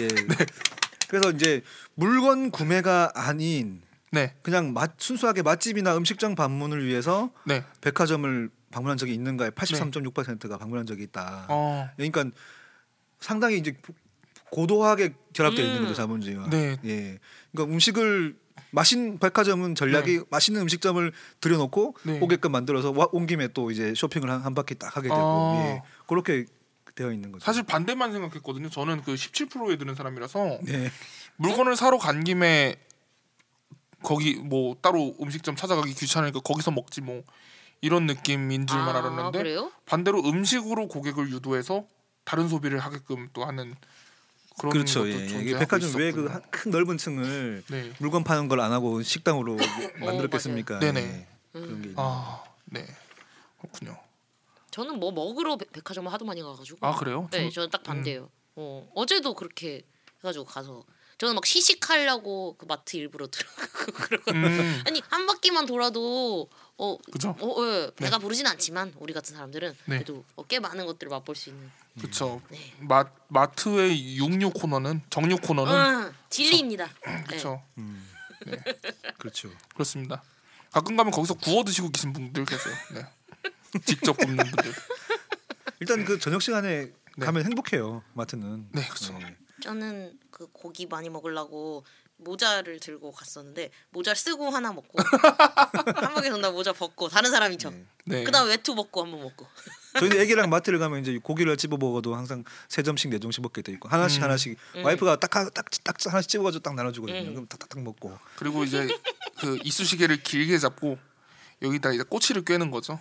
예, 0.00 0.04
예. 0.04 0.08
그래서 1.08 1.30
이제 1.32 1.62
물건 1.94 2.52
구매가 2.52 3.10
아닌 3.16 3.82
네. 4.12 4.34
그냥 4.42 4.72
맛 4.72 4.92
순수하게 4.98 5.42
맛집이나 5.42 5.96
음식점 5.96 6.36
방문을 6.36 6.86
위해서 6.86 7.30
네. 7.44 7.64
백화점을 7.80 8.48
방문한 8.70 8.96
적이 8.96 9.14
있는가에 9.14 9.50
83.6%가 9.50 10.56
방문한 10.56 10.86
적이 10.86 11.02
있다. 11.02 11.46
어. 11.48 11.90
그러니까 11.96 12.24
상당히 13.18 13.58
이제 13.58 13.76
고도하게 14.50 15.14
결합되어 15.32 15.64
있는 15.64 15.78
음. 15.78 15.82
거죠 15.82 15.94
자본주의가. 15.94 16.48
네. 16.50 16.76
예. 16.84 17.18
그러니까 17.50 17.74
음식을 17.74 18.36
맛있는 18.72 19.18
백화점은 19.18 19.74
전략이 19.74 20.22
맛있는 20.30 20.62
음식점을 20.62 21.12
들여놓고 21.40 21.96
네. 22.04 22.20
오게끔 22.20 22.52
만들어서 22.52 22.90
와- 22.90 23.08
온 23.12 23.26
김에 23.26 23.48
또 23.48 23.70
이제 23.70 23.94
쇼핑을 23.94 24.30
한, 24.30 24.40
한 24.40 24.54
바퀴 24.54 24.74
딱 24.74 24.96
하게 24.96 25.08
되고 25.08 25.20
아. 25.20 25.54
예. 25.58 25.82
그렇게 26.06 26.46
되어 26.94 27.12
있는 27.12 27.32
거죠. 27.32 27.44
사실 27.44 27.62
반대만 27.62 28.12
생각했거든요. 28.12 28.68
저는 28.70 29.02
그 29.02 29.14
17%에 29.14 29.76
드는 29.76 29.94
사람이라서 29.94 30.58
네. 30.62 30.90
물건을 31.36 31.76
사러 31.76 31.98
간 31.98 32.24
김에 32.24 32.76
거기 34.02 34.34
뭐 34.34 34.76
따로 34.82 35.14
음식점 35.20 35.54
찾아가기 35.54 35.94
귀찮으니까 35.94 36.40
거기서 36.40 36.70
먹지 36.70 37.00
뭐 37.02 37.22
이런 37.80 38.06
느낌인 38.06 38.66
줄만 38.66 38.96
아, 38.96 38.98
알았는데 38.98 39.38
그래요? 39.38 39.70
반대로 39.86 40.20
음식으로 40.24 40.88
고객을 40.88 41.30
유도해서 41.30 41.84
다른 42.24 42.48
소비를 42.48 42.78
하게끔 42.78 43.28
또 43.32 43.44
하는 43.44 43.74
그런 44.62 44.72
그렇죠. 44.72 45.00
것도 45.00 45.10
예. 45.10 45.14
이게 45.16 45.28
존재하고 45.28 45.58
백화점 45.60 45.94
왜그 45.96 46.20
있었군요. 46.24 46.40
큰 46.50 46.70
넓은 46.70 46.96
층을 46.98 47.64
네. 47.70 47.92
물건 47.98 48.24
파는 48.24 48.48
걸 48.48 48.60
안 48.60 48.72
하고 48.72 49.02
식당으로 49.02 49.56
만들었겠습니까? 50.00 50.78
네네. 50.78 51.00
예. 51.00 51.26
그런 51.52 51.68
게 51.82 51.88
있는 51.88 51.94
아, 51.98 52.42
네. 52.66 52.86
그렇군요. 53.60 53.98
저는 54.70 54.98
뭐 54.98 55.12
먹으러 55.12 55.56
백- 55.56 55.70
백화점을 55.72 56.10
하도 56.12 56.24
많이 56.24 56.40
가가지고. 56.42 56.78
아, 56.80 56.94
그래요? 56.96 57.28
네, 57.30 57.48
저는- 57.48 57.52
저는 57.52 57.70
딱 57.70 57.82
반대예요. 57.82 58.30
어, 58.56 58.90
어제도 58.94 59.34
그렇게 59.34 59.82
해가지고 60.20 60.44
가서 60.44 60.84
저는 61.22 61.36
막 61.36 61.46
시식하려고 61.46 62.56
그 62.58 62.66
마트 62.66 62.96
일부러 62.96 63.28
들어가고 63.30 63.92
그러거든요. 63.92 64.44
음. 64.44 64.82
아니 64.84 65.00
한 65.08 65.24
바퀴만 65.28 65.66
돌아도 65.66 66.50
어, 66.76 66.98
그죠? 67.12 67.36
어, 67.38 67.64
예, 67.64 67.92
배가 67.94 68.18
부르진 68.18 68.44
않지만 68.48 68.92
우리 68.98 69.12
같은 69.12 69.36
사람들은 69.36 69.76
네. 69.84 69.98
그래도 69.98 70.24
어, 70.34 70.44
꽤 70.46 70.58
많은 70.58 70.84
것들을 70.84 71.10
맛볼 71.10 71.36
수 71.36 71.50
있는. 71.50 71.70
그렇죠. 71.96 72.42
네. 72.48 72.74
마 72.80 73.04
마트의 73.28 74.16
육류 74.16 74.50
코너는 74.50 75.02
정류 75.10 75.36
코너는 75.36 75.72
아, 75.72 76.12
진리입니다. 76.28 76.90
네. 77.06 77.22
그렇죠. 77.28 77.62
그렇죠. 79.18 79.48
그렇습니다. 79.74 80.24
가끔 80.72 80.96
가면 80.96 81.12
거기서 81.12 81.34
구워 81.34 81.62
드시고 81.62 81.90
계신 81.90 82.12
분들 82.12 82.44
계세요. 82.46 82.74
네. 82.94 83.06
직접 83.86 84.16
굽는 84.16 84.44
분들. 84.44 84.74
일단 85.78 86.04
그 86.04 86.18
저녁 86.18 86.42
시간에 86.42 86.90
네. 87.16 87.26
가면 87.26 87.44
행복해요. 87.44 88.02
마트는. 88.14 88.70
네, 88.72 88.88
그렇죠. 88.88 89.16
저는 89.62 90.18
그 90.30 90.48
고기 90.52 90.86
많이 90.86 91.08
먹으려고 91.08 91.84
모자를 92.18 92.78
들고 92.78 93.10
갔었는데 93.12 93.70
모자 93.90 94.14
쓰고 94.14 94.50
하나 94.50 94.72
먹고 94.72 94.98
한 95.96 96.14
바퀴 96.14 96.28
돈다 96.30 96.50
모자 96.50 96.72
벗고 96.72 97.08
다른 97.08 97.30
사람이 97.30 97.58
쳐. 97.58 97.72
네. 98.04 98.22
그다음 98.24 98.48
외투 98.48 98.74
벗고 98.74 99.02
한 99.02 99.10
번 99.10 99.20
먹고. 99.22 99.46
저희는 99.98 100.20
애기랑 100.20 100.48
마트를 100.50 100.78
가면 100.78 101.00
이제 101.00 101.18
고기를 101.22 101.56
집어 101.56 101.76
먹어도 101.78 102.14
항상 102.14 102.44
세 102.68 102.82
점씩 102.82 103.10
네 103.10 103.18
점씩 103.18 103.42
먹게 103.42 103.62
돼 103.62 103.72
있고 103.72 103.88
하나씩 103.88 104.20
음. 104.20 104.24
하나씩 104.24 104.56
와이프가 104.84 105.16
딱딱 105.16 105.52
딱, 105.54 105.66
딱 105.84 105.96
하나씩 106.06 106.28
집어가지고 106.30 106.62
딱 106.62 106.74
나눠주거든요. 106.74 107.18
음. 107.28 107.34
그럼 107.34 107.46
탁탁탁 107.48 107.82
먹고. 107.82 108.16
그리고 108.36 108.62
이제 108.64 108.86
그 109.40 109.58
이쑤시개를 109.64 110.22
길게 110.22 110.58
잡고 110.58 110.98
여기다 111.62 111.92
이제 111.92 112.02
꼬치를 112.04 112.44
꿰는 112.44 112.70
거죠. 112.70 113.00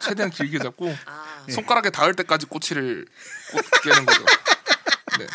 최대한 0.00 0.30
길게 0.30 0.58
잡고 0.58 0.94
아, 1.06 1.46
손가락에 1.50 1.90
닿을 1.90 2.14
때까지 2.14 2.46
꼬치를 2.46 3.06
꽂- 3.52 3.82
꿰는 3.82 4.04
거죠. 4.06 4.24
네, 5.18 5.26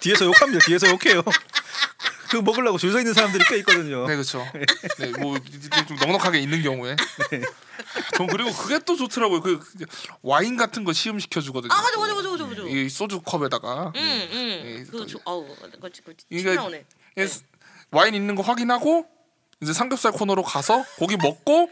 뒤에서 0.00 0.24
욕합니다. 0.26 0.64
뒤에서 0.66 0.88
욕해요. 0.88 1.22
그 2.30 2.36
먹으려고 2.36 2.78
줄 2.78 2.92
서 2.92 2.98
있는 2.98 3.12
사람들이 3.12 3.44
꽤 3.48 3.56
있거든요. 3.58 4.06
네 4.06 4.14
그렇죠. 4.14 4.46
네, 4.98 5.10
뭐 5.18 5.36
이제 5.36 5.68
좀 5.88 5.96
넉넉하게 5.96 6.38
있는 6.38 6.62
경우에. 6.62 6.94
전 8.16 8.26
그리고 8.28 8.52
그게 8.52 8.78
또 8.80 8.96
좋더라고요. 8.96 9.40
그 9.40 9.60
와인 10.22 10.56
같은 10.56 10.84
거 10.84 10.92
시음 10.92 11.18
시켜 11.18 11.40
주거든요. 11.40 11.72
아 11.72 11.82
맞아 11.82 11.98
맞아 11.98 12.14
맞아 12.14 12.28
맞아 12.30 12.44
맞아. 12.44 12.62
이 12.68 12.88
소주 12.88 13.20
컵에다가 13.22 13.92
응, 13.96 14.28
응. 14.32 14.38
예, 14.64 14.84
그 14.90 15.06
저, 15.08 15.18
아우, 15.24 15.44
그거 15.72 15.88
그 16.04 16.14
이게- 16.30 16.42
침 16.50 16.54
나오네. 16.54 16.84
예, 17.18 17.28
와인 17.90 18.14
있는 18.14 18.36
거 18.36 18.42
확인하고 18.42 19.06
이제 19.60 19.72
삼겹살 19.72 20.12
코너로 20.12 20.44
가서 20.44 20.84
고기 20.98 21.16
먹고 21.16 21.68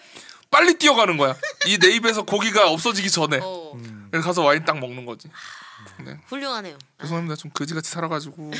빨리 0.50 0.74
뛰어가는 0.78 1.16
거야. 1.18 1.36
이 1.66 1.78
내 1.78 1.90
입에서 1.94 2.22
고기가 2.22 2.68
없어지기 2.70 3.10
전에. 3.10 3.38
어, 3.42 3.72
그래서 3.76 3.94
가서 4.10 4.42
와인 4.44 4.64
딱 4.64 4.78
먹는 4.78 5.04
거지. 5.06 5.30
네. 6.04 6.18
훌륭하네요. 6.26 6.76
죄송합니다. 7.00 7.36
좀 7.36 7.50
거지같이 7.52 7.90
살아가지고. 7.90 8.50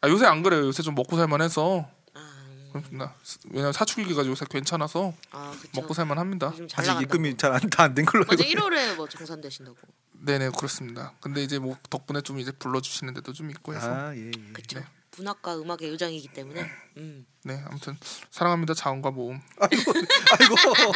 아 0.00 0.08
요새 0.08 0.26
안 0.26 0.42
그래요. 0.42 0.66
요새 0.66 0.82
좀 0.82 0.94
먹고 0.94 1.16
살만해서. 1.16 1.88
아, 2.14 2.30
그렇습니다. 2.72 3.14
왜냐면 3.50 3.72
사춘기가 3.72 4.26
요새 4.26 4.46
괜찮아서 4.48 5.12
아. 5.30 5.54
먹고 5.74 5.94
살만합니다. 5.94 6.52
아직. 6.74 7.02
입금이 7.02 7.36
잘다안된 7.36 8.04
걸로 8.04 8.24
맞아 8.26 8.44
1월에 8.44 8.96
뭐 8.96 9.08
정산되신다고. 9.08 9.76
네네 10.20 10.50
그렇습니다. 10.56 11.12
근데 11.20 11.42
이제 11.42 11.58
뭐 11.58 11.76
덕분에 11.90 12.20
좀 12.22 12.40
이제 12.40 12.50
불러주시는 12.52 13.14
데도 13.14 13.32
좀 13.32 13.50
있고 13.50 13.74
해서. 13.74 13.86
아, 13.92 14.14
예, 14.16 14.26
예. 14.26 14.52
그쵸. 14.52 14.82
문학과 15.16 15.56
음악의 15.56 15.88
요장이기 15.90 16.28
때문에. 16.28 16.68
음. 16.98 17.26
네 17.44 17.62
아무튼 17.66 17.96
사랑합니다 18.30 18.74
자원과 18.74 19.10
모험. 19.10 19.40
아이고, 19.60 19.92
아이고. 20.40 20.92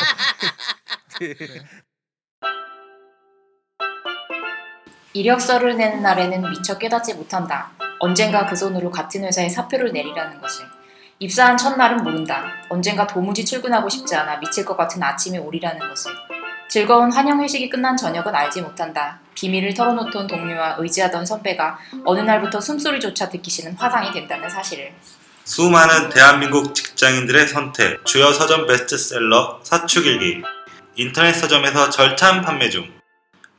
이력서를 5.15 5.77
내는 5.77 6.03
날에는 6.03 6.51
미처 6.51 6.79
깨닫지 6.79 7.15
못한다. 7.15 7.71
언젠가 7.99 8.47
그 8.47 8.57
손으로 8.57 8.91
같은 8.91 9.25
회사에 9.25 9.49
사표를 9.49 9.93
내리라는 9.93 10.41
것을. 10.41 10.65
입사한 11.19 11.57
첫날은 11.57 11.99
모른다. 11.99 12.45
언젠가 12.69 13.07
도무지 13.07 13.45
출근하고 13.45 13.89
싶지 13.89 14.15
않아 14.17 14.39
미칠 14.39 14.65
것 14.65 14.77
같은 14.77 15.03
아침이 15.03 15.39
오리라는 15.39 15.79
것을. 15.89 16.13
즐거운 16.69 17.13
환영 17.13 17.43
회식이 17.43 17.69
끝난 17.69 17.97
저녁은 17.97 18.35
알지 18.35 18.63
못한다. 18.63 19.21
비밀을 19.35 19.75
털어놓던 19.75 20.27
동료와 20.27 20.77
의지하던 20.79 21.27
선배가 21.27 21.79
어느 22.05 22.21
날부터 22.21 22.61
숨소리조차 22.61 23.29
듣기 23.29 23.51
싫은 23.51 23.75
화상이 23.75 24.11
된다는 24.13 24.49
사실을. 24.49 24.93
수많은 25.45 26.09
대한민국 26.09 26.75
직장인들의 26.75 27.49
선택 27.49 28.05
주요 28.07 28.33
서점 28.33 28.67
베스트셀러 28.67 29.61
사축일기 29.63 30.43
인터넷 30.97 31.33
서점에서 31.33 31.91
절찬 31.91 32.43
판매 32.43 32.71
중 32.71 33.02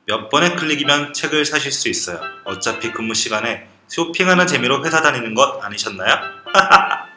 몇 0.06 0.30
번의 0.30 0.56
클릭이면 0.56 1.14
책을 1.14 1.46
사실 1.46 1.72
수 1.72 1.88
있어요 1.90 2.20
어차피 2.46 2.92
근무 2.92 3.14
시간에 3.14 3.70
쇼핑하는 3.88 4.48
재미로 4.48 4.84
회사 4.86 5.02
다니는 5.02 5.34
것 5.34 5.64
아니셨나요? 5.64 6.16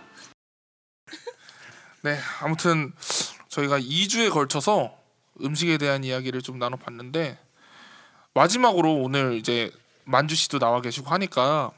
네 2.03 2.19
아무튼 2.41 2.93
저희가 3.49 3.81
2주에 3.81 4.31
걸쳐서 4.31 4.97
음식에 5.43 5.79
대한 5.79 6.05
이야기를 6.05 6.43
좀 6.43 6.59
나눠봤는데 6.59 7.39
마지막으로 8.35 8.95
오늘 8.95 9.35
이제 9.35 9.71
만주 10.05 10.37
씨도 10.37 10.59
나와 10.59 10.81
계시고 10.81 11.09
하니까 11.09 11.73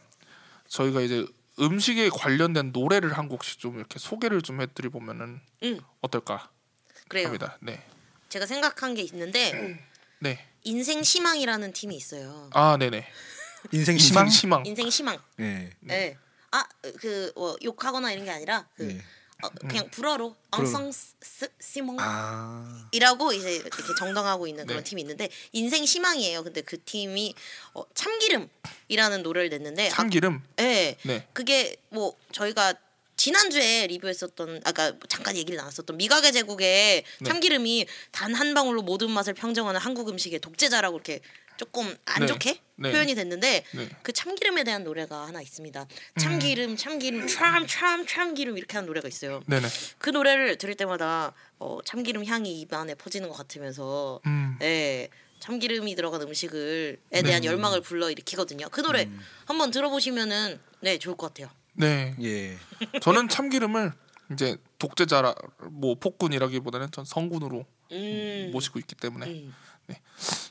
저희가 0.69 1.01
이제 1.01 1.27
음식에 1.61 2.09
관련된 2.11 2.73
노래를 2.73 3.17
한 3.17 3.29
곡씩 3.29 3.59
좀 3.59 3.79
이렇게 3.79 3.99
소개를 3.99 4.43
좀 4.43 4.61
해드려 4.61 4.91
보면은 4.91 5.41
음. 5.63 5.81
어떨까 6.03 6.51
그래요. 7.09 7.27
합니다. 7.27 7.57
네, 7.61 7.83
제가 8.29 8.45
생각한 8.47 8.95
게 8.95 9.03
있는데 9.03 9.81
네, 10.21 10.45
인생 10.65 11.01
희망이라는 11.03 11.73
팀이 11.73 11.97
있어요. 11.97 12.51
아 12.53 12.77
네네. 12.77 13.07
인생 13.73 13.95
인생 13.97 13.99
희망. 13.99 14.29
희망. 14.29 14.67
인생 14.67 14.89
희망. 14.89 15.19
예. 15.41 15.71
네. 15.81 16.17
아, 16.51 16.65
그 17.01 17.33
뭐, 17.37 17.57
욕하거나 17.63 18.13
이런 18.13 18.25
게 18.25 18.31
아니라 18.31 18.67
그 18.77 18.91
예. 18.91 19.03
어, 19.43 19.49
그냥 19.69 19.89
불어로. 19.91 20.35
엉성 20.51 20.91
시몽 21.61 21.97
아. 22.01 22.89
이라고 22.91 23.33
이제 23.33 23.55
이렇게 23.55 23.83
정당하고 23.97 24.49
있는 24.49 24.67
그런 24.67 24.83
네. 24.83 24.89
팀이 24.91 25.03
있는데 25.03 25.29
인생 25.53 25.85
희망이에요. 25.85 26.43
근데 26.43 26.61
그 26.63 26.83
팀이 26.83 27.35
어, 27.75 27.85
참기름이라는 27.95 29.23
노래를 29.23 29.51
냈는데 29.51 29.91
참기름. 29.91 30.43
아, 30.43 30.63
네. 30.63 30.97
네. 31.05 31.29
그게 31.33 31.77
뭐 31.91 32.17
저희가 32.33 32.75
지난주에 33.19 33.89
리뷰했었던 33.89 34.63
아까 34.65 34.95
잠깐 35.09 35.37
얘기를 35.37 35.57
나눴었던 35.59 35.97
미각의 35.97 36.33
제국의 36.33 37.05
네. 37.21 37.29
참기름이 37.29 37.87
단 38.13 38.39
한 38.39 38.55
방울로 38.55 38.83
모든 38.83 39.11
맛을 39.11 39.35
평정하는 39.35 39.81
한국 39.81 40.09
음식의 40.09 40.39
독재자라고 40.39 40.97
이렇게 40.97 41.21
조금 41.57 41.93
안 42.05 42.21
네. 42.21 42.27
좋게 42.29 42.61
네. 42.77 42.93
표현이 42.93 43.17
됐는데 43.17 43.65
네. 43.73 43.89
그 44.05 44.13
참기름에 44.13 44.63
대한 44.63 44.85
노래가 44.85 45.27
하나 45.27 45.43
있습니다. 45.43 45.89
참기름, 46.21 46.77
참기름, 46.77 47.27
참, 47.27 47.67
참, 47.67 48.07
참기름 48.07 48.57
이렇게 48.57 48.75
하는 48.77 48.87
노래가 48.87 49.09
있어요. 49.09 49.43
네네. 49.47 49.67
그 49.99 50.11
노래를 50.11 50.57
들을 50.57 50.77
때마다 50.77 51.35
어, 51.59 51.79
참기름 51.85 52.25
향이 52.25 52.61
입 52.61 52.73
안에 52.73 52.95
퍼지는 52.95 53.29
것 53.29 53.35
같으면서 53.35 54.21
음. 54.27 54.57
예, 54.63 55.09
참기름이 55.41 55.97
들어간 55.97 56.23
음식을에 56.23 57.23
대한 57.25 57.45
열망을 57.45 57.81
불러 57.81 58.09
일으키거든요. 58.09 58.69
그 58.69 58.81
노래 58.83 59.09
한번 59.47 59.73
들어보시면은 59.73 60.61
네 60.81 60.99
좋을 60.99 61.17
것 61.17 61.27
같아요. 61.35 61.51
네. 61.79 62.15
예. 62.23 62.59
저는 63.01 63.29
참기름을 63.29 63.93
이제 64.33 64.59
독재자라 64.79 65.35
뭐 65.71 65.95
폭군이라기보다는 65.95 66.91
전 66.91 67.05
성군으로 67.05 67.65
음, 67.93 68.51
모시고 68.53 68.79
있기 68.81 68.95
때문에 68.95 69.27
음. 69.27 69.55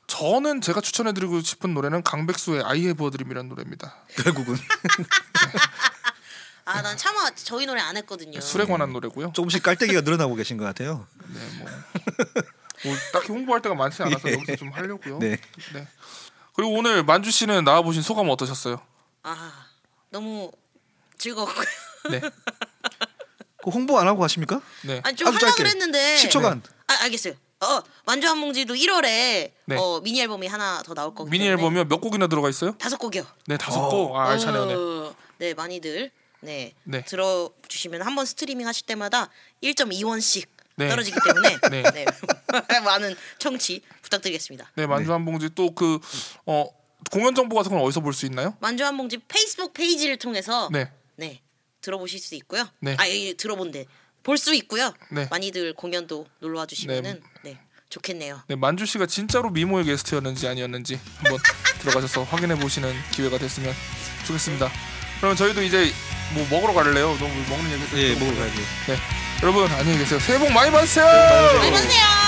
저는 0.07 0.61
제가 0.61 0.81
추천해드리고 0.81 1.41
싶은 1.41 1.73
노래는 1.73 2.01
강백수의 2.01 2.63
I 2.63 2.79
Have 2.79 3.05
a 3.05 3.11
Dream이라는 3.11 3.49
노래입니다. 3.49 3.95
결국은 4.23 4.55
아, 6.65 6.81
난 6.81 6.97
차마 6.97 7.29
저희 7.35 7.65
노래 7.65 7.79
안 7.81 7.95
했거든요. 7.97 8.41
술에 8.41 8.65
관한 8.65 8.91
노래고요. 8.93 9.31
조금씩 9.33 9.63
깔때기가 9.63 10.01
늘어나고 10.01 10.35
계신 10.35 10.57
것 10.57 10.65
같아요. 10.65 11.07
네, 11.27 11.39
뭐, 11.59 11.69
뭐 12.83 12.95
딱히 13.13 13.31
홍보할 13.31 13.61
데가 13.61 13.75
많지 13.75 14.01
않아서 14.03 14.31
여기서 14.31 14.55
좀 14.55 14.69
하려고요. 14.69 15.19
네. 15.19 15.37
네. 15.73 15.87
그리고 16.53 16.73
오늘 16.73 17.03
만주 17.03 17.29
씨는 17.29 17.63
나와 17.63 17.83
보신 17.83 18.01
소감 18.01 18.29
어떠셨어요? 18.29 18.81
아, 19.23 19.67
너무 20.09 20.51
즐거웠고요. 21.17 21.65
네, 22.11 22.21
그 23.63 23.69
홍보 23.69 23.97
안 23.99 24.07
하고 24.07 24.19
가십니까? 24.19 24.61
네, 24.83 25.01
아니 25.03 25.15
좀 25.15 25.27
아주 25.27 25.37
하려고 25.37 25.55
짧게. 25.57 25.63
그랬는데 25.63 26.15
10초간. 26.17 26.61
아, 26.87 26.93
알겠어요. 27.03 27.33
어, 27.59 27.81
만주 28.05 28.27
한몽지도 28.27 28.75
1월에 28.75 29.51
네. 29.65 29.75
어, 29.77 29.99
미니 30.01 30.21
앨범이 30.21 30.45
하나 30.47 30.81
더 30.83 30.93
나올 30.93 31.13
거기 31.15 31.31
미니 31.31 31.45
때문에 31.45 31.59
앨범이요 31.59 31.85
몇 31.85 31.99
곡이나 31.99 32.27
들어가 32.27 32.49
있어요? 32.49 32.73
다섯 32.77 32.97
곡이요. 32.97 33.25
네, 33.47 33.57
다섯 33.57 33.79
어. 33.81 33.89
곡. 33.89 34.15
아, 34.15 34.29
알차네요. 34.29 34.65
네. 34.67 34.73
어, 34.75 35.15
네, 35.39 35.53
많이들 35.55 36.11
네, 36.41 36.73
네. 36.83 37.03
들어주시면 37.03 38.03
한 38.03 38.15
번 38.15 38.25
스트리밍 38.27 38.67
하실 38.67 38.85
때마다 38.85 39.29
1.2원씩 39.63 40.47
네. 40.75 40.87
떨어지기 40.87 41.17
때문에 41.25 41.57
네. 41.71 41.83
네. 41.91 42.05
많은 42.85 43.15
청취 43.39 43.81
부탁드리겠습니다. 44.03 44.71
네, 44.75 44.85
만주 44.85 45.11
한 45.11 45.25
봉지 45.25 45.49
또 45.49 45.71
그 45.73 45.97
어, 46.45 46.65
공연 47.11 47.33
정보 47.33 47.55
같은 47.55 47.71
건 47.71 47.81
어디서 47.81 48.01
볼 48.01 48.13
수 48.13 48.27
있나요? 48.27 48.55
만주 48.59 48.85
한몽지 48.85 49.17
페이스북 49.27 49.73
페이지를 49.73 50.17
통해서 50.17 50.69
네, 50.71 50.91
네, 51.17 51.41
들어보실 51.81 52.19
수 52.19 52.35
있고요. 52.35 52.67
네. 52.79 52.95
아, 52.97 53.07
예, 53.09 53.33
들어본데 53.33 53.85
볼 54.23 54.37
수 54.37 54.53
있고요. 54.55 54.93
네. 55.11 55.27
많이들 55.29 55.73
공연도 55.73 56.25
놀러 56.39 56.59
와 56.59 56.65
주시면은 56.65 57.21
네. 57.43 57.57
좋겠네요. 57.89 58.43
네, 58.47 58.55
만주 58.55 58.85
씨가 58.85 59.05
진짜로 59.05 59.49
미모의 59.49 59.85
게스트였는지 59.85 60.47
아니었는지 60.47 60.99
한번 61.17 61.39
들어가셔서 61.79 62.23
확인해 62.23 62.55
보시는 62.55 62.93
기회가 63.13 63.37
됐으면 63.37 63.73
좋겠습니다. 64.25 64.69
그러면 65.17 65.37
저희도 65.37 65.63
이제 65.63 65.91
뭐 66.33 66.45
먹으러 66.49 66.73
갈래요? 66.73 67.15
너무 67.17 67.33
먹는 67.49 67.71
얘기. 67.71 68.03
예, 68.03 68.13
먹으러 68.15 68.35
가야죠. 68.37 68.59
네, 68.87 68.97
여러분 69.43 69.71
안녕히 69.71 69.97
계세요. 69.99 70.19
새해 70.19 70.37
복 70.37 70.51
많이 70.51 70.69
받으세요. 70.71 71.05
안녕히 71.05 71.71
계세요. 71.71 72.26